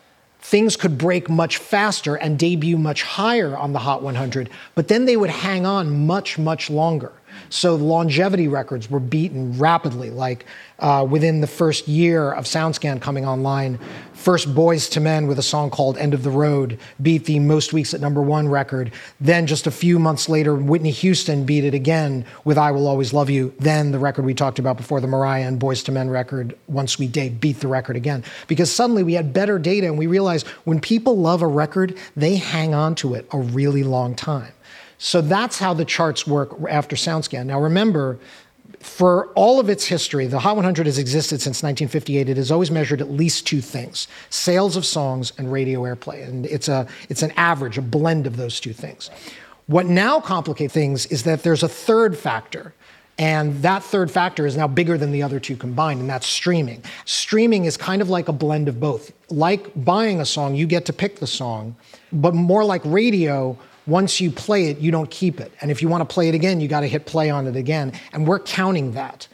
things 0.43 0.75
could 0.75 0.97
break 0.97 1.29
much 1.29 1.57
faster 1.57 2.15
and 2.15 2.37
debut 2.37 2.77
much 2.77 3.01
higher 3.01 3.57
on 3.57 3.71
the 3.71 3.79
Hot 3.79 4.03
100, 4.03 4.49
but 4.75 4.89
then 4.89 5.05
they 5.05 5.15
would 5.15 5.29
hang 5.29 5.65
on 5.65 6.05
much, 6.05 6.37
much 6.37 6.69
longer. 6.69 7.13
So 7.53 7.75
longevity 7.75 8.47
records 8.47 8.89
were 8.89 8.99
beaten 8.99 9.59
rapidly, 9.59 10.09
like 10.09 10.47
uh, 10.79 11.05
within 11.07 11.39
the 11.39 11.45
first 11.45 11.87
year 11.87 12.31
of 12.31 12.45
SoundScan 12.45 12.99
coming 12.99 13.27
online. 13.27 13.77
First, 14.13 14.55
Boyz 14.55 14.95
II 14.97 15.03
Men 15.03 15.27
with 15.27 15.37
a 15.37 15.43
song 15.43 15.69
called 15.69 15.95
End 15.99 16.15
of 16.15 16.23
the 16.23 16.31
Road 16.31 16.79
beat 16.99 17.25
the 17.25 17.37
most 17.37 17.71
weeks 17.71 17.93
at 17.93 18.01
number 18.01 18.23
one 18.23 18.49
record. 18.49 18.91
Then, 19.21 19.45
just 19.45 19.67
a 19.67 19.71
few 19.71 19.99
months 19.99 20.27
later, 20.27 20.55
Whitney 20.55 20.89
Houston 20.89 21.45
beat 21.45 21.63
it 21.63 21.75
again 21.75 22.25
with 22.43 22.57
I 22.57 22.71
Will 22.71 22.87
Always 22.87 23.13
Love 23.13 23.29
You. 23.29 23.53
Then, 23.59 23.91
the 23.91 23.99
record 23.99 24.25
we 24.25 24.33
talked 24.33 24.57
about 24.57 24.75
before, 24.75 24.99
the 24.99 25.05
Mariah 25.05 25.47
and 25.47 25.61
Boyz 25.61 25.87
II 25.87 25.93
Men 25.93 26.09
record, 26.09 26.57
One 26.65 26.87
Sweet 26.87 27.11
Day, 27.11 27.29
beat 27.29 27.59
the 27.59 27.67
record 27.67 27.95
again. 27.95 28.23
Because 28.47 28.71
suddenly 28.71 29.03
we 29.03 29.13
had 29.13 29.31
better 29.31 29.59
data 29.59 29.85
and 29.85 29.99
we 29.99 30.07
realized 30.07 30.47
when 30.63 30.79
people 30.79 31.19
love 31.19 31.43
a 31.43 31.47
record, 31.47 31.95
they 32.15 32.37
hang 32.37 32.73
on 32.73 32.95
to 32.95 33.13
it 33.13 33.27
a 33.31 33.37
really 33.37 33.83
long 33.83 34.15
time. 34.15 34.53
So 35.03 35.19
that's 35.19 35.59
how 35.59 35.73
the 35.73 35.83
charts 35.83 36.25
work 36.25 36.55
after 36.69 36.95
SoundScan. 36.95 37.47
Now 37.47 37.59
remember, 37.59 38.19
for 38.79 39.27
all 39.33 39.59
of 39.59 39.69
its 39.69 39.83
history, 39.83 40.27
the 40.27 40.39
Hot 40.39 40.55
100 40.55 40.85
has 40.85 40.97
existed 40.97 41.41
since 41.41 41.61
1958. 41.61 42.29
It 42.29 42.37
has 42.37 42.49
always 42.49 42.71
measured 42.71 43.01
at 43.01 43.11
least 43.11 43.45
two 43.45 43.59
things 43.59 44.07
sales 44.29 44.77
of 44.77 44.85
songs 44.85 45.33
and 45.37 45.51
radio 45.51 45.81
airplay. 45.81 46.25
And 46.25 46.45
it's, 46.45 46.69
a, 46.69 46.87
it's 47.09 47.21
an 47.21 47.31
average, 47.31 47.77
a 47.77 47.81
blend 47.81 48.25
of 48.25 48.37
those 48.37 48.61
two 48.61 48.71
things. 48.71 49.09
What 49.67 49.87
now 49.87 50.21
complicates 50.21 50.73
things 50.73 51.05
is 51.07 51.23
that 51.23 51.43
there's 51.43 51.63
a 51.63 51.69
third 51.69 52.17
factor. 52.17 52.73
And 53.17 53.61
that 53.61 53.83
third 53.83 54.09
factor 54.09 54.45
is 54.45 54.55
now 54.55 54.69
bigger 54.69 54.97
than 54.97 55.11
the 55.11 55.21
other 55.21 55.39
two 55.39 55.57
combined, 55.57 55.99
and 55.99 56.09
that's 56.09 56.25
streaming. 56.25 56.81
Streaming 57.03 57.65
is 57.65 57.75
kind 57.75 58.01
of 58.01 58.09
like 58.09 58.29
a 58.29 58.33
blend 58.33 58.69
of 58.69 58.79
both. 58.79 59.11
Like 59.29 59.69
buying 59.83 60.21
a 60.21 60.25
song, 60.25 60.55
you 60.55 60.65
get 60.65 60.85
to 60.85 60.93
pick 60.93 61.17
the 61.17 61.27
song, 61.27 61.75
but 62.13 62.33
more 62.33 62.63
like 62.63 62.81
radio, 62.85 63.57
once 63.85 64.21
you 64.21 64.31
play 64.31 64.69
it, 64.69 64.79
you 64.79 64.91
don't 64.91 65.09
keep 65.09 65.39
it. 65.39 65.51
And 65.61 65.69
if 65.69 65.81
you 65.81 65.87
want 65.87 66.07
to 66.07 66.13
play 66.13 66.29
it 66.29 66.35
again, 66.35 66.61
you 66.61 66.67
got 66.67 66.81
to 66.81 66.87
hit 66.87 67.05
play 67.05 67.29
on 67.29 67.47
it 67.47 67.55
again. 67.55 67.93
And 68.13 68.27
we're 68.27 68.39
counting 68.39 68.93
that. 68.93 69.27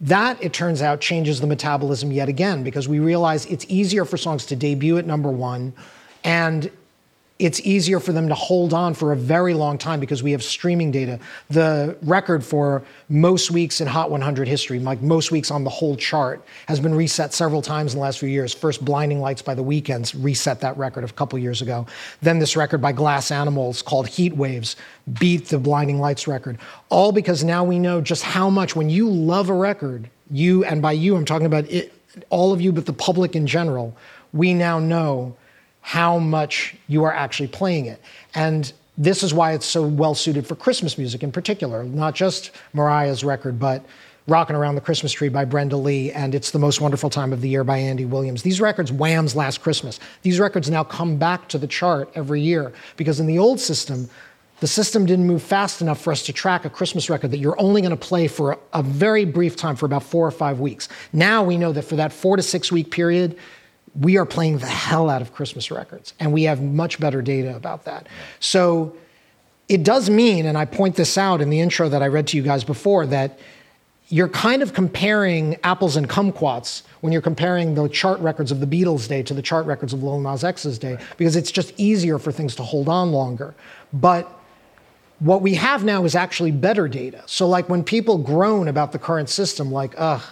That, 0.00 0.42
it 0.42 0.52
turns 0.52 0.82
out, 0.82 1.00
changes 1.00 1.40
the 1.40 1.46
metabolism 1.46 2.12
yet 2.12 2.28
again 2.28 2.62
because 2.62 2.88
we 2.88 2.98
realize 2.98 3.46
it's 3.46 3.64
easier 3.68 4.04
for 4.04 4.16
songs 4.16 4.44
to 4.46 4.56
debut 4.56 4.98
at 4.98 5.06
number 5.06 5.30
one 5.30 5.72
and 6.24 6.70
it's 7.38 7.60
easier 7.60 8.00
for 8.00 8.12
them 8.12 8.28
to 8.28 8.34
hold 8.34 8.72
on 8.72 8.94
for 8.94 9.12
a 9.12 9.16
very 9.16 9.52
long 9.52 9.76
time 9.76 10.00
because 10.00 10.22
we 10.22 10.32
have 10.32 10.42
streaming 10.42 10.90
data. 10.90 11.18
The 11.50 11.96
record 12.02 12.42
for 12.42 12.82
most 13.10 13.50
weeks 13.50 13.82
in 13.82 13.86
Hot 13.86 14.10
100 14.10 14.48
history, 14.48 14.78
like 14.78 15.02
most 15.02 15.30
weeks 15.30 15.50
on 15.50 15.62
the 15.62 15.70
whole 15.70 15.96
chart, 15.96 16.42
has 16.66 16.80
been 16.80 16.94
reset 16.94 17.34
several 17.34 17.60
times 17.60 17.92
in 17.92 17.98
the 17.98 18.02
last 18.02 18.20
few 18.20 18.28
years. 18.28 18.54
First, 18.54 18.82
Blinding 18.82 19.20
Lights 19.20 19.42
by 19.42 19.54
the 19.54 19.62
Weekends 19.62 20.14
reset 20.14 20.60
that 20.60 20.78
record 20.78 21.04
a 21.04 21.08
couple 21.08 21.38
years 21.38 21.60
ago. 21.60 21.86
Then 22.22 22.38
this 22.38 22.56
record 22.56 22.80
by 22.80 22.92
Glass 22.92 23.30
Animals 23.30 23.82
called 23.82 24.08
Heat 24.08 24.34
Waves 24.34 24.76
beat 25.20 25.48
the 25.48 25.58
Blinding 25.58 26.00
Lights 26.00 26.26
record. 26.26 26.56
All 26.88 27.12
because 27.12 27.44
now 27.44 27.64
we 27.64 27.78
know 27.78 28.00
just 28.00 28.22
how 28.22 28.48
much, 28.48 28.74
when 28.74 28.88
you 28.88 29.10
love 29.10 29.50
a 29.50 29.54
record, 29.54 30.08
you, 30.30 30.64
and 30.64 30.80
by 30.80 30.92
you, 30.92 31.14
I'm 31.16 31.26
talking 31.26 31.46
about 31.46 31.70
it, 31.70 31.92
all 32.30 32.54
of 32.54 32.62
you, 32.62 32.72
but 32.72 32.86
the 32.86 32.94
public 32.94 33.36
in 33.36 33.46
general, 33.46 33.94
we 34.32 34.54
now 34.54 34.78
know 34.78 35.36
how 35.86 36.18
much 36.18 36.74
you 36.88 37.04
are 37.04 37.12
actually 37.12 37.46
playing 37.46 37.86
it. 37.86 38.02
And 38.34 38.72
this 38.98 39.22
is 39.22 39.32
why 39.32 39.52
it's 39.52 39.64
so 39.64 39.86
well 39.86 40.16
suited 40.16 40.44
for 40.44 40.56
Christmas 40.56 40.98
music 40.98 41.22
in 41.22 41.30
particular, 41.30 41.84
not 41.84 42.12
just 42.16 42.50
Mariah's 42.72 43.22
record, 43.22 43.60
but 43.60 43.86
Rocking 44.26 44.56
Around 44.56 44.74
the 44.74 44.80
Christmas 44.80 45.12
Tree 45.12 45.28
by 45.28 45.44
Brenda 45.44 45.76
Lee 45.76 46.10
and 46.10 46.34
It's 46.34 46.50
the 46.50 46.58
Most 46.58 46.80
Wonderful 46.80 47.08
Time 47.08 47.32
of 47.32 47.40
the 47.40 47.48
Year 47.48 47.62
by 47.62 47.78
Andy 47.78 48.04
Williams. 48.04 48.42
These 48.42 48.60
records, 48.60 48.90
Wham's 48.90 49.36
Last 49.36 49.60
Christmas, 49.60 50.00
these 50.22 50.40
records 50.40 50.68
now 50.68 50.82
come 50.82 51.18
back 51.18 51.46
to 51.50 51.56
the 51.56 51.68
chart 51.68 52.10
every 52.16 52.40
year 52.40 52.72
because 52.96 53.20
in 53.20 53.26
the 53.26 53.38
old 53.38 53.60
system, 53.60 54.10
the 54.58 54.66
system 54.66 55.06
didn't 55.06 55.28
move 55.28 55.40
fast 55.44 55.82
enough 55.82 56.00
for 56.00 56.12
us 56.12 56.24
to 56.24 56.32
track 56.32 56.64
a 56.64 56.70
Christmas 56.70 57.08
record 57.08 57.30
that 57.30 57.38
you're 57.38 57.60
only 57.60 57.80
going 57.80 57.90
to 57.90 57.96
play 57.96 58.26
for 58.26 58.52
a, 58.52 58.58
a, 58.80 58.82
very 58.82 59.24
brief 59.24 59.54
time 59.54 59.76
for 59.76 59.86
about 59.86 60.02
four 60.02 60.26
or 60.26 60.32
five 60.32 60.58
weeks. 60.58 60.88
Now 61.12 61.44
we 61.44 61.56
know 61.56 61.70
that 61.72 61.82
for 61.82 61.94
that 61.94 62.12
four 62.12 62.36
to 62.36 62.42
six 62.42 62.72
week 62.72 62.90
period, 62.90 63.36
we 64.00 64.16
are 64.18 64.26
playing 64.26 64.58
the 64.58 64.66
hell 64.66 65.08
out 65.08 65.22
of 65.22 65.32
Christmas 65.32 65.70
records, 65.70 66.12
and 66.20 66.32
we 66.32 66.44
have 66.44 66.62
much 66.62 67.00
better 67.00 67.22
data 67.22 67.56
about 67.56 67.84
that. 67.84 68.06
So 68.40 68.96
it 69.68 69.82
does 69.82 70.10
mean, 70.10 70.46
and 70.46 70.56
I 70.56 70.64
point 70.64 70.96
this 70.96 71.16
out 71.16 71.40
in 71.40 71.50
the 71.50 71.60
intro 71.60 71.88
that 71.88 72.02
I 72.02 72.08
read 72.08 72.26
to 72.28 72.36
you 72.36 72.42
guys 72.42 72.64
before, 72.64 73.06
that 73.06 73.38
you're 74.08 74.28
kind 74.28 74.62
of 74.62 74.72
comparing 74.72 75.56
apples 75.64 75.96
and 75.96 76.08
kumquats 76.08 76.82
when 77.00 77.12
you're 77.12 77.22
comparing 77.22 77.74
the 77.74 77.88
chart 77.88 78.20
records 78.20 78.52
of 78.52 78.60
the 78.60 78.66
Beatles' 78.66 79.08
day 79.08 79.22
to 79.24 79.34
the 79.34 79.42
chart 79.42 79.66
records 79.66 79.92
of 79.92 80.02
Lil 80.02 80.20
Nas 80.20 80.44
X's 80.44 80.78
day, 80.78 80.98
because 81.16 81.34
it's 81.34 81.50
just 81.50 81.72
easier 81.76 82.18
for 82.18 82.30
things 82.30 82.54
to 82.56 82.62
hold 82.62 82.88
on 82.88 83.10
longer. 83.10 83.54
But 83.92 84.30
what 85.18 85.42
we 85.42 85.54
have 85.54 85.82
now 85.82 86.04
is 86.04 86.14
actually 86.14 86.52
better 86.52 86.86
data. 86.86 87.22
So, 87.26 87.48
like 87.48 87.68
when 87.68 87.82
people 87.82 88.18
groan 88.18 88.68
about 88.68 88.92
the 88.92 88.98
current 88.98 89.28
system, 89.28 89.72
like, 89.72 89.94
ugh, 89.96 90.22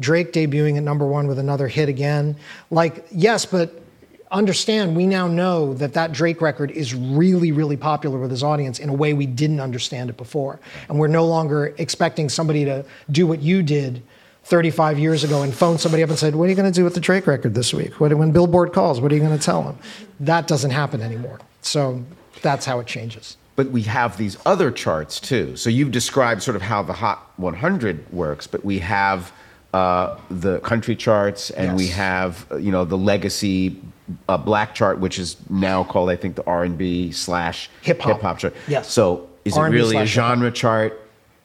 Drake 0.00 0.32
debuting 0.32 0.76
at 0.76 0.82
number 0.82 1.06
one 1.06 1.26
with 1.26 1.38
another 1.38 1.68
hit 1.68 1.88
again. 1.88 2.36
Like, 2.70 3.06
yes, 3.10 3.46
but 3.46 3.82
understand 4.30 4.96
we 4.96 5.06
now 5.06 5.28
know 5.28 5.74
that 5.74 5.94
that 5.94 6.12
Drake 6.12 6.40
record 6.40 6.70
is 6.72 6.94
really, 6.94 7.52
really 7.52 7.76
popular 7.76 8.18
with 8.18 8.30
his 8.30 8.42
audience 8.42 8.78
in 8.78 8.88
a 8.88 8.92
way 8.92 9.14
we 9.14 9.26
didn't 9.26 9.60
understand 9.60 10.10
it 10.10 10.16
before. 10.16 10.58
And 10.88 10.98
we're 10.98 11.06
no 11.06 11.24
longer 11.24 11.74
expecting 11.78 12.28
somebody 12.28 12.64
to 12.64 12.84
do 13.10 13.26
what 13.26 13.40
you 13.40 13.62
did 13.62 14.02
35 14.44 14.98
years 14.98 15.24
ago 15.24 15.42
and 15.42 15.54
phone 15.54 15.78
somebody 15.78 16.02
up 16.02 16.10
and 16.10 16.18
said, 16.18 16.34
What 16.34 16.44
are 16.44 16.48
you 16.48 16.54
going 16.54 16.70
to 16.70 16.76
do 16.76 16.84
with 16.84 16.94
the 16.94 17.00
Drake 17.00 17.26
record 17.26 17.54
this 17.54 17.72
week? 17.72 17.98
What, 18.00 18.12
when 18.14 18.32
Billboard 18.32 18.72
calls, 18.72 19.00
what 19.00 19.10
are 19.12 19.14
you 19.14 19.20
going 19.22 19.36
to 19.36 19.42
tell 19.42 19.62
them? 19.62 19.78
That 20.20 20.46
doesn't 20.46 20.70
happen 20.70 21.00
anymore. 21.00 21.40
So 21.62 22.04
that's 22.42 22.66
how 22.66 22.80
it 22.80 22.86
changes. 22.86 23.36
But 23.56 23.70
we 23.70 23.82
have 23.82 24.16
these 24.18 24.36
other 24.44 24.70
charts 24.70 25.20
too. 25.20 25.56
So 25.56 25.70
you've 25.70 25.92
described 25.92 26.42
sort 26.42 26.56
of 26.56 26.62
how 26.62 26.82
the 26.82 26.92
Hot 26.92 27.30
100 27.36 28.12
works, 28.12 28.46
but 28.46 28.64
we 28.64 28.80
have 28.80 29.32
uh, 29.74 30.16
the 30.30 30.60
country 30.60 30.94
charts, 30.94 31.50
and 31.50 31.72
yes. 31.72 31.78
we 31.78 31.86
have 31.88 32.46
uh, 32.52 32.56
you 32.56 32.70
know 32.70 32.84
the 32.84 32.96
legacy 32.96 33.80
uh, 34.28 34.36
black 34.36 34.72
chart, 34.74 35.00
which 35.00 35.18
is 35.18 35.36
now 35.50 35.82
called 35.82 36.10
I 36.10 36.16
think 36.16 36.36
the 36.36 36.44
R 36.46 36.62
and 36.64 36.78
B 36.78 37.10
slash 37.10 37.68
hip 37.82 38.00
hop 38.00 38.38
chart. 38.38 38.54
Yes. 38.68 38.88
So 38.90 39.28
Is 39.44 39.56
it 39.56 39.60
R&B 39.60 39.74
really 39.76 39.96
a 39.96 40.06
slash 40.06 40.14
hip-hop. 40.14 40.30
genre 40.38 40.50
chart? 40.52 41.00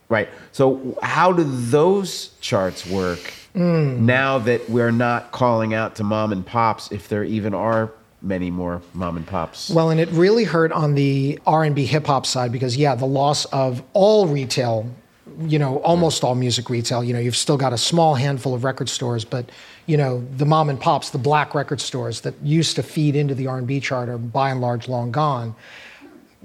Right. 0.10 0.30
So 0.52 0.98
how 1.02 1.32
do 1.32 1.44
those 1.44 2.32
charts 2.40 2.86
work 2.86 3.34
Hmm. 3.56 4.06
now 4.06 4.38
that 4.40 4.70
we're 4.70 4.92
not 4.92 5.32
calling 5.32 5.74
out 5.74 5.96
to 5.96 6.04
mom 6.04 6.32
and 6.32 6.46
pops 6.46 6.92
if 6.92 7.10
there 7.10 7.24
even 7.24 7.56
are 7.56 7.92
many 8.22 8.52
more 8.52 8.82
mom 8.94 9.18
and 9.18 9.26
pops? 9.26 9.72
Well, 9.72 9.90
and 9.90 10.00
it 10.00 10.10
really 10.12 10.44
hurt 10.44 10.72
on 10.72 10.94
the 10.94 11.40
R&B 11.48 11.86
hip 11.86 12.06
hop 12.06 12.26
side 12.28 12.52
because 12.52 12.78
yeah, 12.78 12.94
the 12.94 13.08
loss 13.08 13.46
of 13.46 13.82
all 13.94 14.28
retail, 14.28 14.86
you 15.42 15.60
know, 15.60 15.78
almost 15.80 16.24
all 16.24 16.36
music 16.36 16.70
retail, 16.70 17.04
you 17.04 17.14
know, 17.14 17.20
you've 17.20 17.36
still 17.36 17.58
got 17.58 17.74
a 17.74 17.78
small 17.78 18.16
handful 18.16 18.54
of 18.54 18.64
record 18.64 18.90
stores, 18.90 19.24
but 19.24 19.50
you 19.86 19.98
know, 19.98 20.24
the 20.38 20.46
mom 20.46 20.70
and 20.70 20.80
pops, 20.80 21.10
the 21.10 21.18
black 21.18 21.56
record 21.56 21.82
stores 21.82 22.22
that 22.22 22.34
used 22.44 22.76
to 22.76 22.84
feed 22.84 23.16
into 23.16 23.34
the 23.34 23.48
R&B 23.48 23.80
chart 23.80 24.10
are 24.10 24.18
by 24.18 24.50
and 24.50 24.62
large 24.62 24.88
long 24.88 25.12
gone. 25.12 25.56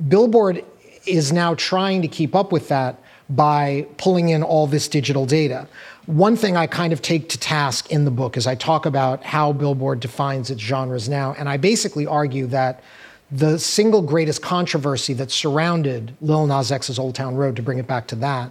Billboard 0.09 0.65
is 1.07 1.33
now 1.33 1.55
trying 1.55 2.03
to 2.03 2.09
keep 2.09 2.35
up 2.35 2.53
with 2.53 2.69
that 2.69 2.99
by 3.31 3.87
pulling 3.97 4.29
in 4.31 4.43
all 4.43 4.67
this 4.67 4.89
digital 4.89 5.27
data. 5.27 5.67
One 6.07 6.37
thing 6.37 6.57
I 6.57 6.67
kind 6.67 6.93
of 6.93 7.01
take 7.01 7.29
to 7.31 7.39
task 7.39 7.91
in 7.91 8.05
the 8.05 8.11
book 8.11 8.37
is 8.37 8.47
I 8.47 8.55
talk 8.55 8.87
about 8.87 9.23
how 9.25 9.53
Billboard 9.53 10.01
defines 10.01 10.51
its 10.51 10.61
genres 10.61 11.09
now, 11.09 11.35
and 11.39 11.49
I 11.49 11.57
basically 11.57 12.07
argue 12.07 12.47
that 12.49 12.83
the 13.31 13.59
single 13.59 14.03
greatest 14.03 14.43
controversy 14.43 15.15
that 15.15 15.31
surrounded 15.31 16.15
Lil 16.21 16.47
Nas 16.47 16.71
X's 16.71 16.99
Old 16.99 17.15
Town 17.15 17.35
Road, 17.35 17.57
to 17.57 17.63
bring 17.63 17.79
it 17.79 17.87
back 17.87 18.07
to 18.09 18.17
that, 18.17 18.51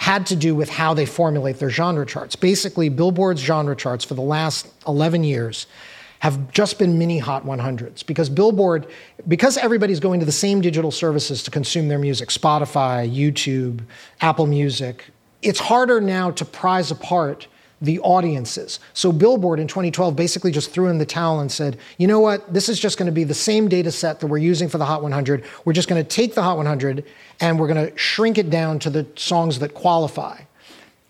had 0.00 0.26
to 0.26 0.36
do 0.36 0.54
with 0.54 0.68
how 0.68 0.92
they 0.94 1.06
formulate 1.06 1.58
their 1.58 1.70
genre 1.70 2.04
charts. 2.04 2.34
Basically, 2.36 2.88
Billboard's 2.88 3.40
genre 3.40 3.76
charts 3.76 4.04
for 4.04 4.14
the 4.14 4.22
last 4.22 4.66
11 4.86 5.24
years 5.24 5.66
have 6.18 6.52
just 6.52 6.78
been 6.78 6.98
mini 6.98 7.18
hot 7.18 7.46
100s 7.46 8.04
because 8.04 8.28
Billboard, 8.28 8.86
because 9.28 9.56
everybody's 9.56 10.00
going 10.00 10.20
to 10.20 10.26
the 10.26 10.32
same 10.32 10.60
digital 10.60 10.90
services 10.90 11.42
to 11.44 11.50
consume 11.50 11.88
their 11.88 11.98
music 11.98 12.28
Spotify, 12.28 13.10
YouTube, 13.10 13.80
Apple 14.20 14.46
Music 14.46 15.04
it's 15.42 15.60
harder 15.60 16.00
now 16.00 16.30
to 16.32 16.44
prize 16.44 16.90
apart 16.90 17.46
the 17.80 17.98
audiences. 18.00 18.78
So 18.92 19.10
Billboard 19.10 19.58
in 19.58 19.66
2012 19.66 20.14
basically 20.14 20.50
just 20.50 20.70
threw 20.70 20.88
in 20.88 20.98
the 20.98 21.06
towel 21.06 21.40
and 21.40 21.50
said, 21.50 21.78
you 21.98 22.06
know 22.06 22.20
what, 22.20 22.52
this 22.52 22.68
is 22.68 22.78
just 22.78 22.98
going 22.98 23.06
to 23.06 23.12
be 23.12 23.24
the 23.24 23.34
same 23.34 23.68
data 23.68 23.90
set 23.90 24.20
that 24.20 24.26
we're 24.26 24.38
using 24.38 24.68
for 24.68 24.78
the 24.78 24.84
Hot 24.84 25.02
100. 25.02 25.44
We're 25.64 25.72
just 25.72 25.88
going 25.88 26.02
to 26.02 26.08
take 26.08 26.34
the 26.34 26.42
Hot 26.42 26.56
100 26.56 27.04
and 27.40 27.58
we're 27.58 27.68
going 27.68 27.90
to 27.90 27.96
shrink 27.96 28.36
it 28.38 28.50
down 28.50 28.78
to 28.80 28.90
the 28.90 29.06
songs 29.16 29.58
that 29.60 29.74
qualify. 29.74 30.40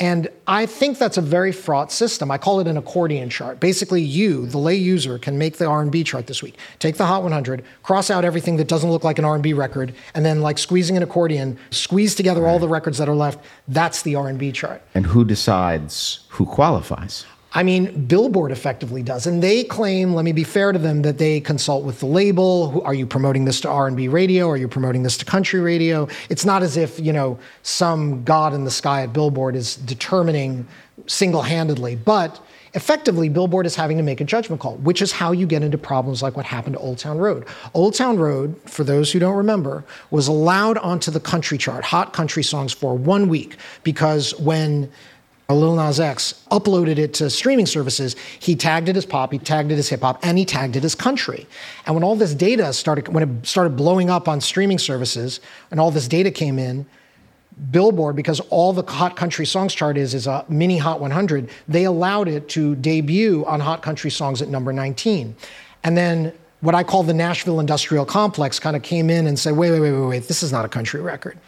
And 0.01 0.29
I 0.47 0.65
think 0.65 0.99
that's 0.99 1.19
a 1.19 1.21
very 1.21 1.53
fraught 1.53 1.93
system. 1.93 2.31
I 2.31 2.39
call 2.39 2.59
it 2.59 2.67
an 2.67 2.79
accordion 2.79 3.29
chart. 3.29 3.61
Basically, 3.61 4.01
you, 4.01 4.47
the 4.47 4.57
lay 4.57 4.75
user, 4.75 5.19
can 5.19 5.37
make 5.37 5.59
the 5.59 5.67
R&B 5.67 6.05
chart 6.05 6.27
this 6.27 6.43
week. 6.43 6.57
Take 6.79 6.97
the 6.97 7.05
Hot 7.05 7.23
100, 7.23 7.63
cross 7.83 8.11
out 8.11 8.25
everything 8.25 8.57
that 8.57 8.67
doesn't 8.67 8.91
look 8.91 9.05
like 9.05 9.19
an 9.19 9.27
R&B 9.27 9.53
record, 9.53 9.95
and 10.15 10.25
then 10.25 10.41
like 10.41 10.57
squeezing 10.57 10.97
an 10.97 11.03
accordion, 11.03 11.59
squeeze 11.71 12.15
together 12.15 12.47
all 12.47 12.59
the 12.59 12.69
records 12.69 12.97
that 12.97 13.11
are 13.11 13.15
left. 13.15 13.45
That's 13.69 14.01
the 14.03 14.15
R&B 14.15 14.53
chart. 14.53 14.83
and 14.95 15.07
who 15.07 15.25
decides 15.25 16.21
who 16.31 16.47
qualifies? 16.47 17.27
I 17.53 17.65
mean, 17.65 18.07
Billboard 18.07 18.53
effectively 18.53 19.03
does, 19.03 19.27
and 19.27 19.43
they 19.43 19.65
claim. 19.65 20.15
Let 20.15 20.25
me 20.25 20.33
be 20.33 20.45
fair 20.45 20.71
to 20.71 20.79
them 20.79 21.03
that 21.03 21.19
they 21.19 21.41
consult 21.41 21.85
with 21.85 21.99
the 21.99 22.07
label. 22.07 22.81
Are 22.85 22.95
you 22.95 23.07
promoting 23.07 23.45
this 23.45 23.61
to 23.63 23.69
R 23.69 23.89
and 23.89 23.97
B 23.97 24.07
radio? 24.07 24.49
Are 24.49 24.57
you 24.57 24.69
promoting 24.69 25.03
this 25.03 25.17
to 25.19 25.25
country 25.25 25.59
radio? 25.59 26.07
It's 26.29 26.45
not 26.45 26.63
as 26.63 26.77
if 26.77 27.01
you 27.01 27.13
know 27.13 27.39
some 27.63 28.23
god 28.23 28.55
in 28.55 28.65
the 28.65 28.71
sky 28.71 29.03
at 29.03 29.13
Billboard 29.13 29.57
is 29.57 29.77
determining 29.77 30.67
single-handedly, 31.07 31.97
but 31.97 32.41
effectively, 32.75 33.29
Billboard 33.29 33.67
is 33.67 33.75
having 33.75 33.97
to 33.97 34.03
make 34.05 34.21
a 34.21 34.25
judgment 34.25 34.61
call, 34.61 34.77
which 34.77 35.03
is 35.03 35.11
how 35.11 35.33
you 35.33 35.45
get 35.45 35.65
into 35.65 35.77
problems 35.79 36.23
like 36.23 36.37
what 36.37 36.47
happened 36.47 36.75
to 36.75 36.81
Old 36.81 36.99
Town 36.99 37.19
Road. 37.19 37.47
Old 37.75 37.95
Town 37.95 38.17
Road, 38.17 38.55
for 38.67 38.85
those 38.85 39.11
who 39.11 39.19
don't 39.19 39.37
remember, 39.37 39.85
was 40.13 40.29
allowed 40.29 40.79
onto 40.79 41.11
the 41.11 41.19
country 41.19 41.59
chart, 41.59 41.85
hot 41.85 42.13
country 42.13 42.45
songs, 42.45 42.73
for 42.73 42.97
one 42.97 43.29
week 43.29 43.57
because 43.83 44.39
when 44.39 44.91
Uh, 45.51 45.55
Lil 45.55 45.75
Nas 45.75 45.99
X 45.99 46.45
uploaded 46.53 46.97
it 46.97 47.13
to 47.15 47.29
streaming 47.29 47.67
services. 47.67 48.15
He 48.39 48.55
tagged 48.55 48.89
it 48.89 48.97
as 48.97 49.05
pop, 49.05 49.33
he 49.33 49.39
tagged 49.39 49.73
it 49.73 49.79
as 49.79 49.89
hip 49.89 50.03
hop, 50.03 50.21
and 50.23 50.39
he 50.39 50.45
tagged 50.45 50.77
it 50.77 50.85
as 50.85 50.95
country. 50.95 51.47
And 51.87 51.97
when 51.97 52.05
all 52.05 52.15
this 52.15 52.35
data 52.35 52.73
started, 52.73 53.09
when 53.09 53.25
it 53.25 53.47
started 53.47 53.77
blowing 53.77 54.11
up 54.11 54.29
on 54.29 54.41
streaming 54.41 54.79
services, 54.79 55.41
and 55.73 55.81
all 55.81 55.91
this 55.91 56.07
data 56.07 56.31
came 56.31 56.59
in, 56.59 56.87
Billboard, 57.73 58.15
because 58.17 58.39
all 58.49 58.73
the 58.73 58.85
Hot 58.91 59.17
Country 59.17 59.45
Songs 59.45 59.75
chart 59.75 59.99
is 59.99 60.15
is 60.15 60.27
a 60.27 60.47
mini 60.49 60.79
Hot 60.79 61.01
100, 61.01 61.51
they 61.69 61.85
allowed 61.85 62.29
it 62.29 62.49
to 62.51 62.77
debut 62.77 63.45
on 63.45 63.59
Hot 63.59 63.83
Country 63.83 64.11
Songs 64.11 64.41
at 64.41 64.49
number 64.49 64.73
19. 64.73 65.35
And 65.83 65.97
then 65.97 66.33
what 66.61 66.75
I 66.75 66.85
call 66.85 67.03
the 67.03 67.13
Nashville 67.13 67.61
Industrial 67.61 68.07
Complex 68.07 68.59
kind 68.61 68.77
of 68.77 68.83
came 68.83 69.11
in 69.11 69.27
and 69.27 69.39
said, 69.39 69.57
wait, 69.57 69.73
wait, 69.73 69.81
wait, 69.81 69.93
wait, 69.93 70.07
wait, 70.07 70.29
this 70.29 70.43
is 70.43 70.53
not 70.53 70.65
a 70.65 70.69
country 70.69 71.01
record. 71.01 71.39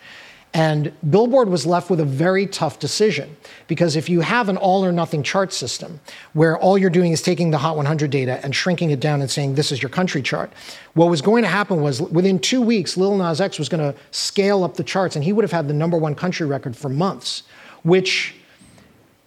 And 0.55 0.93
Billboard 1.09 1.49
was 1.49 1.65
left 1.65 1.89
with 1.89 1.99
a 1.99 2.05
very 2.05 2.47
tough 2.47 2.79
decision 2.79 3.37
because 3.69 3.97
if 3.97 4.11
you 4.11 4.21
have 4.21 4.51
an 4.51 4.59
all 4.59 4.85
or 4.85 4.93
nothing 4.93 5.23
chart 5.23 5.51
system 5.51 5.99
where 6.35 6.59
all 6.59 6.77
you're 6.77 6.91
doing 6.91 7.13
is 7.13 7.23
taking 7.23 7.51
the 7.51 7.59
Hot 7.59 7.75
100 7.77 8.11
data 8.11 8.39
and 8.43 8.55
shrinking 8.55 8.91
it 8.91 9.01
down 9.01 9.23
and 9.23 9.31
saying 9.31 9.55
this 9.55 9.73
is 9.73 9.83
your 9.83 9.89
country 9.89 10.21
chart, 10.21 10.53
what 10.93 11.09
was 11.09 11.23
going 11.23 11.43
to 11.43 11.49
happen 11.49 11.81
was 11.81 12.03
within 12.03 12.39
two 12.39 12.61
weeks, 12.61 12.99
Lil 12.99 13.17
Nas 13.17 13.41
X 13.41 13.59
was 13.59 13.71
going 13.71 13.81
to 13.81 13.99
scale 14.11 14.63
up 14.63 14.77
the 14.77 14.85
charts 14.85 15.17
and 15.17 15.25
he 15.25 15.33
would 15.33 15.43
have 15.43 15.53
had 15.53 15.69
the 15.69 15.75
number 15.75 15.97
one 15.97 16.15
country 16.15 16.47
record 16.47 16.77
for 16.77 16.91
months, 16.91 17.45
which 17.83 18.35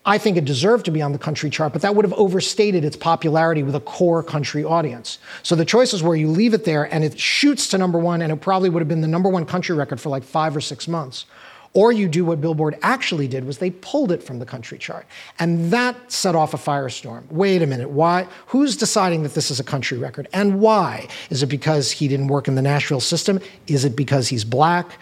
I 0.05 0.19
think 0.19 0.37
it 0.37 0.45
deserved 0.45 0.85
to 0.85 0.91
be 0.91 1.01
on 1.01 1.13
the 1.13 1.17
country 1.17 1.49
chart, 1.49 1.73
but 1.73 1.81
that 1.81 1.95
would 1.95 2.05
have 2.05 2.13
overstated 2.13 2.85
its 2.85 2.95
popularity 2.95 3.63
with 3.63 3.75
a 3.75 3.79
core 3.79 4.21
country 4.21 4.63
audience. 4.63 5.17
So 5.41 5.55
the 5.55 5.65
choices 5.65 6.03
were 6.03 6.15
you 6.15 6.27
leave 6.27 6.53
it 6.53 6.63
there 6.63 6.93
and 6.93 7.03
it 7.03 7.19
shoots 7.19 7.67
to 7.69 7.77
number 7.77 7.97
one, 7.97 8.21
and 8.21 8.31
it 8.31 8.39
probably 8.39 8.69
would 8.69 8.81
have 8.81 8.87
been 8.87 9.01
the 9.01 9.07
number 9.07 9.29
one 9.29 9.45
country 9.45 9.75
record 9.75 9.99
for 9.99 10.09
like 10.09 10.23
five 10.23 10.55
or 10.55 10.61
six 10.61 10.87
months. 10.87 11.25
Or 11.73 11.91
you 11.91 12.07
do 12.07 12.23
what 12.23 12.39
Billboard 12.39 12.77
actually 12.83 13.27
did 13.27 13.43
was 13.43 13.57
they 13.57 13.71
pulled 13.71 14.09
it 14.13 14.23
from 14.23 14.39
the 14.39 14.45
country 14.45 14.77
chart. 14.77 15.05
And 15.39 15.71
that 15.71 16.09
set 16.09 16.33
off 16.33 16.53
a 16.53 16.57
firestorm. 16.57 17.29
Wait 17.29 17.61
a 17.61 17.67
minute, 17.67 17.89
why 17.89 18.27
who's 18.47 18.77
deciding 18.77 19.23
that 19.23 19.33
this 19.33 19.51
is 19.51 19.59
a 19.59 19.63
country 19.63 19.97
record? 19.97 20.29
And 20.31 20.61
why? 20.61 21.09
Is 21.29 21.43
it 21.43 21.47
because 21.47 21.91
he 21.91 22.07
didn't 22.07 22.27
work 22.27 22.47
in 22.47 22.55
the 22.55 22.61
Nashville 22.61 23.01
system? 23.01 23.41
Is 23.67 23.83
it 23.83 23.97
because 23.97 24.29
he's 24.29 24.45
black? 24.45 24.97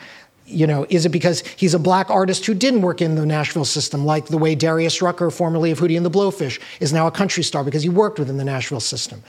You 0.45 0.67
know, 0.67 0.85
is 0.89 1.05
it 1.05 1.09
because 1.09 1.41
he's 1.55 1.73
a 1.73 1.79
black 1.79 2.09
artist 2.09 2.45
who 2.45 2.53
didn't 2.53 2.81
work 2.81 3.01
in 3.01 3.15
the 3.15 3.25
Nashville 3.25 3.65
system, 3.65 4.05
like 4.05 4.27
the 4.27 4.37
way 4.37 4.55
Darius 4.55 5.01
Rucker, 5.01 5.31
formerly 5.31 5.71
of 5.71 5.79
Hootie 5.79 5.95
and 5.95 6.05
the 6.05 6.11
Blowfish, 6.11 6.59
is 6.79 6.91
now 6.91 7.07
a 7.07 7.11
country 7.11 7.43
star 7.43 7.63
because 7.63 7.83
he 7.83 7.89
worked 7.89 8.19
within 8.19 8.37
the 8.37 8.43
Nashville 8.43 8.79
system? 8.79 9.23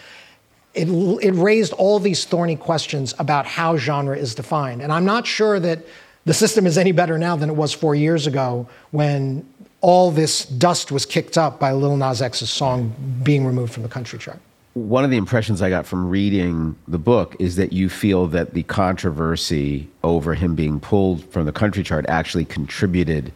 It, 0.75 0.89
it 1.23 1.33
raised 1.33 1.73
all 1.75 2.01
these 2.01 2.25
thorny 2.25 2.57
questions 2.57 3.15
about 3.19 3.47
how 3.47 3.77
genre 3.77 4.17
is 4.17 4.35
defined. 4.35 4.83
And 4.83 4.93
I'm 4.93 5.05
not 5.05 5.27
sure 5.27 5.61
that 5.61 5.81
the 6.25 6.35
system 6.35 6.67
is 6.67 6.77
any 6.77 6.91
better 6.91 7.17
now 7.17 7.37
than 7.37 7.49
it 7.49 7.55
was 7.55 7.73
four 7.73 7.95
years 7.95 8.27
ago 8.27 8.67
when 8.91 9.49
all 9.81 10.11
this 10.11 10.47
dust 10.47 10.91
was 10.91 11.07
kicked 11.07 11.39
up 11.39 11.61
by 11.61 11.73
Lil 11.73 11.97
Nas 11.97 12.23
X's 12.23 12.51
song 12.51 12.93
being 13.23 13.47
removed 13.47 13.73
from 13.73 13.83
the 13.83 13.89
country 13.89 14.19
chart. 14.19 14.41
One 14.75 15.05
of 15.05 15.11
the 15.11 15.17
impressions 15.17 15.63
I 15.63 15.71
got 15.71 15.87
from 15.87 16.11
reading 16.11 16.75
the 16.89 16.99
book 16.99 17.37
is 17.39 17.57
that 17.57 17.73
you 17.73 17.89
feel 17.89 18.27
that 18.29 18.55
the 18.55 18.65
controversy 18.65 19.89
over 20.03 20.35
him 20.35 20.55
being 20.57 20.81
pulled 20.81 21.25
from 21.31 21.47
the 21.47 21.53
country 21.53 21.83
chart 21.85 22.05
actually 22.09 22.45
contributed 22.45 23.33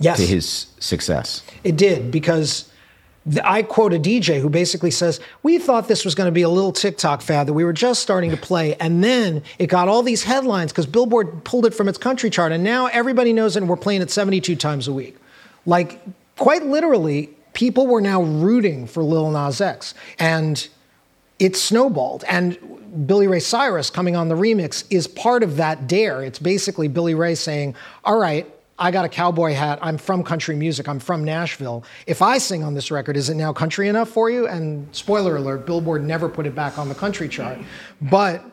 Yes. 0.00 0.16
to 0.18 0.26
his 0.26 0.66
success. 0.80 1.42
It 1.62 1.76
did 1.76 2.10
because 2.10 2.68
I 3.44 3.62
quote 3.62 3.92
a 3.92 3.98
DJ 4.00 4.40
who 4.40 4.48
basically 4.48 4.90
says, 4.90 5.20
We 5.44 5.58
thought 5.58 5.86
this 5.86 6.04
was 6.04 6.16
going 6.16 6.26
to 6.26 6.32
be 6.32 6.42
a 6.42 6.48
little 6.48 6.72
TikTok 6.72 7.22
fad 7.22 7.46
that 7.46 7.52
we 7.52 7.62
were 7.62 7.72
just 7.72 8.02
starting 8.02 8.30
to 8.32 8.36
play. 8.36 8.74
And 8.76 9.04
then 9.04 9.44
it 9.60 9.68
got 9.68 9.86
all 9.86 10.02
these 10.02 10.24
headlines 10.24 10.72
because 10.72 10.86
Billboard 10.86 11.44
pulled 11.44 11.64
it 11.66 11.74
from 11.74 11.88
its 11.88 11.98
country 11.98 12.30
chart. 12.30 12.50
And 12.50 12.64
now 12.64 12.86
everybody 12.86 13.32
knows 13.32 13.54
it 13.54 13.60
and 13.60 13.68
we're 13.68 13.76
playing 13.76 14.02
it 14.02 14.10
72 14.10 14.56
times 14.56 14.88
a 14.88 14.92
week. 14.92 15.16
Like, 15.66 16.00
quite 16.36 16.64
literally, 16.66 17.30
people 17.52 17.86
were 17.86 18.00
now 18.00 18.22
rooting 18.22 18.86
for 18.86 19.02
Lil 19.02 19.30
Nas 19.30 19.60
X. 19.60 19.94
And 20.18 20.66
it 21.38 21.56
snowballed. 21.56 22.24
And 22.28 22.58
Billy 23.06 23.26
Ray 23.26 23.40
Cyrus 23.40 23.90
coming 23.90 24.16
on 24.16 24.28
the 24.28 24.34
remix 24.34 24.84
is 24.90 25.06
part 25.06 25.42
of 25.42 25.56
that 25.56 25.86
dare. 25.86 26.22
It's 26.22 26.38
basically 26.38 26.88
Billy 26.88 27.14
Ray 27.14 27.34
saying, 27.34 27.74
All 28.04 28.18
right, 28.18 28.46
I 28.78 28.90
got 28.90 29.04
a 29.04 29.08
cowboy 29.08 29.52
hat. 29.52 29.78
I'm 29.82 29.98
from 29.98 30.22
country 30.22 30.56
music. 30.56 30.88
I'm 30.88 30.98
from 30.98 31.24
Nashville. 31.24 31.84
If 32.06 32.22
I 32.22 32.38
sing 32.38 32.62
on 32.62 32.74
this 32.74 32.90
record, 32.90 33.16
is 33.16 33.28
it 33.28 33.34
now 33.34 33.52
country 33.52 33.88
enough 33.88 34.08
for 34.08 34.30
you? 34.30 34.46
And 34.46 34.88
spoiler 34.94 35.36
alert, 35.36 35.66
Billboard 35.66 36.04
never 36.04 36.28
put 36.28 36.46
it 36.46 36.54
back 36.54 36.78
on 36.78 36.88
the 36.88 36.94
country 36.94 37.28
chart. 37.28 37.58
But 38.00 38.44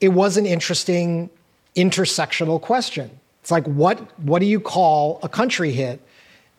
it 0.00 0.08
was 0.08 0.36
an 0.36 0.46
interesting 0.46 1.30
intersectional 1.74 2.60
question. 2.60 3.10
It's 3.42 3.50
like, 3.50 3.64
what, 3.66 4.18
what 4.20 4.40
do 4.40 4.46
you 4.46 4.58
call 4.58 5.20
a 5.22 5.28
country 5.28 5.72
hit? 5.72 6.00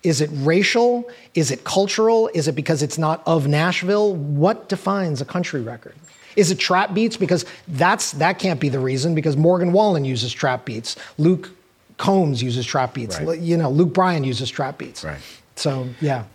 Is 0.03 0.21
it 0.21 0.29
racial? 0.33 1.09
Is 1.33 1.51
it 1.51 1.63
cultural? 1.63 2.29
Is 2.33 2.47
it 2.47 2.53
because 2.53 2.81
it's 2.83 2.97
not 2.97 3.21
of 3.25 3.47
Nashville? 3.47 4.15
What 4.15 4.69
defines 4.69 5.21
a 5.21 5.25
country 5.25 5.61
record? 5.61 5.95
Is 6.35 6.51
it 6.51 6.59
trap 6.59 6.93
beats? 6.93 7.17
Because 7.17 7.45
that's 7.67 8.11
that 8.13 8.37
can't 8.39 8.59
be 8.59 8.69
the 8.69 8.79
reason. 8.79 9.15
Because 9.15 9.35
Morgan 9.35 9.71
Wallen 9.71 10.05
uses 10.05 10.31
trap 10.31 10.65
beats. 10.65 10.95
Luke 11.17 11.49
Combs 11.97 12.43
uses 12.43 12.65
trap 12.65 12.93
beats. 12.93 13.19
Right. 13.19 13.39
You 13.39 13.57
know, 13.57 13.71
Luke 13.71 13.93
Bryan 13.93 14.23
uses 14.23 14.49
trap 14.49 14.77
beats. 14.77 15.03
Right. 15.03 15.17
So 15.55 15.87
yeah. 15.99 16.25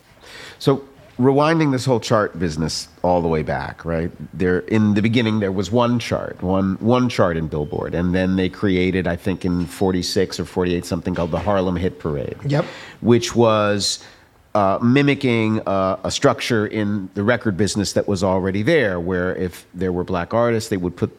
So 0.58 0.84
rewinding 1.18 1.72
this 1.72 1.84
whole 1.84 2.00
chart 2.00 2.38
business 2.38 2.88
all 3.02 3.20
the 3.20 3.28
way 3.28 3.42
back, 3.42 3.84
right? 3.84 4.10
There 4.36 4.60
in 4.60 4.94
the 4.94 5.02
beginning 5.02 5.40
there 5.40 5.52
was 5.52 5.70
one 5.70 5.98
chart, 5.98 6.42
one 6.42 6.76
one 6.80 7.08
chart 7.08 7.36
in 7.36 7.48
Billboard, 7.48 7.94
and 7.94 8.14
then 8.14 8.36
they 8.36 8.48
created, 8.48 9.06
I 9.06 9.16
think 9.16 9.44
in 9.44 9.66
46 9.66 10.40
or 10.40 10.44
48 10.44 10.84
something 10.84 11.14
called 11.14 11.30
the 11.30 11.38
Harlem 11.38 11.76
Hit 11.76 11.98
Parade. 11.98 12.36
Yep. 12.46 12.64
Which 13.00 13.34
was 13.36 14.02
uh, 14.54 14.78
mimicking 14.82 15.60
uh, 15.66 15.98
a 16.04 16.10
structure 16.10 16.66
in 16.66 17.08
the 17.14 17.22
record 17.22 17.56
business 17.56 17.92
that 17.94 18.06
was 18.08 18.22
already 18.22 18.62
there, 18.62 19.00
where 19.00 19.34
if 19.36 19.66
there 19.74 19.92
were 19.92 20.04
black 20.04 20.34
artists, 20.34 20.68
they 20.70 20.76
would 20.76 20.96
put 20.96 21.10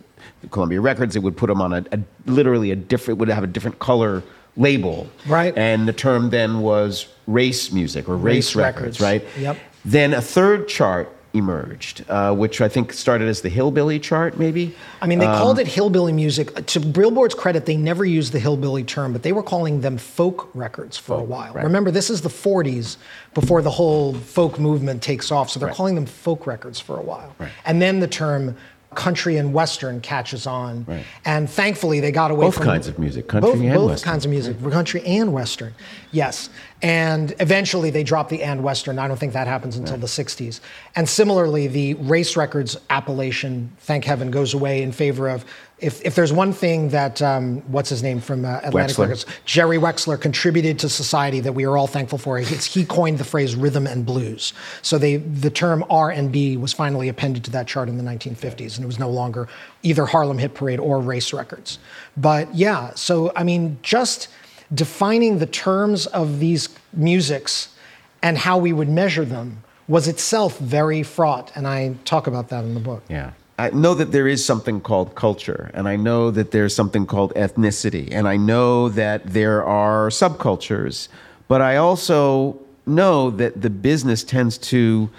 Columbia 0.51 0.81
Records, 0.81 1.13
they 1.13 1.19
would 1.19 1.37
put 1.37 1.47
them 1.47 1.61
on 1.61 1.73
a, 1.73 1.85
a 1.91 1.99
literally 2.25 2.71
a 2.71 2.75
different, 2.75 3.19
would 3.19 3.29
have 3.29 3.43
a 3.43 3.47
different 3.47 3.79
color 3.79 4.21
label. 4.55 5.07
Right. 5.27 5.57
And 5.57 5.87
the 5.87 5.93
term 5.93 6.29
then 6.29 6.61
was 6.61 7.07
race 7.25 7.71
music 7.71 8.07
or 8.07 8.15
race, 8.17 8.53
Race 8.53 8.55
records, 8.55 8.99
records. 8.99 9.01
right? 9.01 9.41
Yep. 9.41 9.57
Then 9.85 10.13
a 10.13 10.21
third 10.21 10.67
chart 10.67 11.09
emerged, 11.33 12.05
uh, 12.09 12.33
which 12.33 12.61
I 12.61 12.67
think 12.69 12.93
started 12.93 13.27
as 13.27 13.41
the 13.41 13.49
Hillbilly 13.49 13.97
chart, 13.99 14.37
maybe. 14.37 14.75
I 15.01 15.07
mean, 15.07 15.17
they 15.17 15.25
Um, 15.25 15.35
called 15.39 15.57
it 15.57 15.67
hillbilly 15.67 16.13
music. 16.13 16.63
To 16.67 16.79
Billboard's 16.79 17.33
credit, 17.33 17.65
they 17.65 17.75
never 17.75 18.05
used 18.05 18.33
the 18.33 18.39
hillbilly 18.39 18.83
term, 18.83 19.13
but 19.13 19.23
they 19.23 19.31
were 19.31 19.41
calling 19.41 19.81
them 19.81 19.97
folk 19.97 20.49
records 20.53 20.95
for 20.95 21.17
a 21.19 21.23
while. 21.23 21.51
right. 21.53 21.63
Remember, 21.63 21.89
this 21.89 22.11
is 22.11 22.21
the 22.21 22.29
40s 22.29 22.97
before 23.33 23.63
the 23.63 23.71
whole 23.71 24.13
folk 24.13 24.59
movement 24.59 25.01
takes 25.01 25.31
off, 25.31 25.49
so 25.49 25.59
they're 25.59 25.67
Right. 25.69 25.75
calling 25.75 25.95
them 25.95 26.05
folk 26.05 26.45
records 26.45 26.79
for 26.79 26.97
a 26.97 27.01
while. 27.01 27.33
Right. 27.39 27.49
And 27.65 27.81
then 27.81 27.99
the 27.99 28.07
term 28.07 28.55
country 28.95 29.37
and 29.37 29.53
western 29.53 30.01
catches 30.01 30.47
on. 30.47 30.85
Right. 30.85 31.05
And 31.25 31.49
thankfully, 31.49 31.99
they 31.99 32.11
got 32.11 32.31
away 32.31 32.45
from 32.45 32.47
Both 32.47 32.55
from 32.55 32.65
kinds 32.65 32.87
of 32.87 32.99
music, 32.99 33.27
country 33.27 33.51
both, 33.51 33.61
and 33.61 33.73
both 33.73 33.89
western. 33.89 34.11
kinds 34.11 34.25
of 34.25 34.31
music, 34.31 34.71
country 34.71 35.03
and 35.05 35.33
western. 35.33 35.73
Yes. 36.11 36.49
And 36.81 37.33
eventually 37.39 37.89
they 37.89 38.03
dropped 38.03 38.29
the 38.29 38.43
and 38.43 38.63
western. 38.63 38.99
I 38.99 39.07
don't 39.07 39.17
think 39.17 39.33
that 39.33 39.47
happens 39.47 39.77
until 39.77 39.97
the 39.97 40.07
60s. 40.07 40.59
And 40.95 41.07
similarly, 41.07 41.67
the 41.67 41.93
race 41.95 42.35
records 42.35 42.77
appellation, 42.89 43.71
thank 43.79 44.05
heaven, 44.05 44.31
goes 44.31 44.53
away 44.53 44.81
in 44.81 44.91
favor 44.91 45.29
of 45.29 45.45
if, 45.83 46.01
if 46.05 46.15
there's 46.15 46.31
one 46.31 46.53
thing 46.53 46.89
that 46.89 47.21
um, 47.21 47.57
what's 47.71 47.89
his 47.89 48.01
name 48.01 48.21
from 48.21 48.45
uh, 48.45 48.59
Atlantic 48.63 48.95
Wexler. 48.95 48.99
Records, 49.01 49.25
Jerry 49.45 49.77
Wexler 49.77 50.19
contributed 50.19 50.79
to 50.79 50.89
society 50.89 51.41
that 51.41 51.53
we 51.53 51.65
are 51.65 51.77
all 51.77 51.87
thankful 51.87 52.17
for. 52.17 52.39
It's, 52.39 52.73
he 52.73 52.85
coined 52.85 53.17
the 53.17 53.23
phrase 53.23 53.55
rhythm 53.55 53.85
and 53.85 54.05
blues. 54.05 54.53
So 54.81 54.97
they 54.97 55.17
the 55.17 55.49
term 55.49 55.83
R 55.89 56.09
and 56.09 56.31
B 56.31 56.57
was 56.57 56.73
finally 56.73 57.09
appended 57.09 57.43
to 57.45 57.51
that 57.51 57.67
chart 57.67 57.89
in 57.89 57.97
the 57.97 58.03
1950s, 58.03 58.75
and 58.75 58.83
it 58.83 58.87
was 58.87 58.99
no 58.99 59.09
longer 59.09 59.47
either 59.83 60.05
Harlem 60.05 60.37
Hit 60.37 60.53
Parade 60.53 60.79
or 60.79 60.99
Race 60.99 61.33
Records. 61.33 61.79
But 62.15 62.53
yeah, 62.55 62.93
so 62.95 63.33
I 63.35 63.43
mean, 63.43 63.77
just 63.81 64.29
defining 64.73 65.39
the 65.39 65.45
terms 65.45 66.07
of 66.07 66.39
these 66.39 66.69
musics 66.93 67.75
and 68.21 68.37
how 68.37 68.57
we 68.57 68.71
would 68.71 68.89
measure 68.89 69.25
them 69.25 69.63
was 69.87 70.07
itself 70.07 70.57
very 70.59 71.03
fraught, 71.03 71.51
and 71.55 71.67
I 71.67 71.95
talk 72.05 72.27
about 72.27 72.49
that 72.49 72.63
in 72.63 72.73
the 72.73 72.79
book. 72.79 73.03
Yeah. 73.09 73.31
I 73.57 73.69
know 73.69 73.93
that 73.93 74.11
there 74.11 74.27
is 74.27 74.43
something 74.43 74.81
called 74.81 75.13
culture, 75.15 75.69
and 75.73 75.87
I 75.87 75.95
know 75.95 76.31
that 76.31 76.51
there's 76.51 76.75
something 76.75 77.05
called 77.05 77.33
ethnicity, 77.35 78.09
and 78.11 78.27
I 78.27 78.35
know 78.35 78.89
that 78.89 79.27
there 79.27 79.63
are 79.63 80.09
subcultures, 80.09 81.07
but 81.47 81.61
I 81.61 81.77
also 81.77 82.59
know 82.85 83.29
that 83.29 83.61
the 83.61 83.69
business 83.69 84.23
tends 84.23 84.57
to 84.57 85.09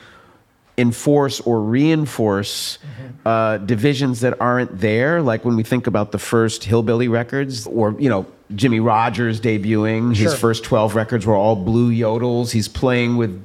enforce 0.77 1.41
or 1.41 1.63
reinforce 1.63 2.79
uh, 3.25 3.59
divisions 3.59 4.21
that 4.21 4.41
aren't 4.41 4.81
there. 4.81 5.23
Like 5.23 5.45
when 5.45 5.57
we 5.57 5.63
think 5.63 5.87
about 5.87 6.11
the 6.11 6.19
first 6.19 6.65
Hillbilly 6.65 7.07
records, 7.09 7.67
or 7.67 7.95
you 8.01 8.09
know 8.09 8.27
Jimmie 8.55 8.81
Rodgers 8.81 9.41
debuting, 9.41 10.15
his 10.15 10.35
first 10.35 10.65
twelve 10.65 10.95
records 10.97 11.25
were 11.25 11.37
all 11.37 11.57
blue 11.57 11.91
yodels. 11.93 12.51
He's 12.51 12.69
playing 12.69 13.17
with 13.17 13.41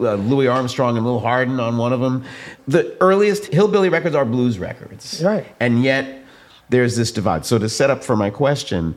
uh, 0.00 0.14
Louis 0.14 0.48
Armstrong 0.48 0.96
and 0.96 1.06
Lil 1.06 1.20
Hardin 1.20 1.60
on 1.60 1.78
one 1.78 1.92
of 1.92 2.00
them. 2.00 2.24
The 2.66 2.96
earliest 3.00 3.46
Hillbilly 3.46 3.88
records 3.88 4.14
are 4.14 4.24
blues 4.24 4.58
records, 4.58 5.22
Right. 5.22 5.46
And 5.60 5.82
yet 5.82 6.24
there's 6.68 6.96
this 6.96 7.12
divide. 7.12 7.46
So 7.46 7.58
to 7.58 7.68
set 7.68 7.90
up 7.90 8.02
for 8.02 8.16
my 8.16 8.30
question, 8.30 8.96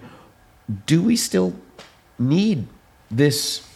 do 0.85 1.01
we 1.01 1.15
still 1.15 1.53
need 2.17 2.67
this 3.11 3.67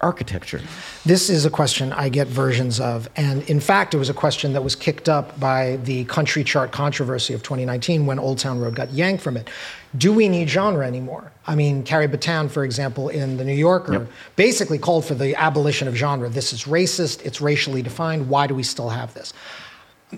architecture? 0.00 0.60
This 1.04 1.30
is 1.30 1.44
a 1.46 1.50
question 1.50 1.92
I 1.92 2.08
get 2.08 2.26
versions 2.28 2.80
of. 2.80 3.08
And 3.16 3.42
in 3.48 3.60
fact, 3.60 3.94
it 3.94 3.98
was 3.98 4.10
a 4.10 4.14
question 4.14 4.52
that 4.52 4.62
was 4.62 4.76
kicked 4.76 5.08
up 5.08 5.38
by 5.40 5.76
the 5.84 6.04
country 6.04 6.44
chart 6.44 6.70
controversy 6.70 7.32
of 7.34 7.42
2019 7.42 8.06
when 8.06 8.18
Old 8.18 8.38
Town 8.38 8.60
Road 8.60 8.74
got 8.74 8.90
yanked 8.90 9.22
from 9.22 9.36
it. 9.36 9.48
Do 9.96 10.12
we 10.12 10.28
need 10.28 10.48
genre 10.48 10.86
anymore? 10.86 11.32
I 11.46 11.54
mean, 11.54 11.82
Carrie 11.84 12.08
Battan, 12.08 12.50
for 12.50 12.64
example, 12.64 13.08
in 13.08 13.36
The 13.36 13.44
New 13.44 13.54
Yorker, 13.54 13.92
Yep. 13.92 14.08
basically 14.34 14.78
called 14.78 15.04
for 15.04 15.14
the 15.14 15.36
abolition 15.36 15.86
of 15.86 15.94
genre. 15.94 16.28
This 16.28 16.52
is 16.52 16.64
racist, 16.64 17.24
it's 17.24 17.40
racially 17.40 17.82
defined. 17.82 18.28
Why 18.28 18.46
do 18.46 18.54
we 18.54 18.62
still 18.62 18.88
have 18.90 19.14
this? 19.14 19.32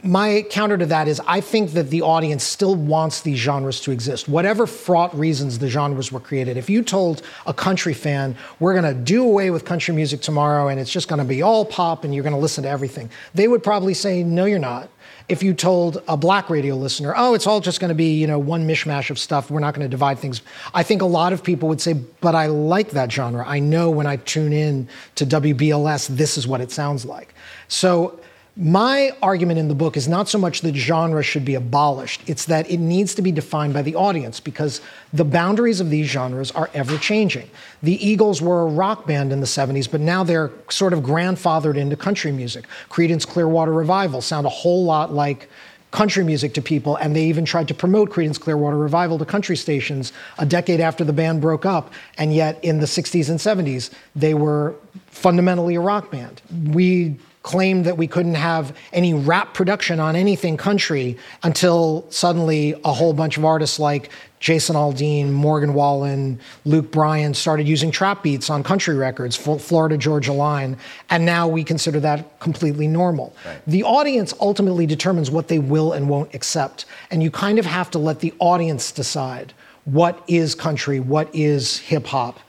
my 0.03 0.45
counter 0.51 0.77
to 0.77 0.85
that 0.85 1.09
is 1.09 1.19
I 1.27 1.41
think 1.41 1.71
that 1.73 1.89
the 1.89 2.03
audience 2.03 2.45
still 2.45 2.75
wants 2.75 3.23
these 3.23 3.39
genres 3.39 3.81
to 3.81 3.91
exist. 3.91 4.29
Whatever 4.29 4.67
fraught 4.67 5.19
reasons 5.19 5.59
the 5.59 5.69
genres 5.71 6.13
were 6.13 6.21
created. 6.21 6.59
If 6.59 6.69
you 6.69 6.83
told 6.83 7.23
a 7.47 7.55
country 7.55 7.95
fan, 7.95 8.37
we're 8.61 8.75
going 8.79 8.85
to 8.85 8.93
do 8.93 9.25
away 9.25 9.51
with 9.51 9.65
country 9.65 9.95
music 9.95 10.21
tomorrow 10.21 10.69
and 10.69 10.79
it's 10.79 10.91
just 10.93 11.09
going 11.09 11.21
to 11.21 11.25
be 11.25 11.41
all 11.41 11.65
pop 11.65 12.05
and 12.05 12.15
you're 12.15 12.23
going 12.23 12.35
to 12.35 12.39
listen 12.39 12.65
to 12.65 12.69
everything, 12.69 13.09
they 13.35 13.49
would 13.49 13.63
probably 13.63 13.95
say, 13.95 14.23
no, 14.23 14.45
you're 14.45 14.59
not. 14.59 14.91
If 15.29 15.43
you 15.43 15.53
told 15.53 16.03
a 16.09 16.17
black 16.17 16.49
radio 16.49 16.75
listener, 16.75 17.13
oh, 17.17 17.35
it's 17.35 17.47
all 17.47 17.61
just 17.61 17.81
going 17.81 17.91
to 17.91 17.95
be, 17.95 18.15
you 18.15 18.27
know, 18.27 18.39
one 18.39 18.67
mishmash 18.67 19.11
of 19.11 19.19
stuff, 19.19 19.51
we're 19.51 19.61
not 19.61 19.75
going 19.75 19.85
to 19.85 19.91
divide 19.91 20.19
things. 20.19 20.41
I 20.73 20.83
think 20.83 21.03
a 21.03 21.07
lot 21.07 21.35
of 21.35 21.45
people 21.45 21.69
would 21.69 21.81
say, 21.81 21.93
but 22.21 22.35
I 22.35 22.47
like 22.47 22.91
that 22.91 23.13
genre. 23.13 23.45
I 23.47 23.59
know 23.59 23.91
when 23.91 24.07
I 24.07 24.17
tune 24.17 24.55
in 24.55 24.89
to 25.17 25.27
WBLS, 25.27 26.09
this 26.09 26.39
is 26.39 26.49
what 26.49 26.63
it 26.63 26.71
sounds 26.71 27.05
like. 27.05 27.35
So 27.69 28.19
my 28.61 29.13
argument 29.23 29.61
in 29.61 29.69
the 29.69 29.75
book 29.75 29.97
is 29.97 30.09
not 30.09 30.29
so 30.29 30.37
much 30.37 30.63
that 30.63 30.75
genre 30.75 31.23
should 31.23 31.45
be 31.45 31.55
abolished, 31.55 32.21
it's 32.27 32.47
that 32.47 32.69
it 32.69 32.79
needs 32.79 33.15
to 33.15 33.23
be 33.23 33.31
defined 33.31 33.73
by 33.73 33.83
the 33.83 33.95
audience 33.95 34.41
because 34.41 34.81
the 35.13 35.25
boundaries 35.25 35.79
of 35.79 35.91
these 35.91 36.09
genres 36.09 36.51
are 36.51 36.69
ever 36.75 36.99
changing. 36.99 37.49
The 37.85 38.05
Eagles 38.05 38.43
were 38.43 38.63
a 38.63 38.67
rock 38.67 39.07
band 39.07 39.33
in 39.33 39.39
the 39.39 39.47
70s, 39.47 39.89
but 39.89 40.01
now 40.01 40.25
they're 40.25 40.51
sort 40.71 40.93
of 40.93 41.01
grandfathered 41.01 41.77
into 41.77 41.97
country 41.97 42.33
music. 42.33 42.67
Creedence 42.91 43.25
Clearwater 43.25 43.73
Revival 43.73 44.21
sound 44.21 44.45
a 44.45 44.51
whole 44.51 44.85
lot 44.85 45.13
like 45.13 45.49
country 45.93 46.25
music 46.25 46.53
to 46.55 46.61
people, 46.61 46.97
and 46.97 47.15
they 47.15 47.27
even 47.27 47.45
tried 47.45 47.69
to 47.69 47.75
promote 47.75 48.11
Creedence 48.11 48.41
Clearwater 48.41 48.77
Revival 48.77 49.19
to 49.19 49.25
country 49.25 49.57
stations 49.57 50.13
a 50.39 50.45
decade 50.45 50.81
after 50.81 51.05
the 51.05 51.13
band 51.13 51.41
broke 51.41 51.65
up, 51.65 51.93
and 52.19 52.35
yet 52.35 52.63
in 52.65 52.81
the 52.81 52.87
60s 52.87 53.31
and 53.31 53.39
70s, 53.39 53.91
they 54.17 54.35
were 54.35 54.75
fundamentally 55.07 55.77
a 55.77 55.81
rock 55.81 56.11
band. 56.11 56.43
We 56.73 57.19
claimed 57.49 57.87
that 57.87 57.97
we 57.97 58.07
couldn't 58.07 58.35
have 58.35 58.77
any 58.93 59.15
rap 59.15 59.55
production 59.55 59.99
on 59.99 60.15
anything 60.15 60.55
country 60.59 61.17
until 61.43 62.05
suddenly 62.11 62.79
a 62.85 62.93
whole 62.93 63.15
bunch 63.15 63.39
of 63.39 63.45
artists 63.47 63.79
like 63.79 64.11
Jason 64.39 64.77
Aldean, 64.77 65.31
Morgan 65.33 65.73
Wallen, 65.73 66.39
Luke 66.67 66.91
Bryan 66.91 67.33
started 67.33 67.67
using 67.67 67.91
trap 67.91 68.23
beats 68.23 68.51
on 68.51 68.63
country 68.63 68.97
records, 68.97 69.35
Fl- 69.35 69.57
Florida 69.57 69.97
Georgia 69.97 70.35
Line, 70.35 70.77
and 71.09 71.25
now 71.25 71.49
we 71.49 71.65
consider 71.65 71.99
that 72.01 72.39
completely 72.39 72.87
normal. 72.87 73.35
The 73.67 73.83
audience 73.83 74.35
ultimately 74.43 74.85
determines 74.85 75.31
what 75.31 75.49
they 75.49 75.59
will 75.59 75.95
and 75.95 76.07
won't 76.07 76.35
accept, 76.35 76.85
and 77.11 77.23
you 77.23 77.31
kind 77.31 77.59
of 77.59 77.65
have 77.65 77.91
to 77.93 77.99
let 77.99 78.21
the 78.21 78.35
audience 78.41 78.93
decide 78.93 79.55
what 79.87 80.23
is 80.29 80.55
country, 80.55 81.01
what 81.01 81.35
is 81.35 81.79
hip 81.79 82.05
hop, 82.09 82.41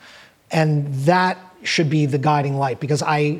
and 0.52 0.93
that 1.06 1.38
should 1.64 1.89
be 1.89 2.06
the 2.06 2.18
guiding 2.18 2.58
light 2.58 2.82
because 2.82 3.02
I 3.02 3.39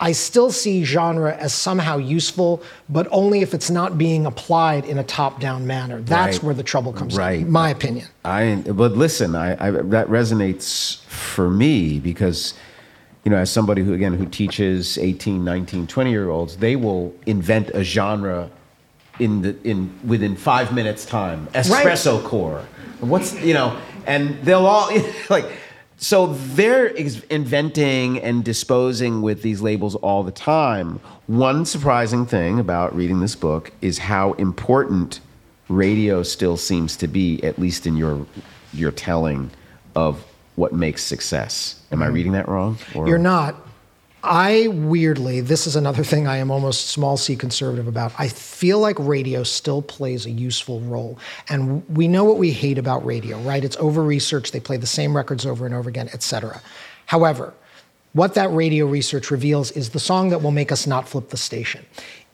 I 0.00 0.12
still 0.12 0.50
see 0.52 0.84
genre 0.84 1.34
as 1.36 1.52
somehow 1.52 1.96
useful, 1.98 2.62
but 2.88 3.08
only 3.10 3.40
if 3.40 3.52
it's 3.52 3.70
not 3.70 3.98
being 3.98 4.26
applied 4.26 4.84
in 4.84 4.98
a 4.98 5.04
top-down 5.04 5.66
manner. 5.66 6.00
That's 6.00 6.36
Right. 6.36 6.42
where 6.44 6.54
the 6.54 6.62
trouble 6.62 6.92
comes 6.92 7.16
Right. 7.16 7.40
in, 7.40 7.50
my 7.50 7.70
opinion. 7.70 8.06
I 8.24 8.62
but 8.66 8.96
listen, 8.96 9.34
I, 9.34 9.52
I 9.68 9.70
that 9.70 10.08
resonates 10.08 11.00
for 11.06 11.50
me 11.50 11.98
because 11.98 12.54
you 13.24 13.30
know, 13.32 13.36
as 13.38 13.50
somebody 13.50 13.82
who 13.82 13.92
again 13.92 14.14
who 14.14 14.24
teaches 14.26 14.96
18, 14.98 15.44
19, 15.44 15.86
20 15.86 16.10
year 16.10 16.30
olds, 16.30 16.56
they 16.58 16.76
will 16.76 17.12
invent 17.26 17.70
a 17.74 17.82
genre 17.82 18.50
in 19.18 19.42
the 19.42 19.56
in 19.64 19.90
within 20.06 20.36
5 20.36 20.72
minutes 20.72 21.04
time. 21.04 21.48
Espresso 21.54 22.22
core. 22.24 22.64
What's, 23.00 23.34
you 23.42 23.54
know, 23.54 23.76
and 24.06 24.38
they'll 24.44 24.66
all 24.66 24.90
like 25.28 25.46
so 25.98 26.28
they're 26.28 26.96
ex- 26.96 27.20
inventing 27.24 28.20
and 28.20 28.44
disposing 28.44 29.20
with 29.20 29.42
these 29.42 29.60
labels 29.60 29.96
all 29.96 30.22
the 30.22 30.32
time. 30.32 31.00
One 31.26 31.66
surprising 31.66 32.24
thing 32.24 32.60
about 32.60 32.94
reading 32.94 33.20
this 33.20 33.34
book 33.34 33.72
is 33.82 33.98
how 33.98 34.32
important 34.34 35.20
radio 35.68 36.22
still 36.22 36.56
seems 36.56 36.96
to 36.96 37.08
be, 37.08 37.42
at 37.42 37.58
least 37.58 37.86
in 37.86 37.96
your 37.96 38.26
your 38.72 38.92
telling 38.92 39.50
of 39.96 40.24
what 40.54 40.72
makes 40.72 41.02
success. 41.02 41.80
Am 41.90 42.00
I 42.00 42.06
mm-hmm. 42.06 42.14
reading 42.14 42.32
that 42.32 42.48
wrong? 42.48 42.78
Or- 42.94 43.08
You're 43.08 43.18
not. 43.18 43.56
I 44.28 44.68
weirdly, 44.68 45.40
this 45.40 45.66
is 45.66 45.74
another 45.74 46.04
thing 46.04 46.26
I 46.26 46.36
am 46.36 46.50
almost 46.50 46.88
small 46.88 47.16
c 47.16 47.34
conservative 47.34 47.88
about. 47.88 48.12
I 48.18 48.28
feel 48.28 48.78
like 48.78 48.98
radio 48.98 49.42
still 49.42 49.80
plays 49.80 50.26
a 50.26 50.30
useful 50.30 50.80
role. 50.80 51.18
And 51.48 51.88
we 51.88 52.08
know 52.08 52.24
what 52.24 52.36
we 52.36 52.50
hate 52.50 52.76
about 52.76 53.04
radio, 53.06 53.38
right? 53.38 53.64
It's 53.64 53.76
over 53.78 54.02
researched, 54.02 54.52
they 54.52 54.60
play 54.60 54.76
the 54.76 54.86
same 54.86 55.16
records 55.16 55.46
over 55.46 55.64
and 55.64 55.74
over 55.74 55.88
again, 55.88 56.10
et 56.12 56.22
cetera. 56.22 56.60
However, 57.06 57.54
what 58.12 58.34
that 58.34 58.52
radio 58.52 58.84
research 58.84 59.30
reveals 59.30 59.70
is 59.70 59.90
the 59.90 60.00
song 60.00 60.28
that 60.28 60.42
will 60.42 60.50
make 60.50 60.72
us 60.72 60.86
not 60.86 61.08
flip 61.08 61.30
the 61.30 61.36
station. 61.38 61.86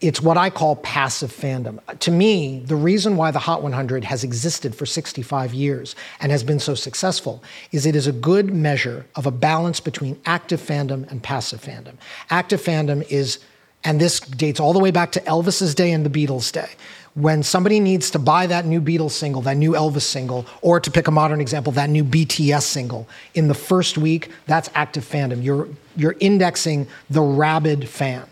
It's 0.05 0.21
what 0.21 0.37
I 0.37 0.51
call 0.51 0.77
passive 0.77 1.33
fandom. 1.33 1.79
To 2.01 2.11
me, 2.11 2.59
the 2.59 2.77
reason 2.77 3.17
why 3.17 3.31
the 3.31 3.39
Hot 3.39 3.63
100 3.63 4.05
has 4.05 4.23
existed 4.23 4.75
for 4.75 4.85
65 4.85 5.55
years 5.55 5.97
and 6.21 6.31
has 6.31 6.45
been 6.45 6.61
so 6.61 6.75
successful 6.75 7.43
is 7.73 7.87
it 7.87 7.97
is 7.97 8.07
a 8.07 8.13
good 8.13 8.53
measure 8.53 9.07
of 9.15 9.25
a 9.25 9.31
balance 9.31 9.81
between 9.81 10.21
active 10.27 10.61
fandom 10.61 11.11
and 11.11 11.23
passive 11.23 11.63
fandom. 11.63 11.95
Active 12.29 12.61
fandom 12.61 13.11
is, 13.11 13.39
and 13.83 13.99
this 13.99 14.21
dates 14.21 14.61
all 14.61 14.75
the 14.75 14.79
way 14.79 14.91
back 14.91 15.11
to 15.13 15.21
Elvis's 15.21 15.75
day 15.75 15.91
and 15.91 16.05
the 16.05 16.11
Beatles' 16.11 16.53
day 16.53 16.69
when 17.15 17.43
somebody 17.43 17.81
needs 17.81 18.11
to 18.11 18.19
buy 18.19 18.47
that 18.47 18.67
new 18.67 18.83
Beatles 18.83 19.13
single, 19.13 19.41
that 19.41 19.57
new 19.57 19.73
Elvis 19.73 20.03
single, 20.03 20.45
or 20.61 20.81
to 20.81 20.91
pick 20.91 21.09
a 21.09 21.13
modern 21.13 21.41
example, 21.41 21.73
that 21.73 21.89
new 21.89 22.05
BTS 22.05 22.65
single 22.65 23.09
in 23.33 23.49
the 23.49 23.55
first 23.55 23.97
week, 23.97 24.31
that's 24.45 24.69
active 24.75 25.05
fandom. 25.05 25.43
You're, 25.43 25.67
you're 25.97 26.17
indexing 26.21 26.89
the 27.09 27.23
rabid 27.23 27.89
fan. 27.89 28.29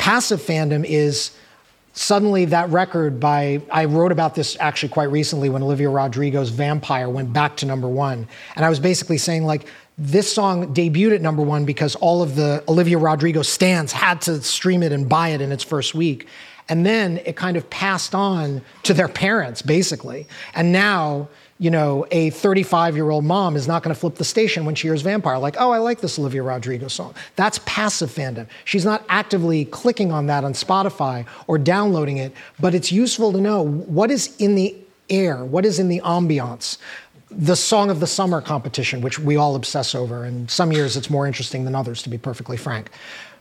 Passive 0.00 0.40
fandom 0.40 0.82
is 0.86 1.32
suddenly 1.92 2.46
that 2.46 2.70
record 2.70 3.20
by, 3.20 3.60
I 3.70 3.84
wrote 3.84 4.12
about 4.12 4.34
this 4.34 4.56
actually 4.58 4.88
quite 4.88 5.10
recently 5.10 5.50
when 5.50 5.62
Olivia 5.62 5.90
Rodrigo's 5.90 6.48
Vampire 6.48 7.10
went 7.10 7.34
back 7.34 7.58
to 7.58 7.66
number 7.66 7.86
one. 7.86 8.26
And 8.56 8.64
I 8.64 8.70
was 8.70 8.80
basically 8.80 9.18
saying, 9.18 9.44
like, 9.44 9.66
this 9.98 10.32
song 10.32 10.74
debuted 10.74 11.16
at 11.16 11.20
number 11.20 11.42
one 11.42 11.66
because 11.66 11.96
all 11.96 12.22
of 12.22 12.34
the 12.34 12.64
Olivia 12.66 12.96
Rodrigo 12.96 13.42
stands 13.42 13.92
had 13.92 14.22
to 14.22 14.40
stream 14.40 14.82
it 14.82 14.90
and 14.90 15.06
buy 15.06 15.28
it 15.28 15.42
in 15.42 15.52
its 15.52 15.62
first 15.62 15.94
week. 15.94 16.26
And 16.70 16.86
then 16.86 17.20
it 17.26 17.36
kind 17.36 17.58
of 17.58 17.68
passed 17.68 18.14
on 18.14 18.62
to 18.84 18.94
their 18.94 19.08
parents, 19.08 19.60
basically. 19.60 20.26
And 20.54 20.72
now, 20.72 21.28
you 21.58 21.70
know, 21.70 22.06
a 22.10 22.30
35 22.30 22.94
year 22.94 23.10
old 23.10 23.24
mom 23.24 23.56
is 23.56 23.68
not 23.68 23.82
going 23.82 23.94
to 23.94 24.00
flip 24.00 24.14
the 24.14 24.24
station 24.24 24.64
when 24.64 24.74
she 24.74 24.88
hears 24.88 25.02
Vampire, 25.02 25.36
like, 25.36 25.56
oh, 25.58 25.72
I 25.72 25.78
like 25.78 26.00
this 26.00 26.18
Olivia 26.18 26.42
Rodrigo 26.42 26.88
song. 26.88 27.14
That's 27.36 27.60
passive 27.66 28.08
fandom. 28.08 28.46
She's 28.64 28.84
not 28.84 29.04
actively 29.08 29.66
clicking 29.66 30.12
on 30.12 30.26
that 30.26 30.44
on 30.44 30.54
Spotify 30.54 31.26
or 31.48 31.58
downloading 31.58 32.16
it, 32.16 32.32
but 32.58 32.74
it's 32.74 32.90
useful 32.90 33.32
to 33.32 33.40
know 33.40 33.62
what 33.62 34.10
is 34.10 34.34
in 34.38 34.54
the 34.54 34.74
air, 35.10 35.44
what 35.44 35.66
is 35.66 35.78
in 35.80 35.88
the 35.88 36.00
ambiance 36.04 36.78
the 37.32 37.54
Song 37.54 37.90
of 37.90 38.00
the 38.00 38.08
Summer 38.08 38.40
competition, 38.40 39.02
which 39.02 39.18
we 39.18 39.36
all 39.36 39.54
obsess 39.54 39.94
over, 39.94 40.24
and 40.24 40.50
some 40.50 40.72
years 40.72 40.96
it's 40.96 41.08
more 41.08 41.28
interesting 41.28 41.64
than 41.64 41.76
others, 41.76 42.02
to 42.02 42.08
be 42.08 42.18
perfectly 42.18 42.56
frank. 42.56 42.90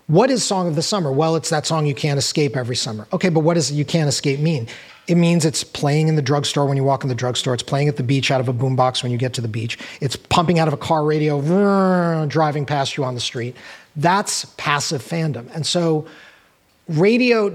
What 0.10 0.32
is 0.32 0.44
Song 0.44 0.68
of 0.68 0.74
the 0.74 0.82
Summer? 0.82 1.12
Well, 1.12 1.36
it's 1.36 1.52
that 1.52 1.68
song 1.68 1.86
you 1.86 1.94
can't 1.94 2.18
escape 2.18 2.58
every 2.58 2.76
summer. 2.76 3.08
Okay, 3.14 3.30
but 3.30 3.42
what 3.42 3.54
does 3.54 3.72
you 3.72 3.86
can't 3.86 4.10
escape 4.10 4.40
mean? 4.40 4.68
It 5.08 5.14
means 5.14 5.46
it's 5.46 5.64
playing 5.64 6.08
in 6.08 6.16
the 6.16 6.22
drugstore 6.24 6.66
when 6.66 6.78
you 6.78 6.84
walk 6.84 7.04
in 7.04 7.10
the 7.10 7.16
drugstore. 7.16 7.54
It's 7.54 7.62
playing 7.62 7.90
at 7.90 7.96
the 7.96 8.02
beach 8.02 8.32
out 8.32 8.42
of 8.42 8.50
a 8.50 8.54
boombox 8.54 9.04
when 9.04 9.12
you 9.12 9.20
get 9.20 9.34
to 9.36 9.42
the 9.42 9.48
beach. 9.48 9.78
It's 10.02 10.16
pumping 10.16 10.58
out 10.58 10.68
of 10.68 10.74
a 10.74 10.78
car 10.78 11.06
radio, 11.06 12.26
driving 12.26 12.66
past 12.66 12.98
you 12.98 13.04
on 13.04 13.14
the 13.14 13.22
street. 13.22 13.56
That's 13.98 14.46
passive 14.58 15.04
fandom. 15.04 15.48
And 15.54 15.64
so, 15.64 16.08
radio 16.88 17.54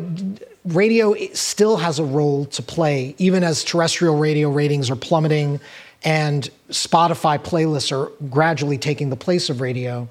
radio 0.64 1.16
still 1.32 1.76
has 1.78 1.98
a 1.98 2.05
role 2.05 2.44
to 2.46 2.62
play, 2.62 3.16
even 3.18 3.42
as 3.42 3.64
terrestrial 3.64 4.16
radio 4.16 4.48
ratings 4.48 4.90
are 4.90 4.96
plummeting 4.96 5.59
and 6.05 6.48
Spotify 6.68 7.36
playlists 7.36 7.90
are 7.90 8.12
gradually 8.28 8.78
taking 8.78 9.11
the 9.11 9.16
place 9.16 9.50
of 9.50 9.61
radio. 9.61 10.09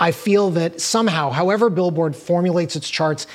I 0.00 0.12
feel 0.12 0.50
that 0.52 0.80
somehow, 0.80 1.30
however 1.30 1.68
Billboard 1.68 2.16
formulates 2.16 2.74
its 2.74 2.88
charts, 2.88 3.26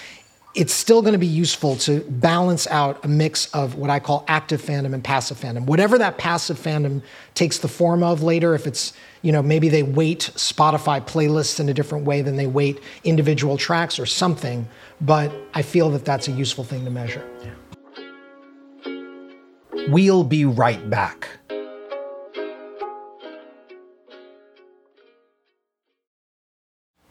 it's 0.55 0.74
still 0.74 1.01
going 1.01 1.13
to 1.13 1.20
be 1.20 1.28
useful 1.28 1.76
to 1.76 1.99
balance 2.09 2.66
out 2.68 3.03
a 3.03 3.07
mix 3.07 3.47
of 3.53 3.76
what 3.76 3.89
I 3.89 3.99
call 3.99 4.24
active 4.28 4.61
fandom 4.61 4.93
and 4.93 5.03
passive 5.03 5.38
fandom. 5.38 5.66
Whatever 5.66 5.97
that 5.97 6.18
passive 6.18 6.57
fandom 6.57 7.01
takes 7.36 7.59
the 7.59 7.68
form 7.68 8.01
of 8.01 8.24
later, 8.24 8.55
if 8.55 8.66
it's, 8.66 8.93
you 9.22 9.32
know, 9.34 9.43
maybe 9.43 9.70
they 9.70 9.84
weight 9.84 10.32
Spotify 10.36 11.05
playlists 11.05 11.59
in 11.59 11.68
a 11.68 11.74
different 11.74 12.05
way 12.05 12.22
than 12.22 12.38
they 12.38 12.47
weight 12.47 12.82
individual 13.03 13.57
tracks 13.57 13.99
or 13.99 14.05
something, 14.05 14.68
but 15.01 15.32
I 15.53 15.61
feel 15.61 15.89
that 15.91 16.05
that's 16.05 16.30
a 16.30 16.32
useful 16.32 16.63
thing 16.63 16.86
to 16.86 16.91
measure. 16.91 17.30
Yeah. 17.43 17.51
We'll 19.89 20.24
be 20.24 20.45
right 20.45 20.89
back. 20.89 21.28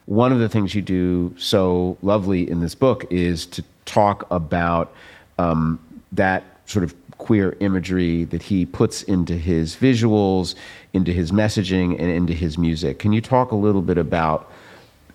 One 0.07 0.33
of 0.33 0.39
the 0.39 0.49
things 0.49 0.75
you 0.75 0.83
do 0.83 1.35
so 1.39 1.97
lovely 2.03 2.49
in 2.49 2.61
this 2.61 2.75
book 2.75 3.07
is 3.11 3.47
to 3.47 3.65
talk 3.87 4.27
about 4.31 4.93
um, 5.39 5.79
that 6.13 6.45
sort 6.67 6.85
of 6.85 6.95
queer 7.19 7.57
imagery 7.61 8.25
that 8.25 8.43
he 8.43 8.67
puts 8.67 9.03
into 9.05 9.35
his 9.35 9.77
visuals, 9.77 10.55
into 10.93 11.13
his 11.13 11.33
messaging, 11.33 11.99
and 11.99 12.11
into 12.11 12.33
his 12.33 12.59
music. 12.59 12.99
Can 12.99 13.13
you 13.13 13.21
talk 13.21 13.51
a 13.51 13.57
little 13.57 13.83
bit 13.83 13.99
about 13.99 14.51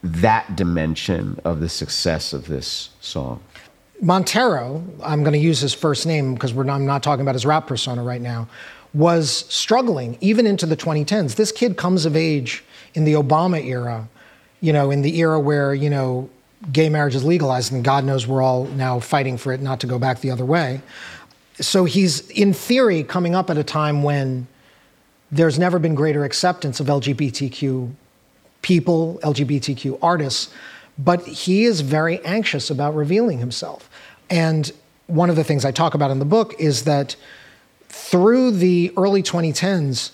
that 0.02 0.56
dimension 0.56 1.40
of 1.44 1.60
the 1.60 1.70
success 1.70 2.34
of 2.34 2.48
this 2.48 2.90
song? 3.02 3.42
Montero, 4.02 4.84
I'm 5.04 5.24
going 5.24 5.34
to 5.34 5.40
use 5.40 5.60
his 5.60 5.74
first 5.74 6.08
name 6.08 6.34
because 6.34 6.54
I'm 6.58 6.86
not 6.86 7.04
talking 7.04 7.22
about 7.22 7.36
his 7.36 7.46
rap 7.46 7.68
persona 7.68 8.02
right 8.02 8.22
now, 8.22 8.48
was 8.94 9.46
struggling 9.50 10.18
even 10.22 10.48
into 10.48 10.66
the 10.66 10.78
2010s. 10.78 11.36
This 11.36 11.52
kid 11.52 11.76
comes 11.78 12.06
of 12.06 12.16
age 12.16 12.64
in 12.96 13.04
the 13.04 13.14
Obama 13.14 13.64
era 13.64 14.08
you 14.62 14.74
know, 14.74 14.92
in 14.92 15.02
the 15.02 15.18
era 15.20 15.40
where, 15.40 15.74
you 15.74 15.90
know, 15.90 16.30
gay 16.72 16.90
marriage 16.90 17.16
is 17.16 17.24
legalized, 17.24 17.72
and 17.72 17.84
God 17.84 18.04
knows 18.04 18.28
we're 18.28 18.42
all 18.42 18.66
now 18.66 19.00
fighting 19.00 19.38
for 19.38 19.54
it 19.54 19.62
not 19.62 19.80
to 19.82 19.88
go 19.88 19.98
back 19.98 20.20
the 20.22 20.32
other 20.32 20.46
way. 20.46 20.82
So 21.60 21.86
he's, 21.86 22.30
in 22.30 22.54
theory, 22.54 23.04
coming 23.04 23.36
up 23.36 23.50
at 23.50 23.58
a 23.58 23.64
time 23.64 24.04
when 24.04 24.48
there's 25.32 25.60
never 25.60 25.80
been 25.80 25.96
greater 25.96 26.24
acceptance 26.24 26.80
of 26.80 26.88
LGBTQ 26.88 27.92
people, 28.62 29.20
LGBTQ 29.24 30.00
artists, 30.02 30.54
but 30.98 31.26
he 31.26 31.64
is 31.64 31.82
very 31.82 32.24
anxious 32.26 32.70
about 32.70 32.96
revealing 32.96 33.40
himself. 33.40 33.90
And 34.30 34.72
one 35.08 35.30
of 35.30 35.36
the 35.36 35.44
things 35.44 35.64
I 35.66 35.72
talk 35.72 35.94
about 35.94 36.12
in 36.12 36.20
the 36.20 36.26
book 36.26 36.54
is 36.60 36.84
that 36.84 37.16
through 37.88 38.52
the 38.52 38.92
early 38.98 39.24
2010s, 39.24 40.12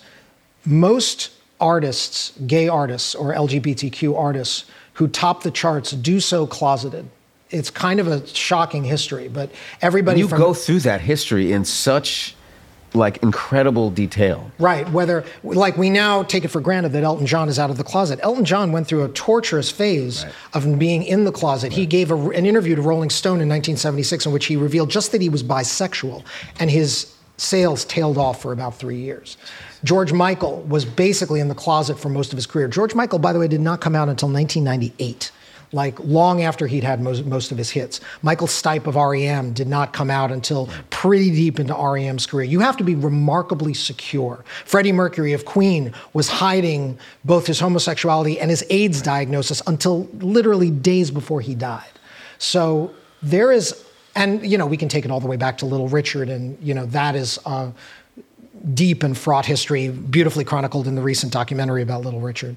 most 0.64 1.32
artists, 1.66 2.32
gay 2.46 2.68
artists 2.68 3.16
or 3.16 3.34
LGBTQ 3.34 4.16
artists 4.16 4.66
who 4.94 5.08
top 5.08 5.42
the 5.42 5.52
charts 5.52 5.92
do 5.92 6.20
so 6.20 6.46
closeted. 6.46 7.10
It's 7.50 7.72
kind 7.72 8.00
of 8.00 8.08
a 8.08 8.26
shocking 8.28 8.84
history, 8.84 9.28
but 9.28 9.50
everybody. 9.82 10.20
You 10.20 10.28
from, 10.28 10.38
go 10.38 10.54
through 10.54 10.82
that 10.82 11.02
history 11.02 11.52
in 11.52 11.66
such 11.66 12.36
like 12.94 13.18
incredible 13.24 13.90
detail. 13.90 14.52
Right. 14.60 14.90
Whether 14.92 15.26
like 15.44 15.76
we 15.76 15.90
now 15.90 16.24
take 16.24 16.46
it 16.46 16.50
for 16.50 16.62
granted 16.62 16.94
that 16.94 17.04
Elton 17.04 17.26
John 17.26 17.50
is 17.50 17.60
out 17.60 17.70
of 17.70 17.78
the 17.78 17.84
closet. 17.84 18.20
Elton 18.22 18.46
John 18.46 18.72
went 18.72 18.88
through 18.88 19.04
a 19.04 19.10
torturous 19.10 19.70
phase 19.70 20.24
right. 20.24 20.34
of 20.54 20.80
being 20.80 21.04
in 21.04 21.26
the 21.26 21.32
closet. 21.32 21.68
Right. 21.70 21.78
He 21.78 21.86
gave 21.86 22.12
a, 22.12 22.30
an 22.30 22.46
interview 22.46 22.76
to 22.76 22.82
Rolling 22.82 23.10
Stone 23.10 23.42
in 23.42 23.50
1976 23.50 24.28
in 24.28 24.32
which 24.32 24.46
he 24.46 24.56
revealed 24.56 24.90
just 24.90 25.12
that 25.12 25.22
he 25.22 25.30
was 25.30 25.44
bisexual, 25.44 26.24
and 26.60 26.70
his 26.70 27.14
sales 27.38 27.86
tailed 27.86 28.18
off 28.18 28.42
for 28.42 28.54
about 28.54 28.76
three 28.76 28.98
years. 28.98 29.38
George 29.84 30.14
Michael 30.14 30.62
was 30.62 30.86
basically 30.86 31.40
in 31.40 31.48
the 31.48 31.56
closet 31.56 32.00
for 32.00 32.10
most 32.10 32.32
of 32.32 32.38
his 32.38 32.46
career. 32.46 32.68
George 32.68 32.96
Michael, 32.96 33.20
by 33.20 33.34
the 33.34 33.40
way, 33.40 33.48
did 33.48 33.62
not 33.62 33.82
come 33.82 33.96
out 33.96 34.10
until 34.10 34.30
1998 34.30 35.32
like 35.72 36.00
long 36.00 36.42
after 36.42 36.68
he'd 36.68 36.84
had 36.84 37.02
most, 37.02 37.26
most 37.26 37.52
of 37.52 37.58
his 37.58 37.70
hits. 37.70 38.00
Michael 38.22 38.48
Stipe 38.48 38.88
of 38.88 38.96
REM 38.96 39.54
did 39.54 39.68
not 39.68 39.94
come 39.94 40.10
out 40.10 40.32
until 40.32 40.70
pretty 40.90 41.30
deep 41.32 41.60
into 41.60 41.74
REM's 41.74 42.26
career. 42.26 42.46
You 42.46 42.62
have 42.62 42.78
to 42.78 42.84
be 42.84 42.96
remarkably 42.96 43.74
secure. 43.74 44.44
Freddie 44.64 44.94
Mercury 44.94 45.34
of 45.34 45.46
Queen 45.46 45.94
was 46.14 46.30
hiding 46.30 46.98
both 47.26 47.46
his 47.46 47.60
homosexuality 47.60 48.40
and 48.40 48.50
his 48.50 48.64
AIDS 48.70 49.02
diagnosis 49.02 49.62
until 49.68 50.08
literally 50.14 50.72
days 50.72 51.12
before 51.12 51.42
he 51.42 51.54
died. 51.56 51.84
So 52.38 52.94
there 53.22 53.52
is, 53.52 53.86
and 54.16 54.46
you 54.46 54.58
know, 54.58 54.66
we 54.66 54.78
can 54.78 54.90
take 54.90 55.04
it 55.04 55.12
all 55.12 55.20
the 55.20 55.28
way 55.28 55.38
back 55.38 55.58
to 55.60 55.66
Little 55.66 55.90
Richard, 55.90 56.30
and 56.30 56.58
you 56.62 56.74
know, 56.74 56.86
that 56.88 57.16
is. 57.16 57.38
Uh, 57.46 57.72
deep 58.74 59.04
and 59.04 59.18
fraught 59.18 59.46
history, 59.46 59.90
beautifully 59.90 60.44
chronicled 60.44 60.88
in 60.88 60.96
the 60.96 61.02
recent 61.02 61.32
documentary 61.32 61.82
about 61.82 62.04
Little 62.04 62.22
Richard. 62.22 62.56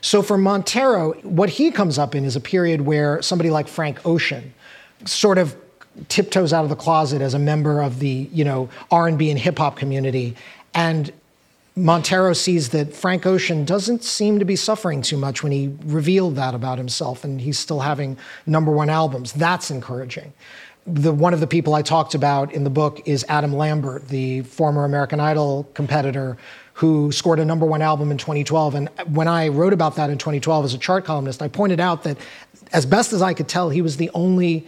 So 0.00 0.22
for 0.22 0.38
Montero, 0.38 1.14
what 1.22 1.50
he 1.50 1.70
comes 1.70 1.98
up 1.98 2.14
in 2.14 2.24
is 2.24 2.36
a 2.36 2.40
period 2.40 2.82
where 2.82 3.20
somebody 3.22 3.50
like 3.50 3.66
Frank 3.66 4.06
Ocean 4.06 4.54
sort 5.04 5.38
of 5.38 5.56
tiptoes 6.08 6.52
out 6.52 6.62
of 6.62 6.70
the 6.70 6.76
closet 6.76 7.20
as 7.20 7.34
a 7.34 7.38
member 7.38 7.82
of 7.82 7.98
the, 7.98 8.28
you 8.32 8.44
know, 8.44 8.68
R&B 8.90 9.30
and 9.30 9.38
hip 9.38 9.58
hop 9.58 9.76
community 9.76 10.36
and 10.74 11.12
Montero 11.74 12.32
sees 12.32 12.70
that 12.70 12.92
Frank 12.92 13.24
Ocean 13.24 13.64
doesn't 13.64 14.02
seem 14.02 14.40
to 14.40 14.44
be 14.44 14.56
suffering 14.56 15.00
too 15.00 15.16
much 15.16 15.44
when 15.44 15.52
he 15.52 15.72
revealed 15.84 16.34
that 16.34 16.54
about 16.54 16.76
himself 16.76 17.22
and 17.22 17.40
he's 17.40 17.56
still 17.56 17.80
having 17.80 18.18
number 18.46 18.72
1 18.72 18.90
albums. 18.90 19.32
That's 19.32 19.70
encouraging 19.70 20.32
the, 20.88 21.12
one 21.12 21.34
of 21.34 21.40
the 21.40 21.46
people 21.46 21.74
I 21.74 21.82
talked 21.82 22.14
about 22.14 22.52
in 22.52 22.64
the 22.64 22.70
book 22.70 23.02
is 23.06 23.24
Adam 23.28 23.52
Lambert, 23.52 24.08
the 24.08 24.42
former 24.42 24.84
American 24.84 25.20
Idol 25.20 25.68
competitor 25.74 26.36
who 26.74 27.10
scored 27.10 27.40
a 27.40 27.44
number 27.44 27.66
one 27.66 27.82
album 27.82 28.10
in 28.10 28.18
2012. 28.18 28.74
And 28.74 28.88
when 29.08 29.26
I 29.26 29.48
wrote 29.48 29.72
about 29.72 29.96
that 29.96 30.10
in 30.10 30.18
2012 30.18 30.64
as 30.64 30.74
a 30.74 30.78
chart 30.78 31.04
columnist, 31.04 31.42
I 31.42 31.48
pointed 31.48 31.80
out 31.80 32.04
that, 32.04 32.18
as 32.72 32.86
best 32.86 33.12
as 33.12 33.20
I 33.20 33.34
could 33.34 33.48
tell, 33.48 33.68
he 33.68 33.82
was 33.82 33.96
the 33.96 34.10
only 34.14 34.66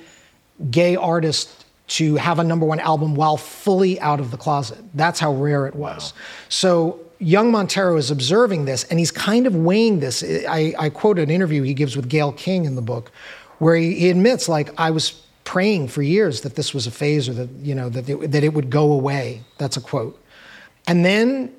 gay 0.70 0.96
artist 0.96 1.66
to 1.88 2.16
have 2.16 2.38
a 2.38 2.44
number 2.44 2.66
one 2.66 2.80
album 2.80 3.14
while 3.14 3.36
fully 3.36 4.00
out 4.00 4.20
of 4.20 4.30
the 4.30 4.36
closet. 4.36 4.78
That's 4.94 5.20
how 5.20 5.32
rare 5.32 5.66
it 5.66 5.74
was. 5.74 6.12
Wow. 6.12 6.18
So 6.48 7.00
young 7.18 7.50
Montero 7.50 7.96
is 7.96 8.10
observing 8.10 8.64
this 8.64 8.84
and 8.84 8.98
he's 8.98 9.10
kind 9.10 9.46
of 9.46 9.54
weighing 9.54 10.00
this. 10.00 10.24
I, 10.24 10.74
I 10.78 10.88
quote 10.90 11.18
an 11.18 11.30
interview 11.30 11.62
he 11.62 11.74
gives 11.74 11.96
with 11.96 12.08
Gayle 12.08 12.32
King 12.32 12.64
in 12.64 12.74
the 12.74 12.82
book 12.82 13.12
where 13.58 13.76
he, 13.76 13.94
he 13.94 14.10
admits, 14.10 14.48
like, 14.48 14.70
I 14.78 14.90
was 14.90 15.22
praying 15.50 15.88
for 15.88 16.00
years 16.00 16.42
that 16.42 16.54
this 16.54 16.72
was 16.72 16.86
a 16.86 16.92
phase 16.92 17.28
or 17.28 17.32
that, 17.32 17.50
you 17.60 17.74
know, 17.74 17.88
that 17.88 18.08
it, 18.08 18.30
that 18.30 18.44
it 18.44 18.54
would 18.54 18.70
go 18.70 18.92
away. 18.92 19.42
That's 19.58 19.76
a 19.76 19.80
quote. 19.80 20.16
And 20.86 21.04
then 21.04 21.52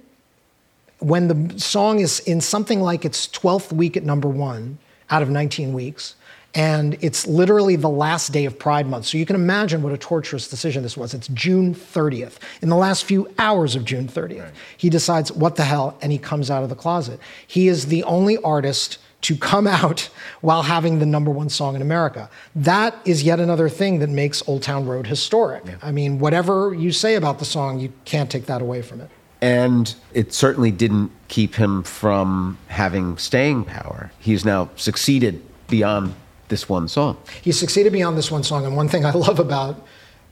when 1.00 1.28
the 1.28 1.60
song 1.60 2.00
is 2.00 2.22
in 2.22 2.40
something 2.40 2.80
like 2.80 3.04
its 3.04 3.28
12th 3.28 3.74
week 3.74 3.98
at 3.98 4.06
number 4.06 4.30
one 4.30 4.78
out 5.10 5.22
of 5.22 5.30
19 5.30 5.74
weeks, 5.74 6.16
and 6.56 6.98
it's 7.02 7.28
literally 7.28 7.76
the 7.76 7.90
last 7.90 8.32
day 8.32 8.46
of 8.46 8.58
Pride 8.58 8.88
Month. 8.88 9.08
So 9.08 9.18
you 9.18 9.26
can 9.26 9.36
imagine 9.36 9.82
what 9.82 9.92
a 9.92 9.98
torturous 9.98 10.48
decision 10.48 10.84
this 10.84 10.96
was. 10.96 11.14
It's 11.14 11.28
June 11.28 11.76
30th. 11.76 12.38
In 12.62 12.70
the 12.70 12.78
last 12.78 13.04
few 13.04 13.30
hours 13.40 13.76
of 13.76 13.84
June 13.84 14.08
30th, 14.08 14.42
right. 14.42 14.54
he 14.78 14.90
decides, 14.90 15.34
what 15.34 15.58
the 15.58 15.66
hell, 15.66 15.98
and 16.02 16.14
he 16.14 16.18
comes 16.18 16.50
out 16.50 16.64
of 16.64 16.70
the 16.70 16.76
closet. 16.76 17.20
He 17.46 17.68
is 17.68 17.88
the 17.88 18.06
only 18.06 18.38
artist 18.38 19.00
to 19.22 19.36
come 19.36 19.68
out 19.68 20.10
while 20.42 20.64
having 20.64 21.00
the 21.00 21.06
number 21.06 21.32
one 21.32 21.50
song 21.50 21.76
in 21.76 21.82
America. 21.82 22.30
That 22.56 22.96
is 23.06 23.24
yet 23.24 23.40
another 23.40 23.70
thing 23.70 24.00
that 24.00 24.10
makes 24.10 24.48
Old 24.48 24.64
Town 24.64 24.86
Road 24.86 25.08
historic. 25.08 25.64
Yeah. 25.66 25.76
I 25.82 25.92
mean, 25.92 26.20
whatever 26.20 26.74
you 26.74 26.92
say 26.92 27.16
about 27.16 27.40
the 27.40 27.46
song, 27.46 27.80
you 27.80 27.94
can't 28.06 28.30
take 28.32 28.48
that 28.48 28.62
away 28.62 28.82
from 28.82 29.02
it. 29.02 29.10
And 29.42 29.94
it 30.14 30.34
certainly 30.34 30.72
didn't 30.72 31.12
keep 31.28 31.56
him 31.56 31.84
from 31.84 32.58
having 32.68 33.18
staying 33.18 33.66
power. 33.66 34.12
He's 34.20 34.46
now 34.46 34.70
succeeded 34.76 35.42
beyond 35.68 36.14
this 36.50 36.70
one 36.70 36.88
song. 36.88 37.18
He 37.42 37.52
succeeded 37.52 37.92
beyond 37.92 38.18
this 38.18 38.30
one 38.30 38.44
song. 38.44 38.66
And 38.66 38.76
one 38.76 38.88
thing 38.88 39.06
I 39.06 39.12
love 39.12 39.40
about 39.40 39.84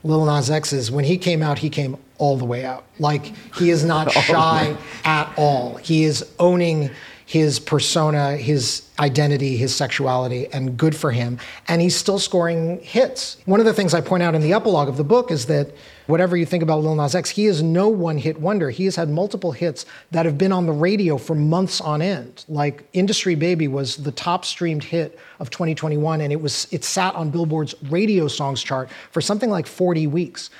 Lil 0.04 0.24
Nas 0.26 0.50
X 0.50 0.72
is 0.72 0.90
when 0.90 1.04
he 1.04 1.18
came 1.18 1.42
out, 1.42 1.58
he 1.58 1.70
came 1.70 1.96
all 2.18 2.36
the 2.36 2.44
way 2.44 2.64
out. 2.64 2.84
Like 2.98 3.32
he 3.56 3.70
is 3.70 3.84
not 3.84 4.12
shy 4.12 4.76
at 5.04 5.32
all. 5.36 5.76
He 5.76 6.04
is 6.04 6.30
owning 6.38 6.90
his 7.30 7.60
persona, 7.60 8.36
his 8.36 8.82
identity, 8.98 9.56
his 9.56 9.72
sexuality, 9.72 10.48
and 10.52 10.76
good 10.76 10.96
for 10.96 11.12
him. 11.12 11.38
And 11.68 11.80
he's 11.80 11.94
still 11.94 12.18
scoring 12.18 12.80
hits. 12.82 13.36
One 13.44 13.60
of 13.60 13.66
the 13.66 13.72
things 13.72 13.94
I 13.94 14.00
point 14.00 14.24
out 14.24 14.34
in 14.34 14.42
the 14.42 14.52
epilogue 14.52 14.88
of 14.88 14.96
the 14.96 15.04
book 15.04 15.30
is 15.30 15.46
that 15.46 15.70
whatever 16.08 16.36
you 16.36 16.44
think 16.44 16.64
about 16.64 16.82
Lil 16.82 16.96
Nas 16.96 17.14
X, 17.14 17.30
he 17.30 17.46
is 17.46 17.62
no 17.62 17.86
one 17.86 18.18
hit 18.18 18.40
wonder. 18.40 18.68
He 18.70 18.84
has 18.86 18.96
had 18.96 19.08
multiple 19.08 19.52
hits 19.52 19.86
that 20.10 20.26
have 20.26 20.38
been 20.38 20.50
on 20.50 20.66
the 20.66 20.72
radio 20.72 21.18
for 21.18 21.36
months 21.36 21.80
on 21.80 22.02
end. 22.02 22.44
Like 22.48 22.82
Industry 22.94 23.36
Baby 23.36 23.68
was 23.68 23.98
the 23.98 24.10
top 24.10 24.44
streamed 24.44 24.82
hit 24.82 25.16
of 25.38 25.50
2021, 25.50 26.22
and 26.22 26.32
it 26.32 26.42
was 26.42 26.66
it 26.72 26.82
sat 26.82 27.14
on 27.14 27.30
Billboard's 27.30 27.76
radio 27.90 28.26
songs 28.26 28.60
chart 28.60 28.90
for 29.12 29.20
something 29.20 29.50
like 29.50 29.68
40 29.68 30.08
weeks 30.08 30.50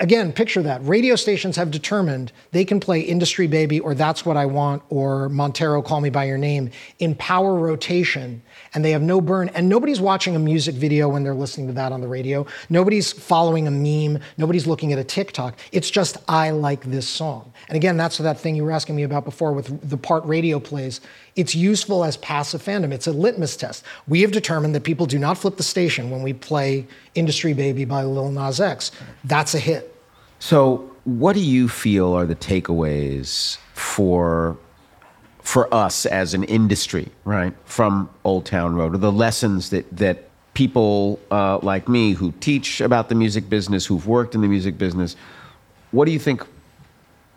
again, 0.00 0.32
picture 0.32 0.62
that. 0.62 0.84
Radio 0.84 1.16
stations 1.16 1.56
have 1.56 1.70
determined 1.70 2.32
they 2.52 2.64
can 2.64 2.80
play 2.80 3.00
Industry 3.00 3.46
Baby 3.46 3.80
or 3.80 3.94
That's 3.94 4.26
What 4.26 4.36
I 4.36 4.46
Want 4.46 4.82
or 4.90 5.28
Montero 5.28 5.80
Call 5.80 6.00
Me 6.00 6.10
By 6.10 6.24
Your 6.24 6.38
Name 6.38 6.70
in 6.98 7.14
power 7.14 7.54
rotation 7.54 8.42
and 8.74 8.84
they 8.84 8.90
have 8.90 9.02
no 9.02 9.20
burn. 9.20 9.48
And 9.54 9.68
nobody's 9.68 10.00
watching 10.00 10.36
a 10.36 10.38
music 10.38 10.74
video 10.74 11.08
when 11.08 11.22
they're 11.22 11.34
listening 11.34 11.68
to 11.68 11.72
that 11.74 11.92
on 11.92 12.00
the 12.00 12.08
radio. 12.08 12.46
Nobody's 12.68 13.12
following 13.12 13.66
a 13.66 13.70
meme. 13.70 14.22
Nobody's 14.36 14.66
looking 14.66 14.92
at 14.92 14.98
a 14.98 15.04
TikTok. 15.04 15.58
It's 15.72 15.90
just, 15.90 16.16
I 16.28 16.50
like 16.50 16.84
this 16.84 17.08
song. 17.08 17.52
And 17.68 17.76
again, 17.76 17.96
that's 17.96 18.18
that 18.18 18.38
thing 18.38 18.56
you 18.56 18.64
were 18.64 18.72
asking 18.72 18.96
me 18.96 19.02
about 19.04 19.24
before 19.24 19.52
with 19.52 19.88
the 19.88 19.96
part 19.96 20.24
radio 20.26 20.60
plays. 20.60 21.00
It's 21.36 21.54
useful 21.54 22.04
as 22.04 22.16
passive 22.18 22.62
fandom. 22.62 22.92
It's 22.92 23.06
a 23.06 23.12
litmus 23.12 23.56
test. 23.56 23.84
We 24.06 24.20
have 24.22 24.32
determined 24.32 24.74
that 24.74 24.84
people 24.84 25.06
do 25.06 25.18
not 25.18 25.38
flip 25.38 25.56
the 25.56 25.62
station 25.62 26.10
when 26.10 26.22
we 26.22 26.32
play 26.32 26.86
Industry 27.14 27.52
Baby 27.54 27.84
by 27.84 28.02
Lil 28.02 28.30
Nas 28.30 28.60
X. 28.60 28.90
That's 29.24 29.54
a 29.54 29.58
hit. 29.58 29.94
So, 30.38 30.90
what 31.04 31.34
do 31.34 31.40
you 31.40 31.68
feel 31.68 32.12
are 32.14 32.26
the 32.26 32.36
takeaways 32.36 33.58
for 33.72 34.56
for 35.42 35.72
us 35.72 36.06
as 36.06 36.32
an 36.32 36.42
industry, 36.44 37.08
right, 37.24 37.52
from 37.66 38.08
Old 38.24 38.46
Town 38.46 38.74
Road, 38.74 38.94
or 38.94 38.98
the 38.98 39.12
lessons 39.12 39.70
that 39.70 39.84
that 39.96 40.28
people 40.54 41.18
uh, 41.30 41.58
like 41.62 41.88
me 41.88 42.12
who 42.12 42.32
teach 42.40 42.80
about 42.80 43.08
the 43.08 43.14
music 43.14 43.48
business, 43.48 43.84
who've 43.84 44.06
worked 44.06 44.34
in 44.34 44.40
the 44.40 44.48
music 44.48 44.78
business, 44.78 45.16
what 45.90 46.06
do 46.06 46.12
you 46.12 46.18
think 46.18 46.46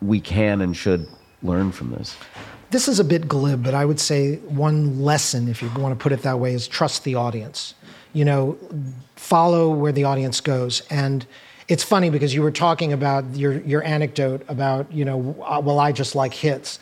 we 0.00 0.20
can 0.20 0.60
and 0.60 0.76
should 0.76 1.06
learn 1.42 1.72
from 1.72 1.90
this? 1.90 2.16
This 2.70 2.88
is 2.88 3.00
a 3.00 3.04
bit 3.04 3.26
glib, 3.28 3.62
but 3.62 3.74
I 3.74 3.84
would 3.84 3.98
say 3.98 4.36
one 4.36 5.02
lesson, 5.02 5.48
if 5.48 5.62
you 5.62 5.70
want 5.76 5.98
to 5.98 6.02
put 6.02 6.12
it 6.12 6.22
that 6.22 6.38
way, 6.38 6.52
is 6.52 6.68
trust 6.68 7.04
the 7.04 7.14
audience. 7.14 7.74
You 8.12 8.24
know, 8.24 8.58
follow 9.16 9.70
where 9.70 9.92
the 9.92 10.04
audience 10.04 10.40
goes. 10.40 10.82
And 10.90 11.26
it's 11.68 11.82
funny 11.82 12.10
because 12.10 12.34
you 12.34 12.42
were 12.42 12.50
talking 12.50 12.92
about 12.92 13.24
your 13.36 13.60
your 13.60 13.82
anecdote 13.84 14.44
about 14.48 14.90
you 14.92 15.04
know, 15.04 15.36
uh, 15.46 15.60
well, 15.64 15.78
I 15.78 15.92
just 15.92 16.14
like 16.14 16.34
hits 16.34 16.78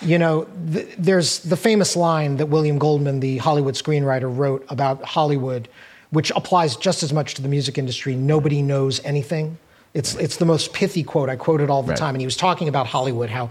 you 0.00 0.18
know, 0.18 0.46
th- 0.72 0.94
there's 0.98 1.40
the 1.40 1.56
famous 1.56 1.96
line 1.96 2.36
that 2.36 2.46
William 2.46 2.78
Goldman, 2.78 3.20
the 3.20 3.38
Hollywood 3.38 3.74
screenwriter, 3.74 4.34
wrote 4.34 4.64
about 4.68 5.02
Hollywood, 5.02 5.68
which 6.10 6.30
applies 6.36 6.76
just 6.76 7.02
as 7.02 7.12
much 7.12 7.34
to 7.34 7.42
the 7.42 7.48
music 7.48 7.78
industry. 7.78 8.14
Nobody 8.14 8.62
knows 8.62 9.04
anything. 9.04 9.58
It's 9.98 10.14
it's 10.14 10.36
the 10.36 10.44
most 10.44 10.72
pithy 10.72 11.02
quote. 11.02 11.28
I 11.28 11.34
quote 11.34 11.60
it 11.60 11.70
all 11.70 11.82
the 11.82 11.90
right. 11.90 11.98
time. 11.98 12.14
And 12.14 12.20
he 12.20 12.26
was 12.26 12.36
talking 12.36 12.68
about 12.68 12.86
Hollywood, 12.86 13.30
how 13.30 13.50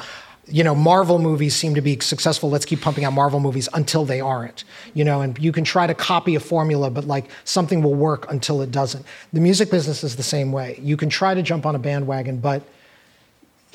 you 0.49 0.63
know, 0.63 0.73
Marvel 0.73 1.19
movies 1.19 1.53
seem 1.53 1.75
to 1.75 1.81
be 1.81 1.99
successful. 1.99 2.49
Let's 2.49 2.63
keep 2.63 2.81
pumping 2.81 3.03
out 3.03 3.11
Marvel 3.11 3.41
movies 3.41 3.67
until 3.73 4.05
they 4.05 4.21
aren't. 4.21 4.63
You 4.93 5.03
know, 5.03 5.21
and 5.21 5.37
you 5.37 5.51
can 5.51 5.65
try 5.65 5.87
to 5.87 5.93
copy 5.93 6.35
a 6.35 6.39
formula, 6.39 6.89
but 6.89 7.05
like 7.05 7.29
something 7.43 7.81
will 7.81 7.95
work 7.95 8.31
until 8.31 8.61
it 8.61 8.71
doesn't. 8.71 9.05
The 9.33 9.41
music 9.41 9.69
business 9.69 10.05
is 10.05 10.15
the 10.15 10.23
same 10.23 10.53
way. 10.53 10.79
You 10.81 10.95
can 10.95 11.09
try 11.09 11.33
to 11.33 11.41
jump 11.41 11.65
on 11.65 11.75
a 11.75 11.79
bandwagon, 11.79 12.39
but 12.39 12.63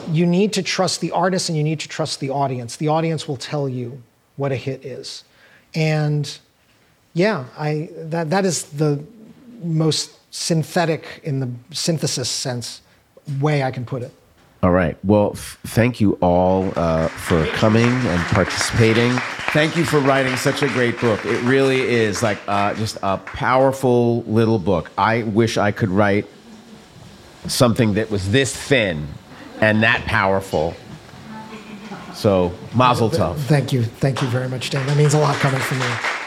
you 0.08 0.24
need 0.24 0.54
to 0.54 0.62
trust 0.62 1.02
the 1.02 1.10
artist 1.10 1.50
and 1.50 1.58
you 1.58 1.64
need 1.64 1.80
to 1.80 1.88
trust 1.88 2.20
the 2.20 2.30
audience. 2.30 2.76
The 2.76 2.88
audience 2.88 3.28
will 3.28 3.36
tell 3.36 3.68
you 3.68 4.02
what 4.36 4.50
a 4.50 4.56
hit 4.56 4.82
is. 4.82 5.24
And 5.74 6.38
yeah, 7.12 7.44
I, 7.58 7.90
that, 7.96 8.30
that 8.30 8.46
is 8.46 8.64
the 8.64 9.04
most 9.62 10.18
synthetic, 10.32 11.20
in 11.22 11.38
the 11.38 11.48
synthesis 11.70 12.28
sense, 12.28 12.80
way 13.40 13.62
I 13.62 13.70
can 13.70 13.84
put 13.84 14.02
it. 14.02 14.12
All 14.62 14.70
right. 14.70 14.96
Well, 15.04 15.32
f- 15.34 15.58
thank 15.64 16.00
you 16.00 16.14
all 16.20 16.72
uh, 16.76 17.08
for 17.08 17.44
coming 17.48 17.88
and 17.88 18.20
participating. 18.28 19.12
Thank 19.52 19.76
you 19.76 19.84
for 19.84 20.00
writing 20.00 20.36
such 20.36 20.62
a 20.62 20.68
great 20.68 20.98
book. 21.00 21.24
It 21.26 21.42
really 21.42 21.80
is 21.80 22.22
like 22.22 22.38
uh, 22.48 22.72
just 22.74 22.96
a 23.02 23.18
powerful 23.18 24.22
little 24.22 24.58
book. 24.58 24.90
I 24.96 25.24
wish 25.24 25.58
I 25.58 25.70
could 25.70 25.90
write 25.90 26.26
something 27.46 27.94
that 27.94 28.10
was 28.10 28.30
this 28.30 28.56
thin 28.56 29.08
and 29.60 29.82
that 29.82 30.04
powerful. 30.06 30.74
So, 32.14 32.52
mazel 32.74 33.10
tov. 33.10 33.36
Thank 33.36 33.72
you. 33.72 33.82
Thank 33.82 34.22
you 34.22 34.28
very 34.28 34.48
much, 34.48 34.70
Dan. 34.70 34.86
That 34.86 34.96
means 34.96 35.14
a 35.14 35.18
lot 35.18 35.34
coming 35.36 35.60
from 35.60 35.78
you. 35.78 36.21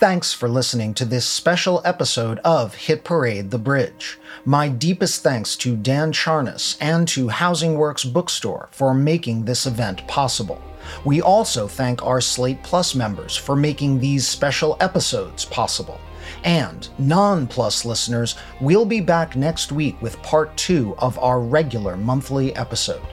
Thanks 0.00 0.32
for 0.32 0.48
listening 0.48 0.94
to 0.94 1.04
this 1.04 1.26
special 1.26 1.82
episode 1.84 2.38
of 2.38 2.74
Hit 2.74 3.04
Parade 3.04 3.50
The 3.50 3.58
Bridge. 3.58 4.18
My 4.46 4.66
deepest 4.66 5.22
thanks 5.22 5.56
to 5.56 5.76
Dan 5.76 6.10
Charnas 6.10 6.78
and 6.80 7.06
to 7.08 7.28
Housing 7.28 7.74
Works 7.74 8.06
Bookstore 8.06 8.70
for 8.72 8.94
making 8.94 9.44
this 9.44 9.66
event 9.66 10.06
possible. 10.08 10.58
We 11.04 11.20
also 11.20 11.68
thank 11.68 12.02
our 12.02 12.22
Slate 12.22 12.62
Plus 12.62 12.94
members 12.94 13.36
for 13.36 13.54
making 13.54 14.00
these 14.00 14.26
special 14.26 14.78
episodes 14.80 15.44
possible. 15.44 16.00
And 16.44 16.88
non 16.98 17.46
Plus 17.46 17.84
listeners, 17.84 18.36
we'll 18.58 18.86
be 18.86 19.02
back 19.02 19.36
next 19.36 19.70
week 19.70 20.00
with 20.00 20.22
part 20.22 20.56
two 20.56 20.94
of 20.96 21.18
our 21.18 21.40
regular 21.40 21.98
monthly 21.98 22.56
episode. 22.56 23.06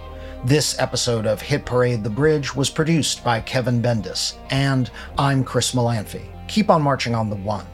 This 0.45 0.79
episode 0.79 1.25
of 1.25 1.41
Hit 1.41 1.65
Parade 1.65 2.05
The 2.05 2.09
Bridge 2.09 2.55
was 2.55 2.69
produced 2.69 3.25
by 3.25 3.41
Kevin 3.41 3.81
Bendis, 3.81 4.35
and 4.51 4.89
I'm 5.17 5.43
Chris 5.43 5.73
Molanphy. 5.73 6.36
Keep 6.48 6.70
on 6.70 6.82
marching 6.82 7.16
on 7.16 7.30
the 7.30 7.36
one. 7.36 7.66